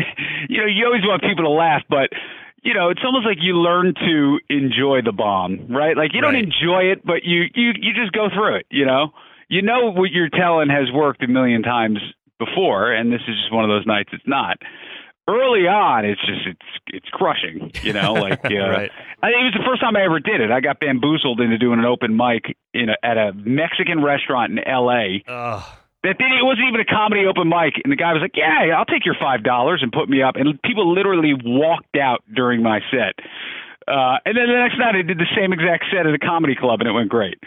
you 0.49 0.58
know, 0.62 0.66
you 0.68 0.86
always 0.86 1.03
want 1.03 1.22
people 1.22 1.43
to 1.43 1.49
laugh, 1.49 1.84
but 1.89 2.10
you 2.64 2.74
know, 2.74 2.89
it's 2.89 3.01
almost 3.05 3.26
like 3.26 3.38
you 3.39 3.53
learn 3.53 3.93
to 3.93 4.39
enjoy 4.49 5.01
the 5.05 5.12
bomb, 5.12 5.68
right? 5.70 5.95
Like 5.95 6.14
you 6.14 6.22
don't 6.22 6.36
enjoy 6.36 6.89
it, 6.91 7.05
but 7.05 7.24
you 7.24 7.43
you 7.53 7.74
you 7.80 7.93
just 7.93 8.12
go 8.14 8.30
through 8.34 8.55
it. 8.58 8.66
You 8.72 8.86
know, 8.86 9.12
you 9.49 9.62
know 9.62 9.91
what 9.91 10.12
you're 10.12 10.30
telling 10.30 10.70
has 10.70 10.91
worked 10.91 11.22
a 11.24 11.28
million 11.28 11.62
times 11.62 11.99
before, 12.40 12.92
and 12.92 13.12
this 13.12 13.22
is 13.28 13.36
just 13.36 13.54
one 13.54 13.64
of 13.64 13.70
those 13.70 13.86
nights 13.86 14.10
it's 14.14 14.28
not. 14.28 14.58
Early 15.30 15.68
on, 15.68 16.06
it's 16.06 16.22
just 16.22 16.48
it's 16.48 16.70
it's 16.88 17.10
crushing. 17.10 17.72
You 17.84 17.92
know, 17.94 18.14
like 18.28 18.46
uh, 18.46 18.50
Right. 18.70 18.92
I 19.22 19.28
think 19.28 19.42
it 19.42 19.50
was 19.52 19.58
the 19.60 19.66
first 19.68 19.82
time 19.82 19.98
I 19.98 20.04
ever 20.06 20.20
did 20.20 20.40
it. 20.40 20.52
I 20.52 20.62
got 20.62 20.80
bamboozled 20.80 21.42
into 21.42 21.58
doing 21.58 21.80
an 21.80 21.86
open 21.86 22.16
mic 22.16 22.56
in 22.74 22.90
a, 22.90 22.96
at 23.04 23.18
a 23.18 23.34
Mexican 23.34 24.04
restaurant 24.04 24.54
in 24.54 24.60
L.A. 24.60 25.24
Ugh. 25.28 25.64
That 26.04 26.18
did 26.20 26.32
it 26.32 26.46
wasn't 26.46 26.70
even 26.70 26.80
a 26.80 26.86
comedy 26.86 27.26
open 27.26 27.50
mic, 27.50 27.74
and 27.84 27.92
the 27.92 27.98
guy 27.98 28.14
was 28.14 28.22
like, 28.22 28.38
"Yeah, 28.38 28.78
I'll 28.78 28.86
take 28.86 29.04
your 29.06 29.18
five 29.20 29.44
dollars," 29.44 29.82
and 29.82 29.92
put 29.92 30.08
me 30.08 30.22
up. 30.22 30.36
And 30.38 30.62
people 30.62 30.94
literally 30.94 31.34
walked 31.34 31.98
out 31.98 32.24
during 32.34 32.62
my 32.64 32.80
set. 32.92 33.18
Uh, 33.88 34.20
and 34.24 34.36
then 34.38 34.48
the 34.48 34.60
next 34.60 34.78
night, 34.78 34.96
I 34.96 35.02
did 35.02 35.18
the 35.18 35.28
same 35.36 35.52
exact 35.52 35.86
set 35.92 36.06
at 36.06 36.14
a 36.14 36.20
comedy 36.20 36.56
club, 36.56 36.80
and 36.80 36.88
it 36.88 36.94
went 36.94 37.10
great. 37.10 37.40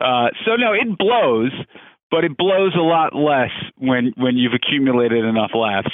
Uh, 0.00 0.28
so 0.44 0.56
no, 0.56 0.72
it 0.72 0.98
blows, 0.98 1.52
but 2.12 2.22
it 2.22 2.36
blows 2.36 2.74
a 2.76 2.80
lot 2.82 3.12
less 3.16 3.50
when 3.78 4.12
when 4.16 4.36
you've 4.36 4.52
accumulated 4.52 5.24
enough 5.24 5.50
laughs. 5.56 5.90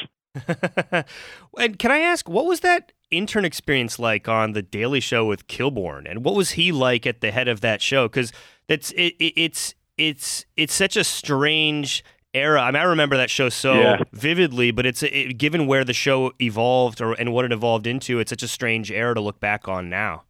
and 1.58 1.78
can 1.78 1.90
I 1.90 2.00
ask, 2.00 2.28
what 2.28 2.44
was 2.44 2.60
that 2.60 2.92
intern 3.10 3.44
experience 3.46 3.98
like 3.98 4.28
on 4.28 4.52
the 4.52 4.60
Daily 4.62 5.00
Show 5.00 5.24
with 5.24 5.46
Kilborn, 5.48 6.08
and 6.10 6.22
what 6.24 6.34
was 6.34 6.50
he 6.50 6.70
like 6.72 7.06
at 7.06 7.20
the 7.22 7.30
head 7.30 7.48
of 7.48 7.60
that 7.62 7.80
show? 7.80 8.06
Because 8.08 8.32
that's 8.68 8.90
it, 8.92 9.14
it, 9.18 9.32
it's 9.36 9.74
it's 9.96 10.44
it's 10.56 10.74
such 10.74 10.96
a 10.96 11.04
strange 11.04 12.04
era. 12.34 12.60
I 12.60 12.70
mean, 12.70 12.82
I 12.82 12.84
remember 12.84 13.16
that 13.16 13.30
show 13.30 13.48
so 13.48 13.74
Yeah. 13.74 13.96
vividly, 14.12 14.70
but 14.70 14.84
it's 14.86 15.02
it, 15.02 15.38
given 15.38 15.66
where 15.66 15.84
the 15.84 15.94
show 15.94 16.32
evolved 16.40 17.00
or 17.00 17.12
and 17.14 17.32
what 17.32 17.44
it 17.46 17.52
evolved 17.52 17.86
into, 17.86 18.18
it's 18.20 18.30
such 18.30 18.42
a 18.42 18.48
strange 18.48 18.90
era 18.92 19.14
to 19.14 19.20
look 19.20 19.40
back 19.40 19.66
on 19.66 19.88
now. 19.88 20.24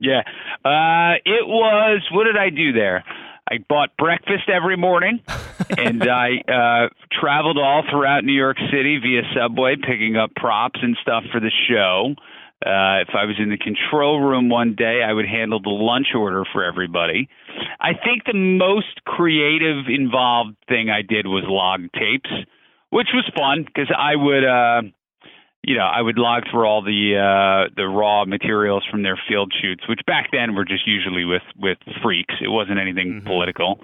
Yeah. 0.00 0.20
Uh, 0.64 1.16
it 1.24 1.46
was, 1.46 2.02
what 2.12 2.24
did 2.24 2.36
I 2.36 2.50
do 2.50 2.72
there? 2.72 3.04
I 3.48 3.58
bought 3.68 3.96
breakfast 3.96 4.48
every 4.48 4.76
morning 4.76 5.20
and 5.78 6.02
I 6.02 6.38
uh, 6.48 6.88
traveled 7.12 7.58
all 7.58 7.82
throughout 7.90 8.24
New 8.24 8.32
York 8.32 8.56
City 8.70 8.98
via 9.02 9.22
subway, 9.36 9.76
picking 9.76 10.16
up 10.16 10.34
props 10.34 10.80
and 10.82 10.96
stuff 11.02 11.24
for 11.30 11.40
the 11.40 11.50
show. 11.68 12.14
Uh, 12.64 13.04
if 13.04 13.08
I 13.12 13.26
was 13.26 13.36
in 13.38 13.50
the 13.50 13.58
control 13.58 14.20
room 14.20 14.48
one 14.48 14.74
day, 14.74 15.02
I 15.06 15.12
would 15.12 15.26
handle 15.26 15.60
the 15.60 15.68
lunch 15.68 16.08
order 16.16 16.44
for 16.50 16.64
everybody. 16.64 17.28
I 17.78 17.92
think 17.92 18.24
the 18.24 18.32
most 18.32 19.04
creative, 19.04 19.84
involved 19.88 20.56
thing 20.66 20.88
I 20.88 21.02
did 21.02 21.26
was 21.26 21.44
log 21.46 21.82
tapes, 21.92 22.30
which 22.88 23.08
was 23.12 23.30
fun 23.36 23.64
because 23.64 23.92
I 23.94 24.16
would, 24.16 24.44
uh, 24.44 24.82
you 25.66 25.76
know, 25.76 25.84
I 25.86 26.00
would 26.02 26.18
log 26.18 26.44
through 26.50 26.66
all 26.66 26.82
the 26.82 27.16
uh, 27.16 27.72
the 27.76 27.86
raw 27.88 28.24
materials 28.24 28.84
from 28.90 29.02
their 29.02 29.18
field 29.28 29.52
shoots, 29.60 29.88
which 29.88 30.00
back 30.06 30.30
then 30.32 30.54
were 30.54 30.64
just 30.64 30.86
usually 30.86 31.24
with 31.24 31.42
with 31.58 31.78
freaks. 32.02 32.34
It 32.40 32.48
wasn't 32.48 32.78
anything 32.78 33.22
Mhm. 33.22 33.26
political, 33.26 33.80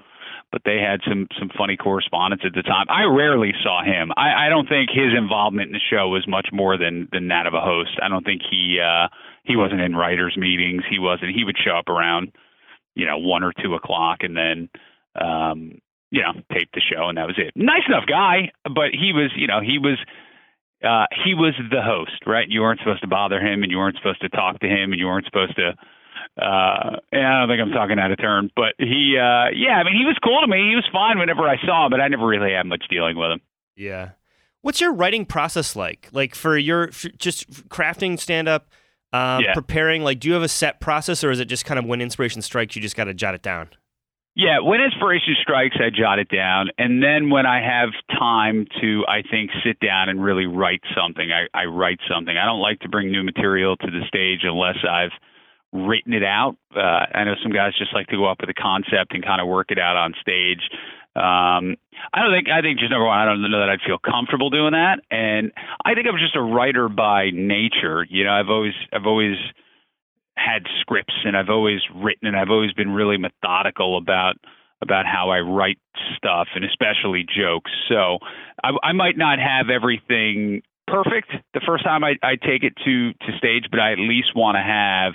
but 0.53 0.62
they 0.64 0.78
had 0.78 1.01
some 1.09 1.26
some 1.39 1.49
funny 1.57 1.76
correspondence 1.76 2.43
at 2.45 2.53
the 2.55 2.62
time. 2.62 2.87
I 2.89 3.05
rarely 3.05 3.55
saw 3.62 3.83
him. 3.83 4.12
I, 4.16 4.47
I 4.47 4.49
don't 4.49 4.68
think 4.68 4.91
his 4.91 5.14
involvement 5.16 5.68
in 5.68 5.72
the 5.72 5.81
show 5.91 6.09
was 6.09 6.26
much 6.28 6.49
more 6.53 6.76
than 6.76 7.09
than 7.12 7.28
that 7.28 7.47
of 7.47 7.55
a 7.55 7.61
host. 7.61 7.99
I 8.03 8.09
don't 8.09 8.24
think 8.24 8.43
he 8.49 8.78
uh, 8.81 9.09
he 9.45 9.57
wasn't 9.57 9.81
in 9.81 9.97
writers' 9.97 10.37
meetings. 10.37 10.83
He 10.91 10.99
wasn't. 10.99 11.35
He 11.35 11.45
would 11.45 11.57
show 11.59 11.76
up 11.76 11.89
around, 11.89 12.33
you 12.95 13.07
know, 13.07 13.18
one 13.18 13.43
or 13.43 13.53
two 13.62 13.74
o'clock, 13.74 14.18
and 14.22 14.37
then. 14.37 14.68
Um, 15.20 15.81
you 16.12 16.22
know, 16.22 16.33
tape 16.53 16.68
the 16.74 16.81
show, 16.81 17.09
and 17.09 17.18
that 17.18 17.26
was 17.28 17.37
it. 17.39 17.53
Nice 17.55 17.83
enough 17.87 18.05
guy, 18.05 18.51
but 18.64 18.91
he 18.91 19.12
was, 19.12 19.31
you 19.37 19.47
know, 19.47 19.61
he 19.61 19.78
was 19.78 19.97
uh, 20.85 21.07
he 21.24 21.35
was 21.35 21.55
the 21.70 21.83
host, 21.83 22.26
right? 22.26 22.49
You 22.49 22.61
weren't 22.62 22.81
supposed 22.81 23.03
to 23.03 23.07
bother 23.09 23.39
him, 23.41 23.62
and 23.62 23.70
you 23.70 23.78
weren't 23.78 23.97
supposed 23.97 24.20
to 24.22 24.28
talk 24.28 24.61
to 24.61 24.66
him, 24.66 24.93
and 24.93 24.99
you 25.01 25.07
weren't 25.07 25.26
supposed 25.26 25.57
to. 25.57 25.74
Uh, 26.41 26.97
and 27.12 27.26
I 27.26 27.41
don't 27.41 27.49
think 27.49 27.61
I'm 27.61 27.72
talking 27.72 27.99
out 27.99 28.12
of 28.12 28.18
turn, 28.18 28.51
but 28.57 28.74
he, 28.78 29.16
uh, 29.18 29.51
yeah, 29.55 29.76
I 29.76 29.85
mean, 29.85 29.97
he 29.97 30.05
was 30.05 30.16
cool 30.22 30.41
to 30.41 30.47
me. 30.47 30.68
He 30.70 30.76
was 30.76 30.89
fine 30.93 31.18
whenever 31.18 31.43
I 31.49 31.57
saw 31.64 31.87
him, 31.87 31.91
but 31.91 32.01
I 32.01 32.09
never 32.09 32.26
really 32.26 32.53
had 32.53 32.66
much 32.66 32.85
dealing 32.89 33.16
with 33.16 33.31
him. 33.33 33.41
Yeah. 33.76 34.11
What's 34.62 34.81
your 34.81 34.93
writing 34.93 35.24
process 35.26 35.74
like? 35.74 36.09
Like 36.12 36.35
for 36.35 36.57
your 36.57 36.93
for 36.93 37.09
just 37.11 37.51
crafting 37.68 38.18
stand 38.18 38.49
up, 38.49 38.68
um, 39.12 39.43
Yeah. 39.45 39.55
preparing. 39.55 40.03
Like, 40.05 40.20
do 40.20 40.28
you 40.28 40.35
have 40.35 40.43
a 40.43 40.49
set 40.49 40.81
process, 40.81 41.24
or 41.24 41.31
is 41.31 41.41
it 41.41 41.47
just 41.47 41.64
kind 41.64 41.78
of 41.78 41.85
when 41.87 42.01
inspiration 42.01 42.43
strikes, 42.43 42.76
you 42.76 42.83
just 42.83 42.97
got 42.97 43.05
to 43.05 43.14
jot 43.14 43.35
it 43.35 43.43
down? 43.43 43.70
Yeah, 44.41 44.61
when 44.64 44.80
inspiration 44.80 45.36
strikes, 45.43 45.76
I 45.76 45.91
jot 45.93 46.18
it 46.18 46.30
down, 46.32 46.70
and 46.78 47.03
then 47.03 47.28
when 47.28 47.45
I 47.45 47.61
have 47.61 47.91
time 48.09 48.64
to, 48.80 49.05
I 49.07 49.20
think, 49.20 49.51
sit 49.62 49.78
down 49.80 50.09
and 50.09 50.24
really 50.24 50.47
write 50.47 50.80
something, 50.97 51.28
I, 51.28 51.45
I 51.53 51.66
write 51.66 52.01
something. 52.09 52.34
I 52.34 52.47
don't 52.47 52.59
like 52.61 52.80
to 52.80 52.88
bring 52.88 53.12
new 53.12 53.22
material 53.22 53.76
to 53.76 53.86
the 53.86 54.01
stage 54.09 54.41
unless 54.45 54.76
I've 54.88 55.12
written 55.74 56.14
it 56.14 56.24
out. 56.24 56.57
Uh, 56.74 57.05
I 57.12 57.24
know 57.24 57.34
some 57.43 57.53
guys 57.53 57.76
just 57.78 57.93
like 57.93 58.07
to 58.07 58.16
go 58.16 58.30
up 58.30 58.38
with 58.41 58.49
a 58.49 58.55
concept 58.55 59.12
and 59.12 59.22
kind 59.22 59.43
of 59.43 59.47
work 59.47 59.72
it 59.72 59.78
out 59.78 59.97
on 59.97 60.14
stage. 60.22 60.64
Um, 61.14 61.76
I 62.09 62.24
don't 62.24 62.32
think. 62.32 62.49
I 62.49 62.62
think 62.62 62.78
just 62.78 62.91
number 62.91 63.05
one, 63.05 63.18
I 63.18 63.26
don't 63.26 63.43
know 63.43 63.61
that 63.61 63.68
I'd 63.68 63.84
feel 63.84 63.99
comfortable 63.99 64.49
doing 64.49 64.72
that, 64.72 65.05
and 65.11 65.53
I 65.84 65.93
think 65.93 66.07
I'm 66.09 66.16
just 66.16 66.34
a 66.34 66.41
writer 66.41 66.88
by 66.88 67.28
nature. 67.28 68.07
You 68.09 68.24
know, 68.24 68.32
I've 68.32 68.49
always, 68.49 68.72
I've 68.91 69.05
always 69.05 69.36
had 70.41 70.64
scripts 70.80 71.14
and 71.24 71.36
I've 71.36 71.51
always 71.51 71.80
written 71.95 72.28
and 72.28 72.36
I've 72.36 72.51
always 72.51 72.72
been 72.72 72.91
really 72.91 73.18
methodical 73.18 73.99
about 73.99 74.36
about 74.82 75.05
how 75.05 75.28
I 75.28 75.41
write 75.41 75.78
stuff 76.16 76.49
and 76.55 76.64
especially 76.64 77.24
jokes. 77.24 77.70
So 77.88 78.18
I, 78.64 78.70
I 78.82 78.93
might 78.93 79.18
not 79.18 79.38
have 79.38 79.68
everything 79.68 80.62
perfect 80.86 81.30
the 81.53 81.61
first 81.66 81.84
time 81.84 82.03
I, 82.03 82.14
I 82.22 82.36
take 82.36 82.62
it 82.62 82.74
to 82.84 83.12
to 83.12 83.38
stage, 83.38 83.66
but 83.70 83.80
I 83.80 83.93
at 83.93 83.99
least 83.99 84.34
want 84.34 84.57
to 84.57 84.62
have 84.62 85.12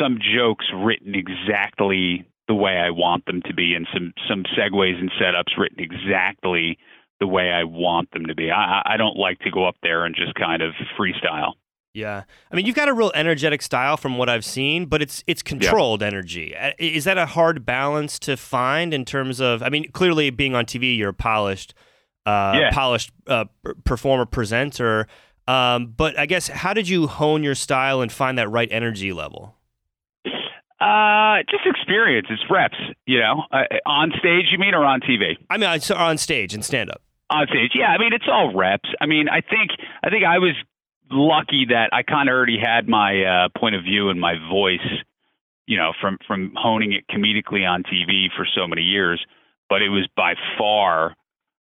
some 0.00 0.18
jokes 0.18 0.66
written 0.74 1.14
exactly 1.14 2.26
the 2.48 2.54
way 2.54 2.76
I 2.76 2.90
want 2.90 3.26
them 3.26 3.42
to 3.46 3.54
be, 3.54 3.74
and 3.74 3.86
some 3.92 4.12
some 4.28 4.44
segues 4.56 4.98
and 4.98 5.10
setups 5.20 5.58
written 5.58 5.80
exactly 5.80 6.78
the 7.20 7.26
way 7.26 7.50
I 7.50 7.64
want 7.64 8.10
them 8.12 8.26
to 8.26 8.34
be. 8.34 8.50
I, 8.50 8.82
I 8.84 8.96
don't 8.96 9.16
like 9.16 9.38
to 9.40 9.50
go 9.50 9.66
up 9.66 9.76
there 9.82 10.04
and 10.04 10.14
just 10.14 10.34
kind 10.34 10.62
of 10.62 10.72
freestyle. 10.98 11.52
Yeah, 11.94 12.24
I 12.50 12.56
mean, 12.56 12.66
you've 12.66 12.74
got 12.74 12.88
a 12.88 12.92
real 12.92 13.12
energetic 13.14 13.62
style 13.62 13.96
from 13.96 14.18
what 14.18 14.28
I've 14.28 14.44
seen, 14.44 14.86
but 14.86 15.00
it's 15.00 15.22
it's 15.28 15.42
controlled 15.42 16.02
energy. 16.02 16.54
Uh, 16.56 16.72
Is 16.78 17.04
that 17.04 17.18
a 17.18 17.24
hard 17.26 17.64
balance 17.64 18.18
to 18.20 18.36
find 18.36 18.92
in 18.92 19.04
terms 19.04 19.40
of? 19.40 19.62
I 19.62 19.68
mean, 19.68 19.90
clearly 19.92 20.30
being 20.30 20.56
on 20.56 20.66
TV, 20.66 20.98
you're 20.98 21.10
a 21.10 21.14
polished, 21.14 21.72
uh, 22.26 22.58
Yeah. 22.60 22.70
polished 22.72 23.12
uh, 23.28 23.44
performer 23.84 24.26
presenter. 24.26 25.06
Um, 25.46 25.94
but 25.96 26.18
I 26.18 26.26
guess 26.26 26.48
how 26.48 26.74
did 26.74 26.88
you 26.88 27.06
hone 27.06 27.44
your 27.44 27.54
style 27.54 28.00
and 28.00 28.10
find 28.10 28.36
that 28.38 28.48
right 28.48 28.68
energy 28.72 29.12
level? 29.12 29.54
Uh, 30.80 31.38
just 31.48 31.64
experience. 31.64 32.26
It's 32.28 32.42
reps. 32.50 32.76
You 33.06 33.20
know, 33.20 33.44
uh, 33.52 33.62
on 33.86 34.10
stage, 34.18 34.46
you 34.50 34.58
mean, 34.58 34.74
or 34.74 34.84
on 34.84 35.00
TV? 35.00 35.36
I 35.48 35.56
mean, 35.58 35.68
on 35.94 36.18
stage 36.18 36.54
and 36.54 36.64
stand 36.64 36.90
up. 36.90 37.02
on 37.30 37.46
stage. 37.46 37.70
Yeah, 37.74 37.86
I 37.88 37.98
mean 37.98 38.12
it's 38.12 38.26
all 38.28 38.52
reps. 38.54 38.88
I 39.00 39.06
mean, 39.06 39.28
I 39.28 39.40
think 39.40 39.70
I 40.02 40.10
think 40.10 40.24
I 40.24 40.38
was 40.38 40.54
lucky 41.14 41.66
that 41.70 41.90
I 41.92 42.02
kind 42.02 42.28
of 42.28 42.34
already 42.34 42.58
had 42.58 42.88
my 42.88 43.22
uh, 43.22 43.58
point 43.58 43.74
of 43.74 43.84
view 43.84 44.10
and 44.10 44.20
my 44.20 44.34
voice, 44.50 44.86
you 45.66 45.76
know, 45.76 45.92
from 46.00 46.18
from 46.26 46.52
honing 46.56 46.92
it 46.92 47.04
comedically 47.08 47.66
on 47.68 47.82
TV 47.82 48.26
for 48.36 48.46
so 48.54 48.66
many 48.66 48.82
years. 48.82 49.24
But 49.68 49.82
it 49.82 49.88
was 49.88 50.06
by 50.16 50.34
far, 50.58 51.14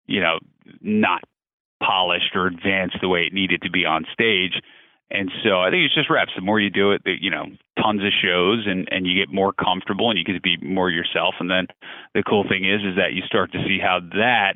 you 0.05 0.21
know, 0.21 0.39
not 0.81 1.21
polished 1.81 2.35
or 2.35 2.47
advanced 2.47 2.97
the 3.01 3.09
way 3.09 3.21
it 3.21 3.33
needed 3.33 3.61
to 3.61 3.69
be 3.69 3.85
on 3.85 4.05
stage. 4.11 4.61
And 5.11 5.31
so 5.43 5.61
I 5.61 5.69
think 5.69 5.85
it's 5.85 5.93
just 5.93 6.09
reps. 6.09 6.31
The 6.35 6.41
more 6.41 6.59
you 6.59 6.71
do 6.71 6.91
it, 6.91 7.03
the, 7.03 7.13
you 7.19 7.29
know, 7.29 7.45
tons 7.81 8.01
of 8.01 8.11
shows, 8.23 8.65
and 8.65 8.87
and 8.91 9.05
you 9.05 9.13
get 9.13 9.33
more 9.33 9.53
comfortable, 9.53 10.09
and 10.09 10.17
you 10.17 10.25
to 10.33 10.41
be 10.41 10.57
more 10.57 10.89
yourself. 10.89 11.35
And 11.39 11.49
then 11.49 11.67
the 12.13 12.23
cool 12.23 12.43
thing 12.47 12.65
is, 12.65 12.81
is 12.81 12.97
that 12.97 13.13
you 13.13 13.21
start 13.27 13.51
to 13.51 13.63
see 13.67 13.77
how 13.79 13.99
that 13.99 14.55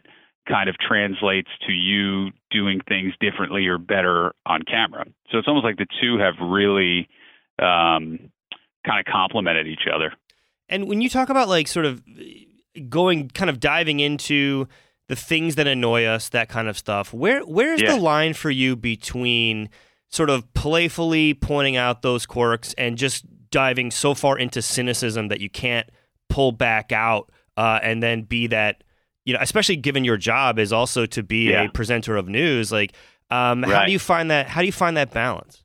kind 0.50 0.68
of 0.70 0.76
translates 0.80 1.50
to 1.68 1.72
you 1.72 2.32
doing 2.50 2.82
things 2.88 3.14
differently 3.20 3.68
or 3.68 3.78
better 3.78 4.34
on 4.46 4.62
camera. 4.64 5.06
So 5.32 5.38
it's 5.38 5.48
almost 5.48 5.64
like 5.64 5.78
the 5.78 5.86
two 6.02 6.18
have 6.18 6.34
really 6.42 7.08
um, 7.60 8.32
kind 8.86 9.00
of 9.00 9.06
complemented 9.12 9.68
each 9.68 9.88
other. 9.94 10.14
And 10.68 10.88
when 10.88 11.02
you 11.02 11.10
talk 11.10 11.30
about 11.30 11.48
like 11.48 11.68
sort 11.68 11.86
of 11.86 12.02
going, 12.90 13.30
kind 13.30 13.50
of 13.50 13.60
diving 13.60 14.00
into 14.00 14.68
the 15.08 15.16
things 15.16 15.56
that 15.56 15.68
annoy 15.68 16.06
us, 16.06 16.30
that 16.30 16.50
kind 16.50 16.68
of 16.68 16.78
stuff, 16.78 17.14
where 17.14 17.42
where's 17.42 17.82
Yeah. 17.82 17.96
the 17.96 18.02
line 18.02 18.34
for 18.34 18.52
you 18.52 18.76
between 18.76 19.70
sort 20.10 20.30
of 20.30 20.52
playfully 20.54 21.34
pointing 21.34 21.76
out 21.76 22.02
those 22.02 22.26
quirks 22.26 22.74
and 22.76 22.98
just 22.98 23.26
diving 23.52 23.92
so 23.92 24.14
far 24.14 24.38
into 24.38 24.62
cynicism 24.62 25.28
that 25.28 25.42
you 25.42 25.50
can't 25.50 25.90
pull 26.30 26.52
back 26.52 26.92
out 26.92 27.32
uh, 27.58 27.80
and 27.84 28.02
then 28.02 28.22
be 28.24 28.48
that, 28.48 28.84
you 29.30 29.34
know, 29.36 29.40
especially 29.42 29.76
given 29.76 30.04
your 30.04 30.18
job 30.18 30.58
is 30.58 30.74
also 30.74 31.06
to 31.06 31.22
be 31.22 31.52
Yeah. 31.52 31.66
a 31.66 31.70
presenter 31.70 32.18
of 32.18 32.28
news. 32.28 32.72
Like, 32.72 32.94
um, 33.30 33.62
how 33.62 33.86
do 33.86 33.92
you 33.92 34.00
find 34.00 34.32
that? 34.32 34.48
How 34.48 34.62
do 34.62 34.66
you 34.66 34.72
find 34.72 34.98
that 34.98 35.12
balance? 35.12 35.64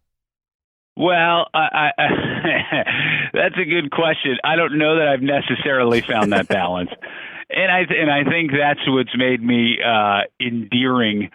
Well, 0.97 1.49
I, 1.55 1.91
I, 1.99 2.05
that's 3.33 3.57
a 3.57 3.65
good 3.65 3.91
question. 3.91 4.37
I 4.45 4.55
don't 4.57 4.77
know 4.79 4.99
that 4.99 5.09
I've 5.09 5.23
necessarily 5.23 6.03
found 6.03 6.33
that 6.33 6.47
balance, 6.61 6.91
and 7.49 7.73
I 7.73 7.81
and 7.81 8.11
I 8.11 8.23
think 8.31 8.51
that's 8.53 8.81
what's 8.87 9.17
made 9.17 9.43
me 9.43 9.79
uh, 9.85 10.21
endearing 10.39 11.31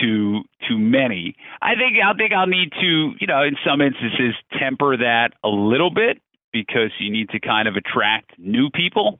to 0.00 0.42
to 0.68 0.78
many. 0.78 1.34
I 1.60 1.74
think 1.74 1.96
I 2.02 2.14
think 2.16 2.32
I'll 2.32 2.46
need 2.46 2.70
to, 2.80 3.12
you 3.20 3.26
know, 3.26 3.42
in 3.42 3.56
some 3.66 3.80
instances, 3.80 4.34
temper 4.58 4.96
that 4.96 5.30
a 5.42 5.48
little 5.48 5.90
bit 5.90 6.20
because 6.52 6.90
you 7.00 7.10
need 7.10 7.28
to 7.30 7.40
kind 7.40 7.66
of 7.68 7.74
attract 7.76 8.38
new 8.38 8.70
people 8.70 9.18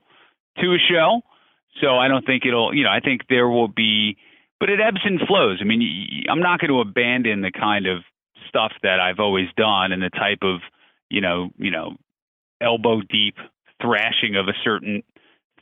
to 0.58 0.66
a 0.72 0.78
show. 0.78 1.22
So 1.80 1.96
I 1.96 2.08
don't 2.08 2.24
think 2.24 2.44
it'll, 2.46 2.74
you 2.74 2.84
know, 2.84 2.90
I 2.90 3.00
think 3.00 3.22
there 3.28 3.48
will 3.48 3.68
be, 3.68 4.16
but 4.58 4.70
it 4.70 4.80
ebbs 4.80 5.00
and 5.04 5.20
flows. 5.26 5.58
I 5.60 5.64
mean, 5.64 6.24
I'm 6.30 6.40
not 6.40 6.60
going 6.60 6.70
to 6.70 6.80
abandon 6.80 7.42
the 7.42 7.52
kind 7.52 7.86
of 7.86 8.02
stuff 8.48 8.72
that 8.82 9.00
I've 9.00 9.20
always 9.20 9.48
done 9.56 9.92
and 9.92 10.02
the 10.02 10.10
type 10.10 10.38
of, 10.42 10.60
you 11.10 11.20
know, 11.20 11.50
you 11.58 11.70
know, 11.70 11.96
elbow 12.60 13.00
deep 13.02 13.36
thrashing 13.80 14.36
of 14.36 14.48
a 14.48 14.56
certain 14.64 15.02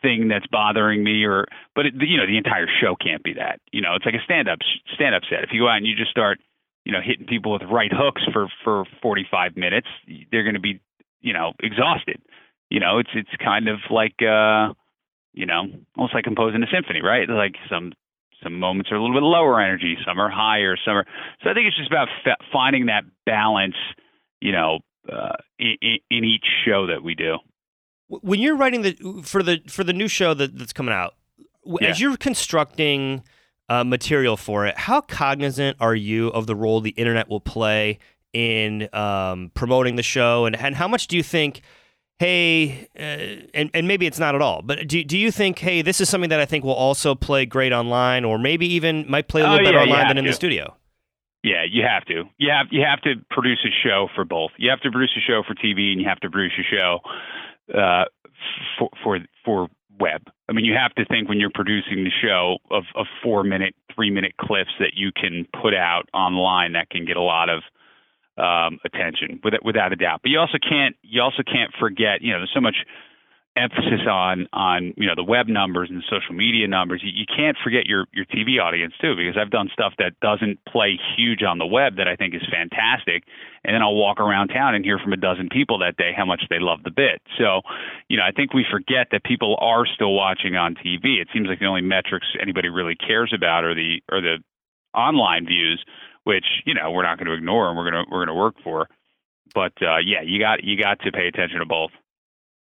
thing 0.03 0.29
that's 0.29 0.47
bothering 0.47 1.03
me 1.03 1.25
or 1.25 1.47
but 1.75 1.87
it, 1.87 1.95
you 2.01 2.19
know 2.19 2.27
the 2.27 2.37
entire 2.37 2.67
show 2.81 2.95
can't 2.95 3.25
be 3.25 3.35
that. 3.35 3.59
You 3.73 3.81
know 3.81 3.95
it's 3.97 4.05
like 4.05 4.15
a 4.15 4.23
stand 4.25 4.49
up 4.49 4.59
stand 4.95 5.15
up 5.15 5.23
set. 5.29 5.43
If 5.43 5.51
you 5.53 5.63
go 5.63 5.69
out 5.69 5.79
and 5.79 5.87
you 5.87 5.97
just 5.97 6.11
start 6.11 6.39
you 6.85 6.93
know 6.93 7.01
hitting 7.05 7.27
people 7.27 7.53
with 7.53 7.63
right 7.63 7.91
hooks 7.93 8.23
for 8.33 8.49
for 8.63 8.85
45 9.03 9.57
minutes 9.57 9.89
they're 10.31 10.45
going 10.45 10.55
to 10.55 10.61
be 10.61 10.81
you 11.21 11.33
know 11.33 11.53
exhausted. 11.61 12.21
You 12.71 12.81
know 12.81 12.99
it's 12.99 13.11
it's 13.15 13.35
kind 13.43 13.69
of 13.69 13.79
like 13.91 14.21
uh 14.23 14.75
you 15.35 15.47
know 15.47 15.65
almost 15.97 16.15
like 16.15 16.25
composing 16.25 16.63
a 16.63 16.67
symphony 16.73 17.03
right? 17.03 17.29
Like 17.29 17.57
some 17.69 17.93
some 18.43 18.59
moments 18.59 18.91
are 18.91 18.97
a 18.97 19.01
little 19.01 19.17
bit 19.17 19.23
lower 19.23 19.61
energy 19.61 19.97
some 20.07 20.19
are 20.19 20.29
higher 20.29 20.77
some 20.85 20.99
are 20.99 21.07
so 21.43 21.49
i 21.49 21.55
think 21.55 21.67
it's 21.67 21.77
just 21.79 21.91
about 21.91 22.09
fa- 22.23 22.37
finding 22.53 22.87
that 22.87 23.03
balance 23.25 23.77
you 24.41 24.53
know 24.53 24.81
uh 25.11 25.33
in, 25.59 25.77
in, 26.11 26.25
each 26.25 26.45
show 26.67 26.87
that 26.89 27.03
we 27.03 27.15
do. 27.15 27.39
When 28.09 28.41
you're 28.41 28.57
writing 28.57 28.83
the 28.83 29.23
for 29.25 29.43
the 29.43 29.63
for 29.67 29.83
the 29.83 29.93
new 29.93 30.09
show 30.09 30.35
that, 30.35 30.59
that's 30.59 30.73
coming 30.73 30.93
out 30.93 31.15
w- 31.65 31.87
as 31.87 32.01
you're 32.01 32.17
constructing 32.17 33.23
uh, 33.71 33.83
material 33.83 34.37
for 34.37 34.67
it 34.67 34.77
how 34.77 35.01
cognizant 35.01 35.77
are 35.81 35.95
you 35.95 36.29
of 36.29 36.47
the 36.47 36.55
role 36.55 36.83
the 36.83 36.91
internet 36.91 37.31
will 37.31 37.41
play 37.41 37.99
in 38.35 38.89
um, 38.93 39.51
promoting 39.55 39.97
the 39.97 40.03
show? 40.03 40.45
And, 40.45 40.55
and 40.57 40.75
how 40.75 40.89
much 40.89 41.07
do 41.07 41.17
you 41.17 41.23
think 41.23 41.63
hey 42.19 42.89
uh, 42.99 43.49
and, 43.55 43.71
and 43.75 43.89
maybe 43.89 44.07
it's 44.07 44.19
not 44.19 44.35
at 44.35 44.41
all 44.43 44.63
but 44.63 44.87
do, 44.87 45.03
do 45.05 45.19
you 45.19 45.31
think 45.31 45.59
hey 45.59 45.83
this 45.83 46.01
is 46.01 46.09
something 46.09 46.31
that 46.31 46.41
i 46.41 46.45
think 46.45 46.65
will 46.65 46.73
also 46.73 47.15
play 47.15 47.45
great 47.45 47.73
online 47.73 48.25
or 48.25 48.39
maybe 48.39 48.67
even 48.67 49.05
might 49.11 49.29
play 49.29 49.43
a 49.43 49.47
Oh, 49.47 49.51
little 49.51 49.65
better 49.67 49.79
yeah, 49.79 49.83
online 49.85 50.09
than 50.09 50.19
in 50.19 50.25
the 50.27 50.33
studio 50.33 50.77
Yeah, 51.43 51.65
you 51.71 51.83
have 51.83 52.05
to. 52.07 52.25
You 52.39 52.51
have 52.51 52.67
you 52.71 52.83
have 52.83 53.03
to 53.03 53.17
produce 53.31 53.59
a 53.67 53.73
show 53.87 54.09
for 54.15 54.25
both. 54.25 54.53
You 54.57 54.71
have 54.71 54.81
to 54.81 54.91
produce 54.91 55.13
a 55.17 55.21
show 55.21 55.43
for 55.47 55.55
TV, 55.55 55.93
and 55.93 56.01
you 56.01 56.09
have 56.09 56.21
to 56.21 56.31
produce 56.31 56.55
a 56.59 56.65
show 56.75 57.01
uh, 57.77 58.05
for 58.79 58.89
for 59.03 59.19
for 59.45 59.69
web. 60.01 60.23
I 60.49 60.53
mean, 60.53 60.65
you 60.65 60.75
have 60.75 60.95
to 60.95 61.05
think 61.05 61.29
when 61.29 61.39
you're 61.41 61.53
producing 61.55 62.03
the 62.05 62.11
show 62.23 62.57
of 62.71 62.85
of 62.95 63.07
four 63.23 63.45
minute, 63.45 63.75
three 63.95 64.09
minute 64.11 64.33
clips 64.41 64.71
that 64.79 64.93
you 64.95 65.13
can 65.13 65.47
put 65.61 65.75
out 65.75 66.09
online 66.15 66.73
that 66.73 66.89
can 66.89 67.05
get 67.05 67.19
a 67.19 67.23
lot 67.23 67.51
of 67.51 67.63
um, 68.39 68.79
attention, 68.85 69.41
without 69.45 69.65
without 69.65 69.93
a 69.93 69.97
doubt. 69.97 70.21
But 70.23 70.31
you 70.31 70.39
also 70.39 70.59
can't 70.59 70.97
you 71.03 71.23
also 71.23 71.43
can't 71.43 71.73
forget. 71.79 72.23
You 72.23 72.33
know, 72.33 72.41
there's 72.41 72.55
so 72.55 72.61
much 72.61 72.77
emphasis 73.57 74.03
on 74.11 74.49
on 74.53 74.93
you 74.97 75.07
know 75.07 75.15
the 75.15 75.23
web 75.23 75.47
numbers 75.47 75.89
and 75.91 76.03
social 76.11 76.35
media 76.35 76.67
numbers. 76.67 77.01
You, 77.05 77.13
you 77.15 77.27
can't 77.27 77.57
forget 77.63 77.87
your 77.87 78.07
your 78.13 78.27
TV 78.27 78.61
audience 78.61 78.95
too, 79.01 79.15
because 79.15 79.39
I've 79.41 79.51
done 79.51 79.71
stuff 79.73 79.95
that 79.99 80.19
doesn't 80.21 80.59
play 80.67 80.99
huge 81.17 81.43
on 81.43 81.59
the 81.59 81.67
web 81.67 81.97
that 81.97 82.09
I 82.09 82.17
think 82.17 82.35
is 82.35 82.43
fantastic, 82.51 83.25
and 83.63 83.75
then 83.75 83.83
I'll 83.83 83.95
walk 83.95 84.19
around 84.19 84.49
town 84.49 84.75
and 84.75 84.85
hear 84.85 84.99
from 84.99 85.13
a 85.13 85.17
dozen 85.17 85.49
people 85.49 85.79
that 85.79 85.97
day 85.97 86.11
how 86.17 86.25
much 86.25 86.43
they 86.51 86.59
love 86.59 86.83
the 86.83 86.91
bit. 86.91 87.23
So, 87.39 87.63
you 88.09 88.17
know, 88.17 88.25
I 88.25 88.33
think 88.33 88.53
we 88.53 88.67
forget 88.69 89.09
that 89.13 89.23
people 89.25 89.57
are 89.61 89.87
still 89.87 90.13
watching 90.13 90.57
on 90.57 90.75
TV. 90.75 91.23
It 91.23 91.29
seems 91.33 91.47
like 91.47 91.61
the 91.61 91.67
only 91.67 91.83
metrics 91.83 92.27
anybody 92.41 92.69
really 92.69 92.97
cares 92.97 93.33
about 93.35 93.65
are 93.65 93.75
the 93.75 94.03
are 94.11 94.21
the 94.21 94.39
online 94.95 95.47
views, 95.47 95.85
which 96.25 96.45
you 96.67 96.75
know 96.75 96.91
we're 96.91 97.03
not 97.05 97.19
going 97.19 97.27
to 97.29 97.35
ignore 97.35 97.69
and 97.69 97.77
we're 97.79 97.91
gonna 97.91 98.05
we're 98.11 98.25
gonna 98.27 98.39
work 98.39 98.57
for. 98.65 98.89
But 99.55 99.73
uh, 99.83 99.99
yeah, 100.05 100.23
you 100.25 100.39
got 100.41 100.65
you 100.65 100.77
got 100.81 100.99
to 101.01 101.13
pay 101.13 101.29
attention 101.29 101.61
to 101.61 101.67
both. 101.67 101.91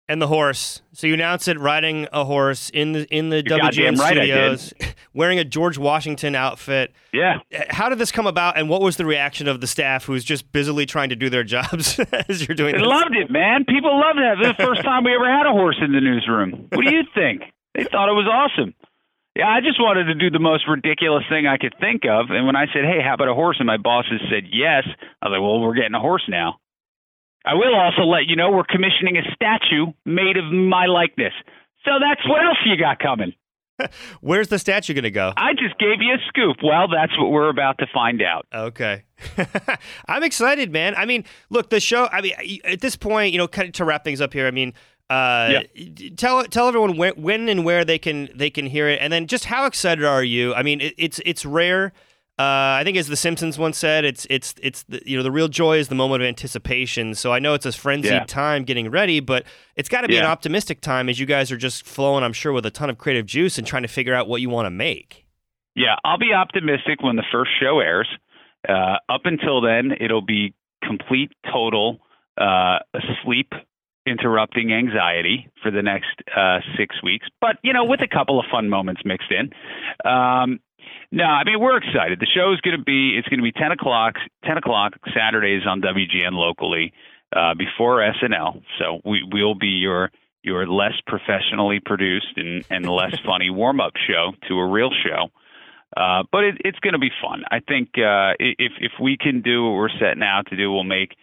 and 0.08 0.22
the 0.22 0.28
horse. 0.28 0.82
So 0.92 1.06
you 1.08 1.14
announce 1.14 1.48
it 1.48 1.58
riding 1.58 2.06
a 2.12 2.24
horse 2.24 2.70
in 2.70 2.92
the 2.92 3.06
in 3.14 3.30
the 3.30 3.42
You're 3.44 3.58
WGN 3.58 3.98
right 3.98 4.12
studios, 4.14 4.72
wearing 5.14 5.38
a 5.40 5.44
George 5.44 5.78
Washington 5.78 6.34
outfit. 6.36 6.92
Yeah. 7.12 7.38
How 7.70 7.88
did 7.88 7.98
this 7.98 8.12
come 8.12 8.26
about, 8.28 8.56
and 8.56 8.68
what 8.68 8.82
was 8.82 8.98
the 8.98 9.04
reaction 9.06 9.48
of 9.48 9.60
the 9.60 9.66
staff 9.66 10.04
who's 10.04 10.22
just 10.22 10.52
busily 10.52 10.86
trying 10.86 11.08
to 11.08 11.16
do 11.16 11.28
their 11.28 11.42
jobs 11.44 11.98
as 12.28 12.46
you're 12.46 12.54
doing 12.54 12.72
They 12.74 12.78
this? 12.78 12.86
loved 12.86 13.16
it, 13.16 13.30
man. 13.32 13.64
People 13.64 13.98
loved 13.98 14.18
it. 14.18 14.38
Was 14.46 14.54
the 14.56 14.62
first 14.64 14.82
time 14.82 15.02
we 15.02 15.12
ever 15.14 15.28
had 15.28 15.46
a 15.46 15.50
horse 15.52 15.76
in 15.84 15.92
the 15.92 16.00
newsroom. 16.00 16.68
What 16.72 16.84
do 16.86 16.94
you 16.94 17.02
think? 17.14 17.42
They 17.74 17.82
thought 17.84 18.08
it 18.08 18.12
was 18.12 18.28
awesome. 18.30 18.74
Yeah, 19.36 19.48
I 19.52 19.60
just 19.60 19.78
wanted 19.78 20.04
to 20.04 20.14
do 20.14 20.30
the 20.30 20.40
most 20.40 20.64
ridiculous 20.66 21.24
thing 21.28 21.46
I 21.46 21.58
could 21.58 21.74
think 21.78 22.04
of. 22.08 22.30
And 22.30 22.46
when 22.46 22.56
I 22.56 22.64
said, 22.72 22.88
hey, 22.88 23.04
how 23.04 23.12
about 23.12 23.28
a 23.28 23.34
horse? 23.34 23.56
And 23.60 23.66
my 23.66 23.76
bosses 23.76 24.24
said 24.32 24.48
yes, 24.50 24.84
I 25.20 25.28
was 25.28 25.36
like, 25.36 25.42
well, 25.44 25.60
we're 25.60 25.74
getting 25.74 25.92
a 25.94 26.00
horse 26.00 26.24
now. 26.26 26.56
I 27.44 27.52
will 27.52 27.74
also 27.76 28.08
let 28.08 28.24
you 28.26 28.34
know 28.34 28.50
we're 28.50 28.64
commissioning 28.64 29.18
a 29.18 29.34
statue 29.34 29.92
made 30.06 30.38
of 30.38 30.50
my 30.50 30.86
likeness. 30.86 31.34
So 31.84 31.92
that's 32.00 32.26
what 32.26 32.42
else 32.42 32.56
you 32.64 32.78
got 32.80 32.98
coming. 32.98 33.34
Where's 34.22 34.48
the 34.48 34.58
statue 34.58 34.94
going 34.94 35.04
to 35.04 35.10
go? 35.10 35.34
I 35.36 35.52
just 35.52 35.78
gave 35.78 36.00
you 36.00 36.14
a 36.14 36.18
scoop. 36.28 36.56
Well, 36.64 36.88
that's 36.88 37.12
what 37.18 37.30
we're 37.30 37.50
about 37.50 37.76
to 37.80 37.86
find 37.92 38.22
out. 38.22 38.46
Okay. 38.54 39.04
I'm 40.08 40.22
excited, 40.22 40.72
man. 40.72 40.94
I 40.96 41.04
mean, 41.04 41.24
look, 41.50 41.68
the 41.68 41.78
show, 41.78 42.08
I 42.10 42.22
mean, 42.22 42.60
at 42.64 42.80
this 42.80 42.96
point, 42.96 43.32
you 43.32 43.38
know, 43.38 43.48
kind 43.48 43.68
of 43.68 43.74
to 43.74 43.84
wrap 43.84 44.02
things 44.02 44.22
up 44.22 44.32
here, 44.32 44.46
I 44.46 44.50
mean, 44.50 44.72
uh, 45.10 45.60
tell 46.16 46.44
tell 46.44 46.68
everyone 46.68 46.96
when, 46.96 47.12
when 47.14 47.48
and 47.48 47.64
where 47.64 47.84
they 47.84 47.98
can 47.98 48.28
they 48.34 48.50
can 48.50 48.66
hear 48.66 48.88
it, 48.88 48.98
and 49.00 49.12
then 49.12 49.26
just 49.26 49.44
how 49.44 49.66
excited 49.66 50.04
are 50.04 50.24
you? 50.24 50.54
I 50.54 50.62
mean, 50.62 50.80
it, 50.80 50.94
it's 50.98 51.20
it's 51.24 51.44
rare 51.46 51.92
Uh, 52.38 52.76
I 52.80 52.82
think, 52.84 52.98
as 52.98 53.06
The 53.06 53.16
Simpsons 53.16 53.58
once 53.58 53.78
said, 53.78 54.04
it's 54.04 54.26
it's 54.28 54.54
it's 54.62 54.82
the, 54.90 55.00
you 55.06 55.16
know 55.16 55.22
the 55.22 55.30
real 55.30 55.48
joy 55.48 55.78
is 55.78 55.88
the 55.88 55.94
moment 55.94 56.22
of 56.22 56.28
anticipation. 56.28 57.14
So 57.14 57.32
I 57.32 57.38
know 57.38 57.54
it's 57.54 57.64
a 57.64 57.72
frenzied 57.72 58.12
Yeah. 58.12 58.24
time 58.26 58.64
getting 58.64 58.90
ready, 58.90 59.20
but 59.20 59.44
it's 59.74 59.88
got 59.88 60.02
to 60.02 60.08
be 60.08 60.18
an 60.18 60.26
optimistic 60.26 60.82
time 60.82 61.08
as 61.08 61.18
you 61.18 61.24
guys 61.24 61.50
are 61.50 61.56
just 61.56 61.86
flowing, 61.86 62.22
I'm 62.22 62.34
sure, 62.34 62.52
with 62.52 62.66
a 62.66 62.70
ton 62.70 62.90
of 62.90 62.98
creative 62.98 63.24
juice 63.24 63.56
and 63.56 63.66
trying 63.66 63.84
to 63.84 63.88
figure 63.88 64.12
out 64.12 64.28
what 64.28 64.42
you 64.42 64.50
want 64.50 64.66
to 64.66 64.70
make. 64.70 65.24
Yeah, 65.74 65.96
I'll 66.04 66.18
be 66.18 66.34
optimistic 66.34 67.02
when 67.02 67.16
the 67.16 67.24
first 67.32 67.52
show 67.58 67.80
airs. 67.80 68.08
Uh, 68.68 68.96
up 69.08 69.22
until 69.24 69.62
then, 69.62 69.92
it'll 69.98 70.20
be 70.20 70.52
complete, 70.82 71.32
total 71.50 72.00
uh, 72.38 72.80
sleep 73.24 73.52
interrupting 74.06 74.72
anxiety 74.72 75.50
for 75.62 75.70
the 75.70 75.82
next 75.82 76.22
uh, 76.36 76.60
six 76.78 77.02
weeks. 77.02 77.26
But 77.40 77.56
you 77.62 77.72
know, 77.72 77.84
with 77.84 78.00
a 78.02 78.08
couple 78.08 78.38
of 78.38 78.46
fun 78.50 78.68
moments 78.68 79.02
mixed 79.04 79.30
in. 79.30 79.50
Um, 80.10 80.60
no, 81.12 81.24
I 81.24 81.44
mean 81.44 81.60
we're 81.60 81.76
excited. 81.76 82.20
The 82.20 82.26
show 82.26 82.52
is 82.52 82.60
going 82.60 82.76
to 82.76 82.82
be 82.82 83.16
it's 83.16 83.28
going 83.28 83.38
to 83.38 83.44
be 83.44 83.52
ten 83.52 83.72
o'clock 83.72 84.14
ten 84.44 84.58
o'clock 84.58 84.94
Saturdays 85.14 85.62
on 85.66 85.80
WGN 85.80 86.32
locally 86.32 86.92
uh, 87.34 87.54
before 87.54 88.00
SNL. 88.00 88.62
So 88.78 89.00
we 89.04 89.22
will 89.30 89.54
be 89.54 89.68
your 89.68 90.10
your 90.42 90.66
less 90.66 90.94
professionally 91.06 91.80
produced 91.84 92.36
and, 92.36 92.64
and 92.70 92.88
less 92.88 93.16
funny 93.26 93.50
warm 93.50 93.80
up 93.80 93.92
show 94.06 94.32
to 94.48 94.54
a 94.58 94.66
real 94.66 94.90
show. 94.90 95.28
Uh, 95.96 96.24
but 96.30 96.44
it, 96.44 96.56
it's 96.64 96.78
going 96.80 96.92
to 96.92 96.98
be 96.98 97.10
fun. 97.22 97.42
I 97.50 97.60
think 97.60 97.90
uh, 97.96 98.34
if 98.38 98.72
if 98.78 98.92
we 99.00 99.16
can 99.16 99.42
do 99.42 99.64
what 99.64 99.74
we're 99.74 99.98
setting 100.00 100.22
out 100.22 100.46
to 100.48 100.56
do, 100.56 100.70
we'll 100.72 100.84
make 100.84 101.14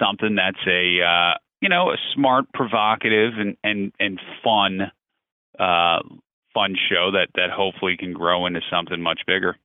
something 0.00 0.34
that's 0.34 0.64
a 0.66 1.00
uh, 1.02 1.38
you 1.60 1.68
know 1.68 1.90
a 1.90 1.96
smart, 2.14 2.46
provocative, 2.52 3.34
and 3.38 3.56
and 3.62 3.92
and 3.98 4.20
fun 4.42 4.90
uh, 5.58 5.98
fun 6.54 6.76
show 6.88 7.10
that 7.12 7.28
that 7.34 7.50
hopefully 7.50 7.96
can 7.96 8.12
grow 8.12 8.46
into 8.46 8.60
something 8.70 9.00
much 9.00 9.20
bigger. 9.26 9.56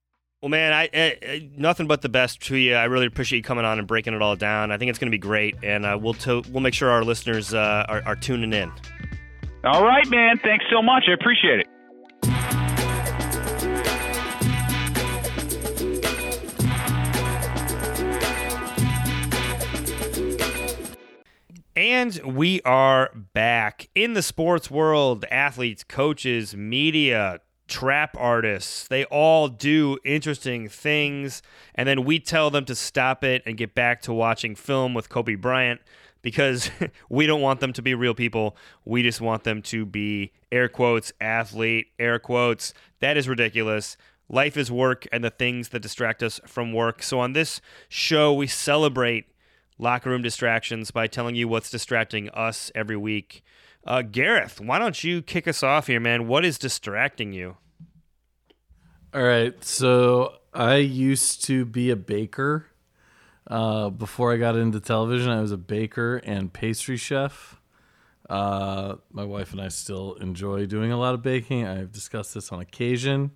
Well, 0.42 0.50
man, 0.50 0.74
I, 0.74 0.90
I, 0.94 1.50
nothing 1.56 1.88
but 1.88 2.02
the 2.02 2.10
best 2.10 2.42
to 2.48 2.58
you. 2.58 2.76
I 2.76 2.84
really 2.84 3.06
appreciate 3.06 3.38
you 3.38 3.44
coming 3.44 3.64
on 3.64 3.80
and 3.80 3.88
breaking 3.88 4.14
it 4.14 4.22
all 4.22 4.36
down. 4.36 4.74
I 4.74 4.78
think 4.78 4.90
it's 4.90 5.00
going 5.00 5.10
to 5.10 5.16
be 5.16 5.18
great, 5.18 5.56
and 5.64 5.86
uh, 5.86 5.98
we'll 6.00 6.16
to- 6.16 6.44
we'll 6.52 6.60
make 6.60 6.74
sure 6.74 6.90
our 6.90 7.06
listeners 7.06 7.54
uh, 7.54 7.86
are, 7.88 8.02
are 8.06 8.16
tuning 8.18 8.52
in. 8.52 8.70
All 9.64 9.86
right, 9.86 10.06
man. 10.10 10.38
Thanks 10.40 10.66
so 10.70 10.82
much. 10.82 11.06
I 11.08 11.14
appreciate 11.14 11.60
it. 11.60 11.68
And 21.76 22.20
we 22.24 22.62
are 22.62 23.10
back 23.34 23.90
in 23.96 24.14
the 24.14 24.22
sports 24.22 24.70
world. 24.70 25.26
Athletes, 25.32 25.84
coaches, 25.84 26.56
media, 26.56 27.40
trap 27.68 28.16
artists, 28.20 28.88
they 28.88 29.06
all 29.06 29.48
do 29.48 29.98
interesting 30.04 30.70
things. 30.70 31.42
And 31.74 31.88
then 31.88 32.04
we 32.04 32.20
tell 32.20 32.52
them 32.52 32.66
to 32.66 32.76
stop 32.76 33.24
it 33.24 33.42
and 33.48 33.58
get 33.58 33.74
back 33.74 34.04
to 34.04 34.14
watching 34.14 34.54
film 34.56 34.94
with 34.94 35.10
Kobe 35.10 35.34
Bryant 35.34 35.82
because 36.22 36.70
we 37.10 37.26
don't 37.26 37.42
want 37.42 37.60
them 37.60 37.74
to 37.74 37.82
be 37.82 37.96
real 37.96 38.14
people. 38.14 38.56
We 38.86 39.02
just 39.02 39.22
want 39.22 39.44
them 39.44 39.64
to 39.64 39.86
be 39.86 40.32
air 40.52 40.70
quotes, 40.70 41.12
athlete, 41.20 41.88
air 41.98 42.20
quotes. 42.20 42.76
That 43.00 43.18
is 43.18 43.28
ridiculous. 43.28 43.98
Life 44.30 44.58
is 44.58 44.72
work 44.72 45.08
and 45.12 45.24
the 45.24 45.32
things 45.32 45.70
that 45.70 45.82
distract 45.82 46.22
us 46.22 46.40
from 46.46 46.72
work. 46.72 47.02
So 47.02 47.20
on 47.20 47.34
this 47.34 47.62
show, 47.90 48.32
we 48.32 48.46
celebrate 48.46 49.26
locker 49.78 50.10
room 50.10 50.22
distractions 50.22 50.92
by 50.92 51.08
telling 51.08 51.36
you 51.36 51.48
what's 51.48 51.70
distracting 51.70 52.30
us 52.30 52.72
every 52.76 52.98
week. 52.98 53.44
Uh, 53.86 54.02
Gareth, 54.02 54.62
why 54.62 54.80
don't 54.80 55.04
you 55.04 55.22
kick 55.22 55.48
us 55.48 55.62
off 55.62 55.88
here, 55.88 56.00
man? 56.00 56.28
What 56.28 56.46
is 56.46 56.58
distracting 56.58 57.34
you? 57.34 57.58
All 59.14 59.24
right. 59.24 59.62
So 59.64 60.36
I 60.54 60.78
used 60.78 61.44
to 61.46 61.66
be 61.66 61.90
a 61.90 61.96
baker. 61.96 62.68
Uh, 63.46 63.90
before 63.90 64.34
I 64.34 64.38
got 64.38 64.56
into 64.56 64.80
television, 64.80 65.30
I 65.30 65.42
was 65.42 65.52
a 65.52 65.58
baker 65.58 66.18
and 66.18 66.52
pastry 66.52 66.98
chef. 66.98 67.60
Uh, 68.30 68.96
my 69.12 69.26
wife 69.26 69.52
and 69.52 69.62
I 69.62 69.68
still 69.68 70.14
enjoy 70.16 70.66
doing 70.66 70.92
a 70.92 70.98
lot 70.98 71.14
of 71.14 71.22
baking. 71.22 71.68
I've 71.68 71.92
discussed 71.92 72.34
this 72.34 72.52
on 72.52 72.62
occasion. 72.62 73.32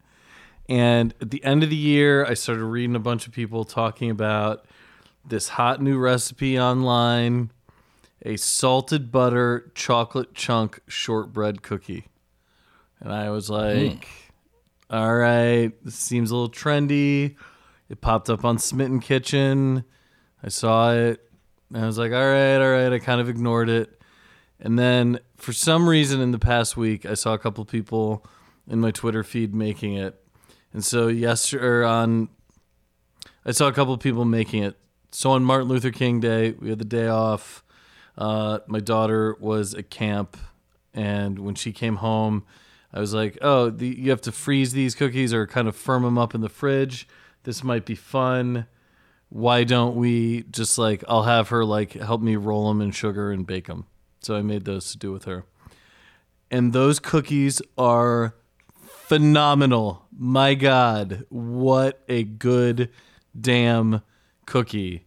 And 0.70 1.14
at 1.22 1.30
the 1.30 1.44
end 1.44 1.64
of 1.64 1.70
the 1.70 1.76
year, 1.76 2.26
I 2.26 2.34
started 2.34 2.64
reading 2.64 2.96
a 2.96 3.00
bunch 3.00 3.28
of 3.28 3.34
people 3.34 3.66
talking 3.66 4.10
about 4.10 4.66
this 5.30 5.50
hot 5.50 5.82
new 5.82 5.98
recipe 5.98 6.60
online 6.60 7.52
a 8.24 8.36
salted 8.36 9.12
butter 9.12 9.72
chocolate 9.76 10.34
chunk 10.34 10.80
shortbread 10.88 11.62
cookie. 11.62 12.08
And 13.00 13.14
I 13.14 13.30
was 13.30 13.50
like, 13.50 14.08
all 14.90 15.16
right, 15.16 15.72
this 15.84 15.96
seems 15.96 16.32
a 16.32 16.36
little 16.36 16.50
trendy. 16.50 17.36
It 17.90 18.02
popped 18.02 18.30
up 18.30 18.44
on 18.44 18.58
Smitten 18.58 19.00
Kitchen. 19.00 19.84
I 20.44 20.50
saw 20.50 20.94
it. 20.94 21.22
And 21.74 21.84
I 21.84 21.86
was 21.86 21.98
like, 21.98 22.12
all 22.12 22.18
right, 22.18 22.58
all 22.58 22.72
right. 22.72 22.92
I 22.92 23.00
kind 23.00 23.22
of 23.22 23.30
ignored 23.30 23.70
it. 23.70 24.02
And 24.60 24.78
then 24.80 25.20
for 25.38 25.54
some 25.54 25.88
reason 25.88 26.20
in 26.20 26.32
the 26.32 26.40
past 26.40 26.76
week, 26.76 27.06
I 27.06 27.14
saw 27.14 27.34
a 27.34 27.38
couple 27.38 27.64
people 27.66 28.26
in 28.68 28.80
my 28.80 28.92
Twitter 28.92 29.24
feed 29.24 29.54
making 29.54 29.94
it. 29.94 30.20
And 30.74 30.84
so 30.84 31.08
yesterday 31.08 31.86
on 31.86 32.30
I 33.46 33.52
saw 33.52 33.68
a 33.68 33.74
couple 33.74 33.98
people 33.98 34.26
making 34.26 34.64
it. 34.64 34.78
So 35.18 35.32
on 35.32 35.44
Martin 35.44 35.68
Luther 35.68 35.90
King 35.90 36.20
Day, 36.20 36.52
we 36.52 36.70
had 36.70 36.78
the 36.78 36.86
day 36.86 37.08
off. 37.08 37.64
Uh, 38.16 38.60
my 38.68 38.80
daughter 38.80 39.36
was 39.40 39.74
at 39.74 39.90
camp, 39.90 40.38
and 40.94 41.40
when 41.40 41.56
she 41.56 41.72
came 41.72 41.96
home, 41.96 42.46
I 42.94 43.00
was 43.00 43.16
like, 43.16 43.36
"Oh, 43.42 43.72
the, 43.72 43.88
you 43.88 44.12
have 44.12 44.22
to 44.22 44.32
freeze 44.32 44.74
these 44.74 44.94
cookies 44.94 45.34
or 45.34 45.48
kind 45.48 45.68
of 45.68 45.76
firm 45.76 46.04
them 46.04 46.20
up 46.20 46.36
in 46.36 46.42
the 46.42 46.50
fridge. 46.50 47.08
This 47.46 47.64
might 47.64 47.84
be 47.84 47.96
fun. 47.96 48.68
Why 49.30 49.64
don't 49.64 49.96
we 49.96 50.44
just 50.52 50.78
like 50.78 51.04
I'll 51.08 51.24
have 51.24 51.50
her 51.50 51.66
like 51.66 51.94
help 51.94 52.22
me 52.22 52.36
roll 52.36 52.68
them 52.68 52.80
in 52.80 52.92
sugar 52.92 53.32
and 53.32 53.48
bake 53.48 53.66
them." 53.66 53.88
So 54.20 54.36
I 54.36 54.44
made 54.44 54.66
those 54.66 54.92
to 54.92 55.00
do 55.00 55.12
with 55.12 55.26
her, 55.26 55.46
and 56.52 56.74
those 56.74 57.00
cookies 57.00 57.60
are 57.76 58.36
phenomenal. 58.86 60.06
My 60.16 60.54
God, 60.54 61.26
what 61.30 62.04
a 62.08 62.24
good 62.24 62.92
damn 63.36 64.04
cookie. 64.46 65.07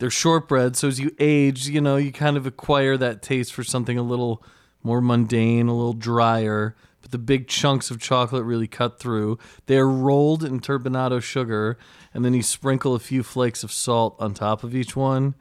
They're 0.00 0.08
shortbread, 0.08 0.76
so 0.76 0.88
as 0.88 0.98
you 0.98 1.14
age, 1.18 1.68
you 1.68 1.82
know, 1.82 1.96
you 1.98 2.10
kind 2.10 2.38
of 2.38 2.46
acquire 2.46 2.96
that 2.96 3.20
taste 3.20 3.52
for 3.52 3.62
something 3.62 3.98
a 3.98 4.02
little 4.02 4.42
more 4.82 5.02
mundane, 5.02 5.68
a 5.68 5.76
little 5.76 5.92
drier. 5.92 6.74
But 7.02 7.10
the 7.10 7.18
big 7.18 7.48
chunks 7.48 7.90
of 7.90 8.00
chocolate 8.00 8.44
really 8.44 8.66
cut 8.66 8.98
through. 8.98 9.38
They're 9.66 9.86
rolled 9.86 10.42
in 10.42 10.60
turbinado 10.60 11.22
sugar, 11.22 11.76
and 12.14 12.24
then 12.24 12.32
you 12.32 12.42
sprinkle 12.42 12.94
a 12.94 12.98
few 12.98 13.22
flakes 13.22 13.62
of 13.62 13.70
salt 13.70 14.16
on 14.18 14.32
top 14.32 14.64
of 14.64 14.74
each 14.74 14.96
one. 14.96 15.34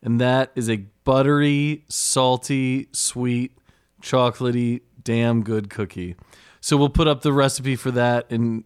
And 0.00 0.20
that 0.20 0.52
is 0.54 0.70
a 0.70 0.84
buttery, 1.02 1.84
salty, 1.88 2.86
sweet, 2.92 3.58
chocolatey, 4.00 4.82
damn 5.02 5.42
good 5.42 5.68
cookie. 5.68 6.14
So 6.60 6.76
we'll 6.76 6.88
put 6.88 7.08
up 7.08 7.22
the 7.22 7.32
recipe 7.32 7.74
for 7.74 7.90
that. 7.90 8.30
And 8.30 8.62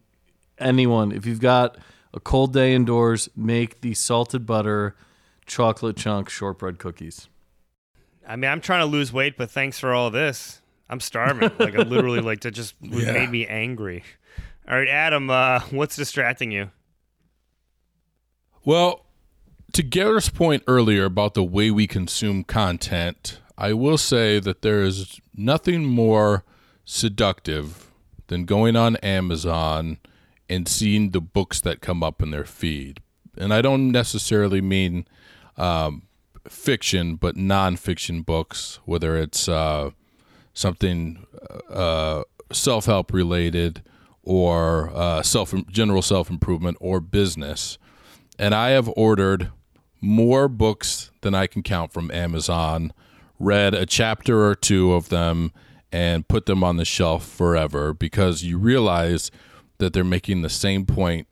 anyone, 0.58 1.10
if 1.10 1.24
you've 1.24 1.40
got 1.40 1.78
a 2.12 2.20
cold 2.20 2.52
day 2.52 2.74
indoors, 2.74 3.30
make 3.34 3.80
the 3.80 3.94
salted 3.94 4.44
butter 4.44 4.94
chocolate 5.48 5.96
chunk 5.96 6.28
shortbread 6.28 6.78
cookies. 6.78 7.28
I 8.26 8.36
mean, 8.36 8.50
I'm 8.50 8.60
trying 8.60 8.80
to 8.80 8.86
lose 8.86 9.12
weight, 9.12 9.36
but 9.36 9.50
thanks 9.50 9.78
for 9.78 9.92
all 9.94 10.10
this. 10.10 10.60
I'm 10.90 11.00
starving. 11.00 11.50
like, 11.58 11.74
I 11.74 11.82
literally, 11.82 12.20
like, 12.20 12.40
that 12.42 12.52
just 12.52 12.74
Yeah. 12.80 13.12
made 13.12 13.30
me 13.30 13.46
angry. 13.46 14.04
All 14.68 14.76
right, 14.76 14.88
Adam, 14.88 15.30
uh, 15.30 15.60
what's 15.70 15.96
distracting 15.96 16.50
you? 16.52 16.70
Well, 18.64 19.06
to 19.72 19.82
Garrett's 19.82 20.28
point 20.28 20.62
earlier 20.66 21.04
about 21.04 21.34
the 21.34 21.44
way 21.44 21.70
we 21.70 21.86
consume 21.86 22.44
content, 22.44 23.40
I 23.56 23.72
will 23.72 23.98
say 23.98 24.40
that 24.40 24.62
there 24.62 24.82
is 24.82 25.20
nothing 25.34 25.84
more 25.86 26.44
seductive 26.84 27.90
than 28.28 28.44
going 28.44 28.76
on 28.76 28.96
Amazon 28.96 29.98
and 30.48 30.68
seeing 30.68 31.10
the 31.10 31.20
books 31.20 31.60
that 31.62 31.80
come 31.80 32.02
up 32.02 32.22
in 32.22 32.30
their 32.30 32.44
feed. 32.44 33.00
And 33.36 33.52
I 33.54 33.62
don't 33.62 33.90
necessarily 33.92 34.60
mean 34.60 35.06
um, 35.58 36.02
fiction, 36.48 37.16
but 37.16 37.36
nonfiction 37.36 38.24
books, 38.24 38.80
whether 38.84 39.16
it's 39.16 39.48
uh, 39.48 39.90
something 40.54 41.26
uh, 41.70 42.22
self 42.52 42.86
help 42.86 43.12
related 43.12 43.82
or 44.22 44.90
uh, 44.94 45.22
self 45.22 45.54
general 45.70 46.02
self 46.02 46.30
improvement 46.30 46.76
or 46.80 47.00
business. 47.00 47.78
And 48.38 48.54
I 48.54 48.70
have 48.70 48.90
ordered 48.96 49.50
more 50.00 50.48
books 50.48 51.10
than 51.22 51.34
I 51.34 51.46
can 51.46 51.62
count 51.62 51.92
from 51.92 52.10
Amazon, 52.10 52.92
read 53.38 53.74
a 53.74 53.84
chapter 53.84 54.46
or 54.46 54.54
two 54.54 54.92
of 54.92 55.08
them, 55.08 55.52
and 55.90 56.28
put 56.28 56.46
them 56.46 56.62
on 56.62 56.76
the 56.76 56.84
shelf 56.84 57.26
forever 57.26 57.92
because 57.92 58.44
you 58.44 58.58
realize 58.58 59.30
that 59.78 59.92
they're 59.92 60.04
making 60.04 60.42
the 60.42 60.48
same 60.50 60.84
point 60.84 61.26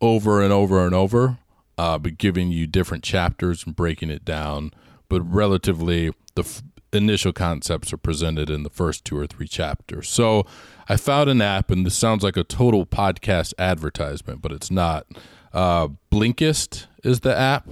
over 0.00 0.42
and 0.42 0.52
over 0.52 0.84
and 0.84 0.94
over, 0.94 1.38
uh, 1.78 1.98
but 1.98 2.18
giving 2.18 2.50
you 2.50 2.66
different 2.66 3.04
chapters 3.04 3.64
and 3.64 3.74
breaking 3.74 4.10
it 4.10 4.24
down. 4.24 4.72
But 5.08 5.22
relatively, 5.22 6.12
the 6.34 6.42
f- 6.42 6.62
initial 6.92 7.32
concepts 7.32 7.92
are 7.92 7.98
presented 7.98 8.50
in 8.50 8.62
the 8.62 8.70
first 8.70 9.04
two 9.04 9.18
or 9.18 9.26
three 9.26 9.48
chapters. 9.48 10.08
So 10.08 10.46
I 10.88 10.96
found 10.96 11.30
an 11.30 11.42
app, 11.42 11.70
and 11.70 11.84
this 11.84 11.96
sounds 11.96 12.22
like 12.22 12.36
a 12.36 12.44
total 12.44 12.86
podcast 12.86 13.52
advertisement, 13.58 14.42
but 14.42 14.52
it's 14.52 14.70
not. 14.70 15.06
Uh, 15.52 15.88
Blinkist 16.10 16.86
is 17.02 17.20
the 17.20 17.36
app, 17.36 17.68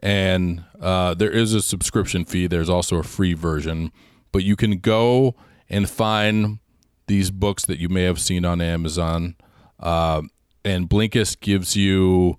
and 0.00 0.64
uh, 0.80 1.14
there 1.14 1.30
is 1.30 1.54
a 1.54 1.62
subscription 1.62 2.24
fee. 2.24 2.46
There's 2.46 2.70
also 2.70 2.96
a 2.96 3.02
free 3.02 3.34
version, 3.34 3.92
but 4.32 4.44
you 4.44 4.56
can 4.56 4.78
go 4.78 5.34
and 5.68 5.88
find 5.88 6.58
these 7.06 7.30
books 7.30 7.64
that 7.64 7.78
you 7.78 7.88
may 7.88 8.02
have 8.02 8.20
seen 8.20 8.44
on 8.44 8.60
Amazon. 8.60 9.36
Uh, 9.78 10.22
and 10.64 10.88
Blinkist 10.88 11.40
gives 11.40 11.76
you 11.76 12.36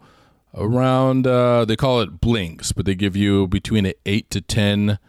around, 0.53 1.27
uh, 1.27 1.65
they 1.65 1.75
call 1.75 2.01
it 2.01 2.19
blinks, 2.21 2.71
but 2.71 2.85
they 2.85 2.95
give 2.95 3.15
you 3.15 3.47
between 3.47 3.85
an 3.85 3.93
8 4.05 4.29
to 4.31 4.41
10 4.41 4.99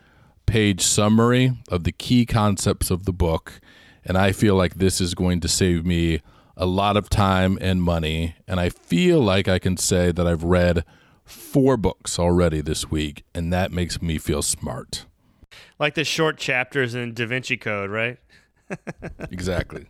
page 0.46 0.82
summary 0.82 1.52
of 1.70 1.84
the 1.84 1.92
key 1.92 2.24
concepts 2.26 2.90
of 2.90 3.04
the 3.04 3.12
book. 3.12 3.60
And 4.04 4.16
I 4.16 4.32
feel 4.32 4.54
like 4.54 4.76
this 4.76 5.00
is 5.00 5.14
going 5.14 5.40
to 5.40 5.48
save 5.48 5.84
me 5.84 6.22
a 6.56 6.66
lot 6.66 6.96
of 6.96 7.08
time 7.10 7.58
and 7.60 7.82
money. 7.82 8.34
And 8.46 8.58
I 8.58 8.70
feel 8.70 9.20
like 9.20 9.48
I 9.48 9.58
can 9.58 9.76
say 9.76 10.12
that 10.12 10.26
I've 10.26 10.44
read 10.44 10.84
four 11.24 11.76
books 11.76 12.18
already 12.18 12.60
this 12.60 12.90
week, 12.90 13.24
and 13.34 13.52
that 13.52 13.70
makes 13.70 14.00
me 14.00 14.18
feel 14.18 14.42
smart. 14.42 15.04
Like 15.78 15.94
the 15.94 16.04
short 16.04 16.38
chapters 16.38 16.94
in 16.94 17.12
Da 17.14 17.26
Vinci 17.26 17.56
Code, 17.56 17.90
right? 17.90 18.18
Exactly. 19.30 19.86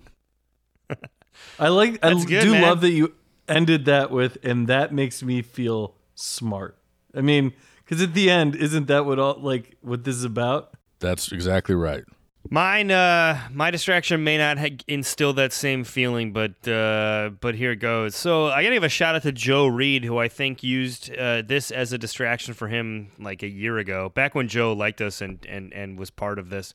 I 1.59 1.69
like. 1.69 1.99
I 2.03 2.15
good, 2.15 2.43
do 2.43 2.53
man. 2.53 2.63
love 2.63 2.81
that 2.83 2.91
you 2.91 3.13
ended 3.49 3.85
that 3.87 4.11
with, 4.11 4.39
and 4.43 4.69
that 4.69 4.93
makes 4.93 5.23
me 5.23 5.43
feel 5.43 5.95
smart. 6.15 6.77
I 7.15 7.21
mean, 7.21 7.53
because 7.85 8.03
at 8.03 8.15
the 8.15 8.31
end, 8.31 8.55
isn't 8.55 8.87
that 8.89 9.07
what 9.07 9.19
all 9.19 9.39
like 9.41 9.77
what 9.81 10.05
this 10.05 10.17
is 10.17 10.25
about? 10.25 10.73
That's 11.01 11.33
exactly 11.33 11.75
right. 11.75 12.05
Mine, 12.51 12.91
uh, 12.91 13.39
my 13.53 13.71
distraction 13.71 14.25
may 14.25 14.39
not 14.39 14.59
ha- 14.59 14.79
instill 14.87 15.35
that 15.35 15.53
same 15.53 15.85
feeling, 15.85 16.33
but 16.33 16.67
uh, 16.67 17.31
but 17.41 17.55
here 17.55 17.73
it 17.73 17.77
goes. 17.77 18.15
So 18.15 18.47
I 18.47 18.63
gotta 18.63 18.77
give 18.77 18.85
a 18.85 18.89
shout 18.89 19.15
out 19.15 19.23
to 19.23 19.33
Joe 19.33 19.67
Reed, 19.67 20.05
who 20.05 20.19
I 20.19 20.29
think 20.29 20.63
used 20.63 21.15
uh, 21.15 21.43
this 21.43 21.71
as 21.71 21.93
a 21.93 21.99
distraction 21.99 22.55
for 22.55 22.69
him 22.69 23.11
like 23.19 23.43
a 23.43 23.49
year 23.49 23.77
ago, 23.79 24.11
back 24.15 24.35
when 24.35 24.49
Joe 24.49 24.73
liked 24.73 25.01
us 25.01 25.21
and 25.21 25.45
and 25.47 25.73
and 25.75 25.99
was 25.99 26.11
part 26.11 26.39
of 26.39 26.49
this. 26.49 26.75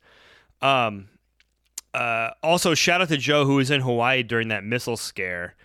Um, 0.61 1.09
uh, 1.93 2.32
also 2.43 2.76
shout 2.76 3.01
out 3.01 3.09
to 3.09 3.17
Joe 3.17 3.45
who 3.45 3.55
was 3.55 3.71
in 3.71 3.82
Hawaii 3.82 4.21
during 4.21 4.49
that 4.49 4.63
missile 4.63 4.97
scare. 4.97 5.55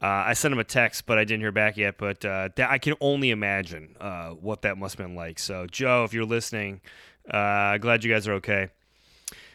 Uh, 0.00 0.06
I 0.26 0.32
sent 0.34 0.52
him 0.52 0.58
a 0.58 0.64
text, 0.64 1.06
but 1.06 1.18
I 1.18 1.24
didn't 1.24 1.40
hear 1.40 1.52
back 1.52 1.76
yet. 1.76 1.98
But 1.98 2.24
uh, 2.24 2.50
that, 2.56 2.70
I 2.70 2.78
can 2.78 2.94
only 3.00 3.30
imagine 3.30 3.96
uh, 4.00 4.30
what 4.30 4.62
that 4.62 4.78
must 4.78 4.96
have 4.96 5.06
been 5.06 5.16
like. 5.16 5.38
So, 5.38 5.66
Joe, 5.66 6.04
if 6.04 6.12
you're 6.12 6.24
listening, 6.24 6.80
uh, 7.28 7.78
glad 7.78 8.04
you 8.04 8.12
guys 8.12 8.28
are 8.28 8.34
okay. 8.34 8.68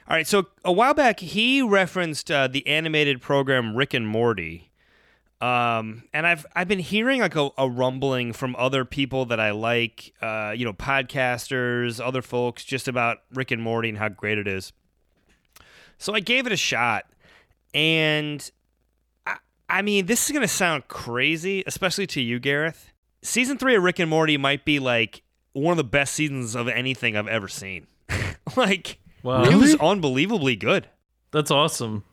All 0.06 0.18
right, 0.18 0.28
so 0.28 0.48
a 0.66 0.72
while 0.72 0.94
back 0.94 1.22
he 1.22 1.62
referenced 1.62 2.30
uh, 2.30 2.48
the 2.48 2.68
animated 2.68 3.22
program 3.22 3.74
Rick 3.74 3.94
and 3.94 4.06
Morty, 4.06 4.70
um, 5.40 6.04
and 6.14 6.28
I've 6.28 6.46
I've 6.54 6.68
been 6.68 6.80
hearing 6.80 7.22
like 7.22 7.38
a, 7.38 7.52
a 7.58 7.70
rumbling 7.70 8.34
from 8.34 8.54
other 8.58 8.84
people 8.84 9.26
that 9.28 9.40
I 9.40 9.52
like, 9.52 10.14
uh, 10.22 10.54
you 10.58 10.66
know, 10.66 10.74
podcasters, 10.74 12.06
other 12.06 12.22
folks, 12.22 12.66
just 12.66 12.90
about 12.90 13.20
Rick 13.34 13.52
and 13.52 13.62
Morty 13.62 13.88
and 13.88 13.98
how 13.98 14.10
great 14.10 14.38
it 14.38 14.46
is. 14.46 14.74
So 15.98 16.14
I 16.14 16.20
gave 16.20 16.46
it 16.46 16.52
a 16.52 16.58
shot, 16.58 17.06
and 17.74 18.52
I, 19.74 19.80
I 19.80 19.82
mean, 19.82 20.06
this 20.06 20.26
is 20.26 20.32
gonna 20.34 20.48
sound 20.48 20.88
crazy, 20.88 21.64
especially 21.68 22.08
to 22.08 22.22
you, 22.22 22.40
Gareth. 22.40 22.92
Season 23.22 23.58
three 23.58 23.76
of 23.76 23.84
Rick 23.84 24.00
and 24.00 24.10
Morty 24.10 24.38
might 24.38 24.66
be 24.66 24.80
like 24.80 25.22
one 25.54 25.72
of 25.72 25.78
the 25.78 25.84
best 25.84 26.14
seasons 26.14 26.56
of 26.56 26.68
anything 26.68 27.16
I've 27.18 27.28
ever 27.28 27.48
seen. 27.48 27.88
like. 28.56 29.00
Wow, 29.24 29.44
It 29.46 29.56
was 29.56 29.76
unbelievably 29.76 30.58
good. 30.58 30.88
that's 31.32 31.50
awesome. 31.50 32.04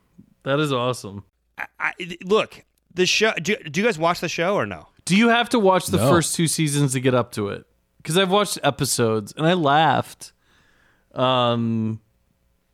That 0.44 0.60
is 0.60 0.72
awesome. 0.72 1.24
I, 1.58 1.66
I, 1.80 1.92
look, 2.24 2.64
the 2.94 3.04
show. 3.04 3.32
Do, 3.32 3.56
do 3.56 3.80
you 3.80 3.86
guys 3.86 3.98
watch 3.98 4.20
the 4.20 4.28
show 4.28 4.54
or 4.54 4.64
no? 4.64 4.86
Do 5.06 5.16
you 5.16 5.28
have 5.28 5.48
to 5.48 5.58
watch 5.58 5.86
the 5.88 5.96
No. 5.96 6.08
first 6.08 6.36
two 6.36 6.46
seasons 6.46 6.92
to 6.92 7.00
get 7.00 7.12
up 7.14 7.32
to 7.32 7.48
it? 7.48 7.66
Because 7.96 8.16
I've 8.16 8.30
watched 8.30 8.58
episodes 8.62 9.34
and 9.36 9.44
I 9.44 9.54
laughed. 9.54 10.32
Um, 11.16 12.00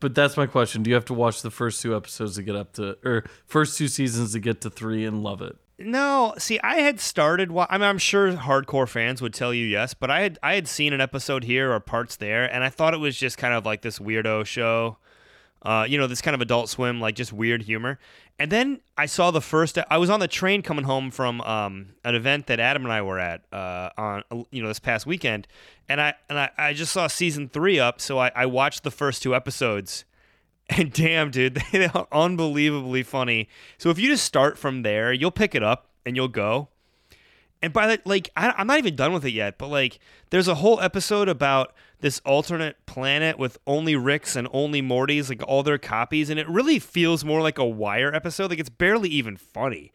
but 0.07 0.15
that's 0.15 0.37
my 0.37 0.47
question. 0.47 0.85
Do 0.85 0.89
you 0.91 0.95
have 0.95 1.05
to 1.07 1.15
watch 1.15 1.43
the 1.43 1.51
first 1.51 1.83
two 1.83 1.97
episodes 1.97 2.37
to 2.37 2.43
get 2.45 2.55
up 2.55 2.75
to, 2.75 2.97
or 3.05 3.25
first 3.45 3.77
two 3.77 3.89
seasons 3.89 4.35
to 4.35 4.39
get 4.39 4.61
to 4.61 4.71
three 4.71 5.05
and 5.05 5.21
love 5.25 5.43
it? 5.43 5.57
No. 5.81 6.33
See, 6.39 6.61
I 6.61 6.77
had 6.77 7.01
started. 7.01 7.51
Wa- 7.51 7.67
I 7.69 7.77
mean, 7.77 7.89
I'm 7.89 7.99
sure 7.99 8.31
hardcore 8.33 8.89
fans 8.89 9.21
would 9.21 9.35
tell 9.35 9.53
you 9.53 9.67
yes, 9.67 9.95
but 9.95 10.09
I 10.09 10.21
had 10.21 10.39
I 10.45 10.55
had 10.55 10.69
seen 10.69 10.93
an 10.93 11.01
episode 11.01 11.43
here 11.43 11.73
or 11.73 11.81
parts 11.81 12.15
there, 12.15 12.45
and 12.45 12.63
I 12.63 12.69
thought 12.69 12.95
it 12.95 13.01
was 13.01 13.17
just 13.17 13.37
kind 13.37 13.53
of 13.53 13.67
like 13.67 13.83
this 13.83 13.99
weirdo 13.99 14.47
show. 14.47 14.99
Uh, 15.63 15.85
you 15.89 15.99
know, 15.99 16.07
this 16.07 16.21
kind 16.21 16.35
of 16.35 16.41
Adult 16.41 16.69
Swim, 16.69 17.01
like 17.01 17.17
just 17.17 17.33
weird 17.33 17.63
humor. 17.63 17.99
And 18.39 18.53
then 18.53 18.81
I 18.97 19.07
saw 19.07 19.31
the 19.31 19.41
first. 19.41 19.79
I 19.91 19.99
was 19.99 20.11
on 20.11 20.21
the 20.21 20.29
train 20.29 20.63
coming 20.63 20.85
home 20.85 21.11
from 21.11 21.41
um, 21.41 21.95
an 22.05 22.15
event 22.15 22.47
that 22.47 22.61
Adam 22.61 22.85
and 22.85 22.93
I 22.93 23.03
were 23.03 23.19
at 23.19 23.43
uh, 23.53 23.91
on 23.97 24.23
you 24.51 24.63
know 24.63 24.69
this 24.69 24.79
past 24.79 25.07
weekend, 25.07 25.49
and 25.89 26.01
I 26.01 26.15
and 26.29 26.39
I, 26.39 26.51
I 26.59 26.73
just 26.75 26.93
saw 26.93 27.07
season 27.07 27.49
three 27.49 27.81
up, 27.81 28.01
so 28.01 28.19
I, 28.19 28.31
I 28.35 28.47
watched 28.47 28.85
the 28.85 28.91
first 28.91 29.23
two 29.23 29.35
episodes, 29.35 30.05
and 30.69 30.93
damn, 30.93 31.31
dude, 31.31 31.55
they 31.73 31.87
are 31.87 32.07
unbelievably 32.13 33.05
funny. 33.05 33.49
So 33.79 33.91
if 33.91 33.99
you 33.99 34.09
just 34.09 34.25
start 34.25 34.59
from 34.59 34.83
there, 34.83 35.13
you'll 35.13 35.31
pick 35.31 35.55
it 35.55 35.63
up 35.63 35.89
and 36.05 36.17
you'll 36.17 36.29
go. 36.29 36.69
And 37.63 37.73
by 37.73 37.87
that, 37.87 38.07
like, 38.07 38.31
I, 38.37 38.55
I'm 38.57 38.67
not 38.67 38.79
even 38.79 38.97
done 38.97 39.13
with 39.13 39.25
it 39.25 39.33
yet, 39.33 39.59
but 39.59 39.69
like, 39.69 39.99
there's 40.31 40.49
a 40.49 40.57
whole 40.57 40.81
episode 40.81 41.29
about 41.29 41.75
this 42.01 42.21
alternate 42.25 42.85
planet 42.87 43.39
with 43.39 43.59
only 43.67 43.97
Ricks 43.97 44.37
and 44.37 44.49
only 44.53 44.83
Mortys, 44.83 45.29
like 45.29 45.43
all 45.47 45.63
their 45.63 45.79
copies, 45.79 46.31
and 46.31 46.39
it 46.39 46.49
really 46.49 46.79
feels 46.79 47.25
more 47.25 47.41
like 47.41 47.59
a 47.59 47.65
Wire 47.65 48.15
episode. 48.15 48.51
Like, 48.51 48.59
it's 48.59 48.69
barely 48.69 49.09
even 49.09 49.37
funny. 49.37 49.93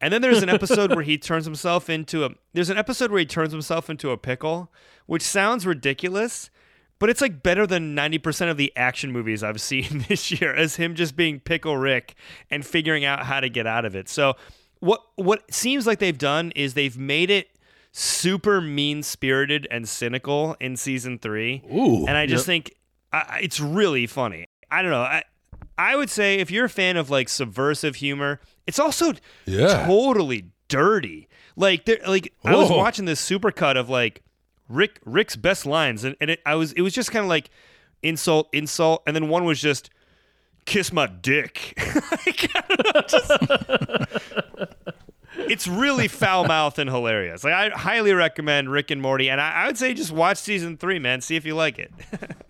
And 0.00 0.12
then 0.12 0.20
there's 0.22 0.42
an 0.42 0.48
episode 0.48 0.94
where 0.94 1.04
he 1.04 1.16
turns 1.18 1.44
himself 1.44 1.88
into 1.88 2.24
a. 2.24 2.30
There's 2.52 2.70
an 2.70 2.78
episode 2.78 3.10
where 3.10 3.20
he 3.20 3.26
turns 3.26 3.52
himself 3.52 3.88
into 3.88 4.10
a 4.10 4.18
pickle, 4.18 4.72
which 5.06 5.22
sounds 5.22 5.66
ridiculous, 5.66 6.50
but 6.98 7.08
it's 7.10 7.20
like 7.20 7.42
better 7.42 7.66
than 7.66 7.94
90% 7.94 8.50
of 8.50 8.56
the 8.56 8.72
action 8.76 9.12
movies 9.12 9.42
I've 9.42 9.60
seen 9.60 10.04
this 10.08 10.30
year 10.30 10.54
as 10.54 10.76
him 10.76 10.94
just 10.94 11.16
being 11.16 11.40
Pickle 11.40 11.76
Rick 11.76 12.14
and 12.50 12.64
figuring 12.64 13.04
out 13.04 13.24
how 13.24 13.40
to 13.40 13.48
get 13.48 13.66
out 13.66 13.84
of 13.84 13.94
it. 13.94 14.08
So 14.08 14.34
what 14.80 15.00
what 15.16 15.42
seems 15.52 15.86
like 15.86 15.98
they've 15.98 16.16
done 16.16 16.52
is 16.54 16.74
they've 16.74 16.98
made 16.98 17.30
it 17.30 17.48
super 17.98 18.60
mean-spirited 18.60 19.66
and 19.70 19.88
cynical 19.88 20.54
in 20.60 20.76
season 20.76 21.18
3. 21.18 21.64
Ooh. 21.72 22.04
and 22.06 22.14
I 22.14 22.26
just 22.26 22.44
think 22.44 22.74
I, 23.10 23.40
it's 23.42 23.58
really 23.58 24.06
funny. 24.06 24.46
I 24.70 24.82
don't 24.82 24.90
know. 24.90 25.00
I 25.00 25.22
I 25.78 25.96
would 25.96 26.10
say 26.10 26.34
if 26.36 26.50
you're 26.50 26.66
a 26.66 26.70
fan 26.70 26.98
of 26.98 27.08
like 27.08 27.30
subversive 27.30 27.96
humor, 27.96 28.40
it's 28.66 28.78
also 28.78 29.14
Yeah. 29.46 29.86
totally 29.86 30.50
dirty. 30.68 31.28
Like 31.56 31.86
there, 31.86 31.98
like 32.06 32.34
I 32.44 32.54
was 32.54 32.70
oh. 32.70 32.76
watching 32.76 33.06
this 33.06 33.26
supercut 33.26 33.78
of 33.78 33.88
like 33.88 34.22
Rick 34.68 35.00
Rick's 35.06 35.36
best 35.36 35.64
lines, 35.64 36.04
and, 36.04 36.16
and 36.20 36.30
it, 36.30 36.40
I 36.44 36.54
was 36.56 36.72
it 36.72 36.82
was 36.82 36.92
just 36.92 37.10
kind 37.10 37.24
of 37.24 37.30
like 37.30 37.48
insult, 38.02 38.50
insult, 38.52 39.04
and 39.06 39.16
then 39.16 39.30
one 39.30 39.44
was 39.46 39.58
just 39.58 39.88
kiss 40.66 40.92
my 40.92 41.06
dick. 41.06 41.78
Like, 42.26 42.52
know, 42.94 43.00
just- 43.08 43.30
it's 45.50 45.68
really 45.68 46.08
foul 46.08 46.44
mouthed 46.44 46.78
and 46.78 46.90
hilarious. 46.90 47.44
Like 47.44 47.54
I 47.54 47.68
highly 47.70 48.12
recommend 48.12 48.70
Rick 48.70 48.90
and 48.90 49.00
Morty, 49.00 49.28
and 49.30 49.40
I, 49.40 49.52
I 49.52 49.66
would 49.66 49.78
say 49.78 49.94
just 49.94 50.12
watch 50.12 50.38
season 50.38 50.76
three, 50.76 50.98
man. 50.98 51.20
See 51.20 51.36
if 51.36 51.44
you 51.44 51.54
like 51.54 51.78
it. 51.78 51.92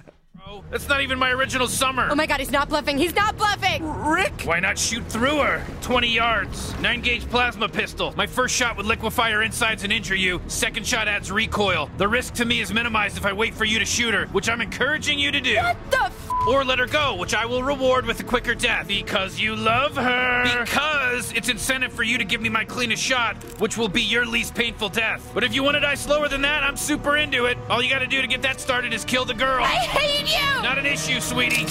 That's 0.71 0.89
not 0.89 1.01
even 1.03 1.19
my 1.19 1.31
original 1.31 1.69
summer. 1.69 2.09
Oh 2.11 2.15
my 2.15 2.27
god, 2.27 2.41
he's 2.41 2.51
not 2.51 2.69
bluffing. 2.69 2.99
He's 2.99 3.15
not 3.15 3.37
bluffing. 3.37 3.87
Rick! 3.87 4.43
Why 4.43 4.61
not 4.61 4.79
shoot 4.79 5.05
through 5.07 5.39
her? 5.39 5.65
20 5.83 6.09
yards. 6.09 6.79
9 6.81 7.01
gauge 7.03 7.29
plasma 7.29 7.69
pistol. 7.69 8.13
My 8.17 8.27
first 8.27 8.55
shot 8.55 8.77
would 8.77 8.87
liquefy 8.87 9.31
her 9.31 9.43
insides 9.43 9.85
and 9.85 9.93
injure 9.93 10.15
you. 10.15 10.41
Second 10.49 10.87
shot 10.87 11.09
adds 11.09 11.31
recoil. 11.31 11.91
The 11.99 12.09
risk 12.09 12.35
to 12.35 12.45
me 12.45 12.61
is 12.61 12.73
minimized 12.73 13.17
if 13.17 13.25
I 13.25 13.33
wait 13.33 13.55
for 13.55 13.65
you 13.65 13.79
to 13.79 13.85
shoot 13.85 14.15
her, 14.15 14.27
which 14.27 14.49
I'm 14.49 14.61
encouraging 14.61 15.19
you 15.19 15.31
to 15.31 15.41
do. 15.41 15.57
What 15.57 15.91
the 15.91 16.05
f- 16.05 16.26
Or 16.47 16.65
let 16.65 16.79
her 16.79 16.87
go, 16.87 17.17
which 17.17 17.35
I 17.35 17.45
will 17.45 17.63
reward 17.63 18.07
with 18.07 18.21
a 18.21 18.23
quicker 18.23 18.55
death. 18.55 18.87
Because 18.87 19.39
you 19.41 19.57
love 19.57 19.97
her. 19.97 20.65
Because 20.65 21.33
it's 21.33 21.49
incentive 21.49 21.93
for 21.93 22.05
you 22.05 22.19
to 22.19 22.25
give 22.25 22.41
me 22.41 22.49
my 22.49 22.65
cleanest 22.65 23.03
shot, 23.03 23.37
which 23.61 23.77
will 23.77 23.89
be 23.89 24.03
your 24.03 24.25
least 24.25 24.55
painful 24.55 24.89
death. 24.89 25.29
But 25.35 25.45
if 25.45 25.55
you 25.55 25.63
want 25.63 25.75
to 25.75 25.81
die 25.81 25.95
slower 25.97 26.29
than 26.29 26.43
that, 26.43 26.63
I'm 26.63 26.77
super 26.77 27.17
into 27.17 27.47
it. 27.47 27.59
All 27.69 27.83
you 27.83 27.91
gotta 27.91 28.07
do 28.07 28.21
to 28.23 28.29
get 28.29 28.43
that 28.43 28.61
started 28.61 28.95
is 28.95 29.05
kill 29.05 29.25
the 29.25 29.35
girl. 29.35 29.65
I 29.65 29.69
hate 29.69 30.33
you. 30.33 30.63
Not 30.63 30.79
an 30.79 30.87
issue, 30.87 31.21
sweetie. 31.21 31.67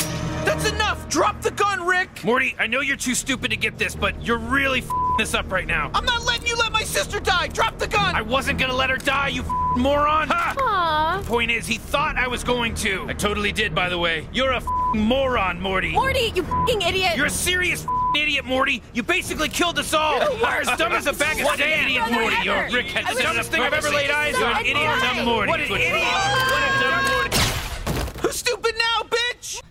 That's 0.46 0.70
enough! 0.70 1.10
Drop 1.10 1.42
the 1.42 1.52
gun, 1.52 1.86
Rick! 1.86 2.24
Morty, 2.24 2.56
I 2.60 2.68
know 2.68 2.82
you're 2.82 2.96
too 2.98 3.16
stupid 3.16 3.52
to 3.52 3.58
get 3.58 3.78
this, 3.78 3.96
but 3.96 4.22
you're 4.24 4.38
really 4.38 4.80
f***ing 4.80 5.16
this 5.18 5.34
up 5.34 5.52
right 5.52 5.68
now. 5.68 5.92
I'm 5.94 6.06
not 6.06 6.24
letting 6.24 6.48
you 6.48 6.56
let 6.56 6.72
my 6.72 6.84
sister 6.84 7.20
die! 7.20 7.48
Drop 7.48 7.78
the 7.78 7.88
gun! 7.88 8.16
I 8.16 8.22
wasn't 8.22 8.60
gonna 8.60 8.74
let 8.76 8.90
her 8.90 8.98
die, 8.98 9.30
you 9.30 9.42
f***ing 9.42 9.82
moron! 9.82 10.28
Ha! 10.30 10.56
Aw. 10.58 11.24
Point 11.26 11.52
is, 11.52 11.66
he 11.66 11.78
thought 11.78 12.18
I 12.18 12.28
was 12.28 12.44
going 12.44 12.76
to. 12.76 13.06
I 13.10 13.14
totally 13.14 13.52
did, 13.52 13.74
by 13.74 13.90
the 13.90 13.98
way. 13.98 14.28
You're 14.34 14.52
a 14.52 14.58
f***ing 14.58 15.02
moron, 15.02 15.60
Morty. 15.60 15.92
Morty, 15.92 16.32
you 16.36 16.44
fucking 16.44 16.82
idiot. 16.82 17.16
You're 17.18 17.26
a 17.28 17.30
serious 17.30 17.84
f***ing 17.84 18.22
idiot, 18.22 18.46
Morty. 18.46 18.82
You 18.94 19.04
basically 19.04 19.50
killed 19.50 19.80
us 19.80 19.94
all. 19.94 20.20
You're 20.38 20.48
as 20.48 20.78
dumb 20.78 20.94
as 20.94 21.08
a 21.08 21.14
bag 21.14 21.40
of 21.42 21.48
sand, 21.58 21.90
idiot, 21.90 22.12
Morty. 22.12 22.36
ever. 22.36 22.44
You're 22.46 22.64
Rick 22.72 22.88
brickhead. 22.88 23.06
I 23.06 23.10
The 23.10 23.16
was 23.16 23.24
dumbest 23.24 23.52
thing 23.52 23.62
I've 23.62 23.74
ever 23.74 23.90
laid 23.90 24.12
eyes 24.12 24.36
so 24.36 24.46
on. 24.46 24.62
Idiot, 24.62 24.76
dumb 25.02 25.26
Morty. 25.26 25.50
What 25.50 25.60
an 25.62 25.68
Good 25.68 25.82
idiot. 25.82 26.04
What 26.04 26.64
a 26.64 26.80
dumb 26.82 27.06
Morty. 27.12 28.20
Who's 28.22 28.36
stupid 28.36 28.76
now, 28.78 29.08
bitch? 29.10 29.62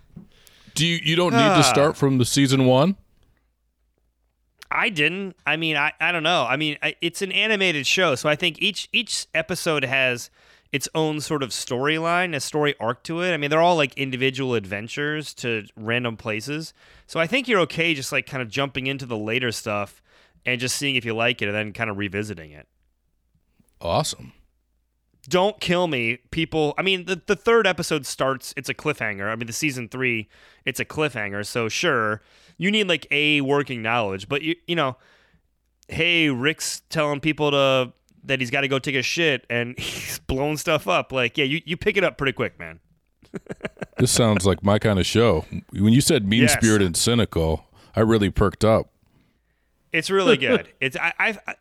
Do 0.75 0.87
you 0.87 0.99
you 1.03 1.17
don't 1.17 1.33
need 1.33 1.39
Ah. 1.39 1.57
to 1.59 1.63
start 1.65 1.97
from 1.97 2.19
the 2.19 2.25
season 2.25 2.65
one? 2.67 2.97
I 4.71 4.89
didn't. 4.89 5.37
I 5.47 5.57
mean, 5.57 5.77
I, 5.77 5.93
I 6.01 6.11
don't 6.11 6.25
know. 6.25 6.47
I 6.49 6.57
mean, 6.57 6.77
I, 6.83 6.97
it's 7.01 7.23
an 7.23 7.31
animated 7.31 7.87
show, 7.87 8.17
so 8.17 8.29
I 8.29 8.35
think 8.35 8.61
each 8.61 8.89
each 8.93 9.27
episode 9.35 9.85
has 9.85 10.31
its 10.73 10.89
own 10.97 11.21
sort 11.21 11.45
of 11.45 11.51
storyline, 11.51 12.35
a 12.35 12.41
story 12.41 12.75
arc 12.81 13.05
to 13.05 13.21
it. 13.23 13.33
I 13.33 13.37
mean, 13.37 13.51
they're 13.51 13.61
all 13.63 13.77
like 13.77 13.95
individual 13.97 14.55
adventures 14.57 15.33
to 15.35 15.65
random 15.77 16.17
places. 16.17 16.75
So 17.07 17.21
I 17.21 17.29
think 17.29 17.47
you're 17.47 17.61
okay 17.61 17.95
just 17.95 18.11
like 18.11 18.27
kind 18.27 18.43
of 18.43 18.49
jumping 18.49 18.89
into 18.89 19.07
the 19.07 19.17
later 19.17 19.53
stuff 19.53 20.03
and 20.45 20.61
just 20.61 20.77
seeing 20.77 20.97
if 20.97 21.05
you 21.05 21.15
like 21.15 21.41
it 21.41 21.47
and 21.47 21.55
then 21.55 21.73
kind 21.73 21.89
of 21.89 21.97
revisiting 21.97 22.51
it. 22.51 22.67
Awesome. 23.81 24.33
Don't 25.29 25.59
kill 25.61 25.87
me, 25.87 26.19
people. 26.31 26.75
I 26.77 26.83
mean, 26.83 27.07
the, 27.07 27.21
the 27.27 27.37
third 27.37 27.67
episode 27.67 28.05
starts, 28.07 28.53
it's 28.57 28.69
a 28.69 28.75
cliffhanger. 28.75 29.31
I 29.31 29.37
mean, 29.37 29.47
the 29.47 29.53
season 29.53 29.89
three, 29.89 30.29
it's 30.65 30.81
a 30.81 30.85
cliffhanger. 30.85 31.47
So, 31.47 31.69
sure, 31.69 32.21
you 32.59 32.71
need 32.71 32.89
like 32.89 33.07
a 33.11 33.41
working 33.41 33.81
knowledge, 33.83 34.29
but 34.29 34.43
you, 34.43 34.55
you 34.67 34.77
know, 34.77 34.97
hey, 35.89 36.29
Rick's 36.31 36.81
telling 36.91 37.21
people 37.21 37.51
to 37.51 37.93
that 38.25 38.41
he's 38.41 38.51
got 38.51 38.63
to 38.63 38.69
go 38.69 38.79
take 38.79 38.95
a 38.95 39.03
shit 39.03 39.45
and 39.51 39.79
he's 39.79 40.19
blowing 40.21 40.57
stuff 40.57 40.89
up. 40.89 41.13
Like, 41.13 41.37
yeah, 41.39 41.45
you, 41.45 41.61
you 41.65 41.77
pick 41.77 41.97
it 41.97 42.05
up 42.05 42.17
pretty 42.19 42.33
quick, 42.33 42.59
man. 42.59 42.81
This 43.97 44.11
sounds 44.11 44.45
like 44.45 44.65
my 44.65 44.81
kind 44.81 44.99
of 44.99 45.07
show. 45.07 45.45
When 45.73 45.93
you 45.93 46.01
said 46.01 46.29
mean 46.29 46.43
Yes. 46.43 46.53
spirited 46.55 46.87
and 46.89 46.97
cynical, 46.97 47.65
I 47.95 48.01
really 48.01 48.29
perked 48.29 48.65
up. 48.65 48.89
It's 49.93 50.11
really 50.11 50.37
good. 50.37 50.69
it's 50.81 50.97
I, 50.97 51.13
I 51.19 51.55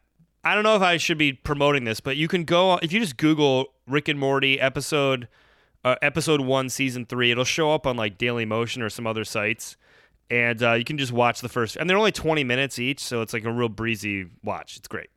I 0.44 0.56
don't 0.56 0.64
know 0.64 0.76
if 0.76 0.82
I 0.82 0.98
should 0.98 1.18
be 1.18 1.34
promoting 1.34 1.86
this, 1.86 2.00
but 2.00 2.18
you 2.18 2.28
can 2.28 2.44
go 2.44 2.78
if 2.78 2.92
you 2.92 3.00
just 3.00 3.18
Google 3.18 3.74
Rick 3.88 4.08
and 4.08 4.20
Morty 4.20 4.60
episode 4.60 5.28
uh, 5.86 5.96
episode 6.02 6.42
one 6.42 6.70
season 6.70 7.06
three. 7.06 7.32
It'll 7.32 7.44
show 7.44 7.74
up 7.74 7.88
on 7.88 7.96
like 7.96 8.18
Daily 8.18 8.46
Motion 8.46 8.82
or 8.82 8.90
some 8.90 9.08
other 9.08 9.24
sites, 9.24 9.78
and 10.30 10.62
uh, 10.62 10.74
you 10.74 10.84
can 10.84 10.98
just 10.98 11.12
watch 11.12 11.42
the 11.42 11.50
first. 11.50 11.76
And 11.78 11.90
they're 11.90 11.98
only 11.98 12.12
twenty 12.12 12.44
minutes 12.44 12.78
each, 12.80 13.00
so 13.00 13.22
it's 13.22 13.34
like 13.34 13.46
a 13.46 13.52
real 13.52 13.70
breezy 13.70 14.28
watch. 14.44 14.78
It's 14.78 14.88
great. 14.88 15.10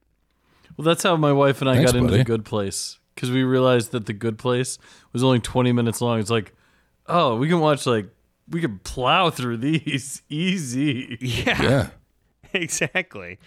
Well, 0.76 0.84
that's 0.84 1.02
how 1.02 1.16
my 1.16 1.32
wife 1.32 1.60
and 1.60 1.70
I 1.70 1.76
Thanks, 1.76 1.92
got 1.92 1.98
into 1.98 2.16
the 2.16 2.24
Good 2.24 2.44
Place 2.44 2.98
because 3.14 3.30
we 3.30 3.42
realized 3.42 3.92
that 3.92 4.06
the 4.06 4.12
Good 4.12 4.38
Place 4.38 4.78
was 5.12 5.24
only 5.24 5.40
20 5.40 5.72
minutes 5.72 6.00
long. 6.00 6.20
It's 6.20 6.30
like, 6.30 6.52
oh, 7.06 7.36
we 7.36 7.48
can 7.48 7.60
watch 7.60 7.86
like 7.86 8.08
we 8.48 8.60
can 8.60 8.78
plow 8.80 9.30
through 9.30 9.56
these 9.58 10.22
easy. 10.28 11.18
Yeah. 11.20 11.62
Yeah. 11.62 11.88
exactly. 12.52 13.38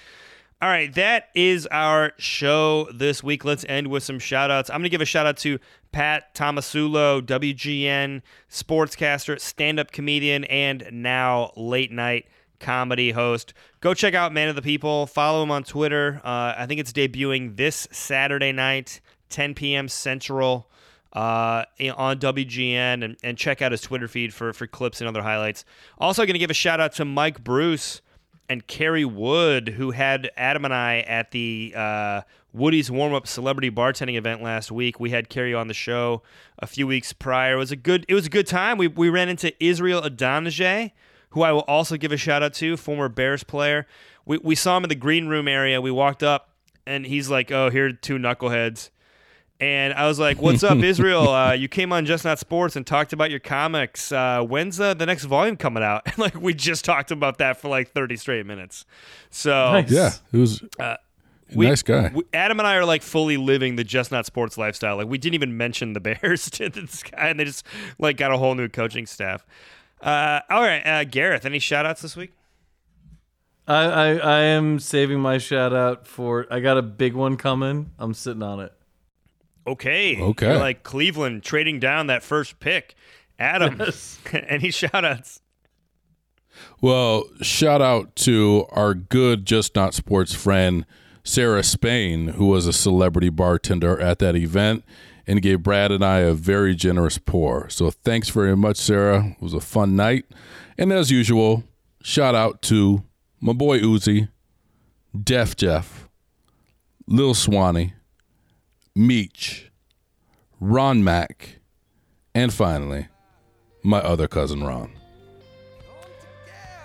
All 0.61 0.67
right, 0.67 0.93
that 0.95 1.29
is 1.33 1.67
our 1.67 2.11
show 2.17 2.89
this 2.93 3.23
week. 3.23 3.45
Let's 3.45 3.63
end 3.69 3.87
with 3.87 4.03
some 4.03 4.19
shout 4.19 4.51
outs. 4.51 4.69
I'm 4.69 4.79
going 4.79 4.83
to 4.83 4.89
give 4.89 4.99
a 4.99 5.05
shout 5.05 5.25
out 5.25 5.37
to 5.37 5.57
Pat 5.93 6.35
Tomasulo, 6.35 7.21
WGN 7.21 8.21
sportscaster, 8.51 9.39
stand 9.39 9.79
up 9.79 9.93
comedian, 9.93 10.43
and 10.43 10.85
now 10.91 11.53
late 11.55 11.93
night 11.93 12.27
comedy 12.59 13.11
host. 13.11 13.53
Go 13.79 13.93
check 13.93 14.13
out 14.13 14.33
Man 14.33 14.49
of 14.49 14.57
the 14.57 14.61
People. 14.61 15.07
Follow 15.07 15.43
him 15.43 15.51
on 15.51 15.63
Twitter. 15.63 16.19
Uh, 16.25 16.53
I 16.57 16.65
think 16.65 16.81
it's 16.81 16.91
debuting 16.91 17.55
this 17.55 17.87
Saturday 17.93 18.51
night, 18.51 18.99
10 19.29 19.53
p.m. 19.53 19.87
Central 19.87 20.69
uh, 21.13 21.63
on 21.95 22.19
WGN 22.19 23.05
and, 23.05 23.15
and 23.23 23.37
check 23.37 23.61
out 23.61 23.71
his 23.71 23.79
Twitter 23.79 24.09
feed 24.09 24.33
for, 24.33 24.51
for 24.51 24.67
clips 24.67 24.99
and 24.99 25.07
other 25.07 25.21
highlights. 25.21 25.63
Also, 25.99 26.23
going 26.23 26.33
to 26.33 26.39
give 26.39 26.51
a 26.51 26.53
shout 26.53 26.81
out 26.81 26.91
to 26.95 27.05
Mike 27.05 27.45
Bruce 27.45 28.01
and 28.49 28.65
Carrie 28.65 29.05
Wood, 29.05 29.69
who 29.69 29.91
had 29.91 30.31
Adam 30.35 30.65
and 30.65 30.73
I 30.73 31.01
at 31.01 31.31
the 31.31 31.71
uh, 31.75 32.21
Woody's 32.51 32.89
warm 32.89 33.13
up 33.13 33.27
celebrity 33.27 33.69
bartending 33.69 34.17
event 34.17 34.41
last 34.41 34.71
week. 34.71 34.99
We 34.99 35.11
had 35.11 35.29
Carrie 35.29 35.53
on 35.53 35.67
the 35.67 35.73
show 35.73 36.23
a 36.57 36.65
few 36.65 36.87
weeks 36.87 37.13
prior. 37.13 37.53
It 37.53 37.57
was 37.57 37.71
a 37.71 37.75
good 37.75 38.05
it 38.09 38.15
was 38.15 38.25
a 38.25 38.29
good 38.29 38.47
time. 38.47 38.77
We 38.77 38.87
we 38.87 39.09
ran 39.09 39.29
into 39.29 39.53
Israel 39.63 40.01
Idonije, 40.01 40.91
who 41.29 41.43
I 41.43 41.51
will 41.51 41.61
also 41.61 41.95
give 41.95 42.11
a 42.11 42.17
shout 42.17 42.41
out 42.41 42.55
to, 42.55 42.75
former 42.75 43.07
Bears 43.07 43.43
player. 43.43 43.85
We 44.25 44.39
we 44.39 44.55
saw 44.55 44.77
him 44.77 44.83
in 44.83 44.89
the 44.89 44.95
green 44.95 45.27
room 45.27 45.47
area. 45.47 45.79
We 45.79 45.91
walked 45.91 46.23
up 46.23 46.49
and 46.87 47.05
he's 47.05 47.29
like, 47.29 47.51
"Oh, 47.51 47.69
here 47.69 47.85
are 47.85 47.93
two 47.93 48.17
knuckleheads." 48.17 48.89
And 49.61 49.93
I 49.93 50.07
was 50.07 50.19
like, 50.19 50.41
"What's 50.41 50.63
up, 50.63 50.77
Israel? 50.77 51.27
Uh, 51.29 51.51
you 51.51 51.67
came 51.67 51.91
on 51.91 52.05
Just 52.05 52.23
Not 52.23 52.39
Sports 52.39 52.77
and 52.77 52.87
talked 52.87 53.11
about 53.11 53.29
your 53.29 53.41
comics. 53.41 54.09
Uh, 54.11 54.41
when's 54.41 54.79
uh, 54.79 54.93
the 54.93 55.05
next 55.05 55.25
volume 55.25 55.57
coming 55.57 55.83
out?" 55.83 56.03
And 56.05 56.17
like, 56.17 56.35
we 56.39 56.53
just 56.53 56.85
talked 56.85 57.11
about 57.11 57.39
that 57.39 57.57
for 57.59 57.67
like 57.67 57.91
thirty 57.91 58.15
straight 58.15 58.45
minutes. 58.45 58.85
So 59.29 59.51
Nice. 59.73 59.91
Yeah. 59.91 60.11
It 60.31 60.37
was 60.37 60.61
Uh, 60.79 60.83
a 60.83 60.97
we- 61.57 61.67
nice 61.67 61.81
guy. 61.81 62.09
we- 62.13 62.23
Adam 62.33 62.59
and 62.59 62.67
I 62.67 62.75
are 62.75 62.85
like 62.85 63.01
fully 63.01 63.35
living 63.35 63.75
the 63.75 63.83
Just 63.83 64.11
Not 64.13 64.25
Sports 64.25 64.57
lifestyle. 64.57 64.95
Like, 64.95 65.07
we 65.07 65.17
didn't 65.17 65.35
even 65.35 65.57
mention 65.57 65.91
the 65.91 65.99
Bears 65.99 66.49
to 66.51 66.69
this 66.69 67.03
guy, 67.03 67.27
and 67.27 67.37
they 67.39 67.43
just 67.45 67.65
like 67.97 68.15
got 68.15 68.31
a 68.31 68.37
whole 68.37 68.55
new 68.55 68.69
coaching 68.69 69.05
staff. 69.05 69.45
Uh, 70.01 70.39
all 70.49 70.61
right, 70.61 70.81
uh, 70.87 71.03
Gareth, 71.03 71.45
any 71.45 71.59
shout 71.59 71.85
outs 71.85 72.01
this 72.01 72.15
week? 72.15 72.31
I, 73.67 73.83
I 73.83 74.07
I 74.15 74.39
am 74.43 74.79
saving 74.79 75.19
my 75.19 75.37
shout 75.37 75.73
out 75.73 76.07
for. 76.07 76.47
I 76.49 76.61
got 76.61 76.77
a 76.77 76.81
big 76.81 77.13
one 77.13 77.35
coming. 77.35 77.91
I'm 77.99 78.13
sitting 78.13 78.41
on 78.41 78.61
it. 78.61 78.71
Okay. 79.67 80.19
Okay. 80.19 80.47
You're 80.47 80.57
like 80.57 80.83
Cleveland 80.83 81.43
trading 81.43 81.79
down 81.79 82.07
that 82.07 82.23
first 82.23 82.59
pick. 82.59 82.95
Adam, 83.37 83.81
any 84.33 84.71
shout 84.71 85.05
outs? 85.05 85.41
Well, 86.81 87.23
shout 87.41 87.81
out 87.81 88.15
to 88.17 88.65
our 88.71 88.93
good 88.93 89.45
Just 89.45 89.75
Not 89.75 89.93
Sports 89.93 90.33
friend, 90.33 90.85
Sarah 91.23 91.63
Spain, 91.63 92.29
who 92.29 92.47
was 92.47 92.67
a 92.67 92.73
celebrity 92.73 93.29
bartender 93.29 93.99
at 93.99 94.19
that 94.19 94.35
event 94.35 94.83
and 95.27 95.41
gave 95.41 95.63
Brad 95.63 95.91
and 95.91 96.03
I 96.03 96.19
a 96.19 96.33
very 96.33 96.75
generous 96.75 97.17
pour. 97.17 97.69
So 97.69 97.91
thanks 97.91 98.29
very 98.29 98.57
much, 98.57 98.77
Sarah. 98.77 99.35
It 99.39 99.41
was 99.41 99.53
a 99.53 99.59
fun 99.61 99.95
night. 99.95 100.25
And 100.77 100.91
as 100.91 101.11
usual, 101.11 101.63
shout 102.01 102.35
out 102.35 102.61
to 102.63 103.03
my 103.39 103.53
boy 103.53 103.79
Uzi, 103.79 104.29
Def 105.23 105.55
Jeff, 105.55 106.09
Lil 107.07 107.33
Swanee, 107.33 107.93
Meech, 108.99 109.71
Ron 110.59 111.05
Mack, 111.05 111.61
and 112.35 112.53
finally, 112.53 113.07
my 113.81 113.99
other 113.99 114.27
cousin 114.27 114.61
Ron. 114.61 114.91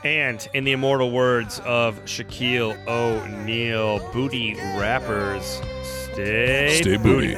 And 0.05 0.47
in 0.55 0.63
the 0.63 0.71
immortal 0.71 1.11
words 1.11 1.59
of 1.65 1.99
Shaquille 2.05 2.79
O'Neal, 2.87 3.99
booty 4.13 4.55
rappers, 4.79 5.61
stay, 5.83 6.79
Stay 6.81 6.99
booty. 6.99 7.35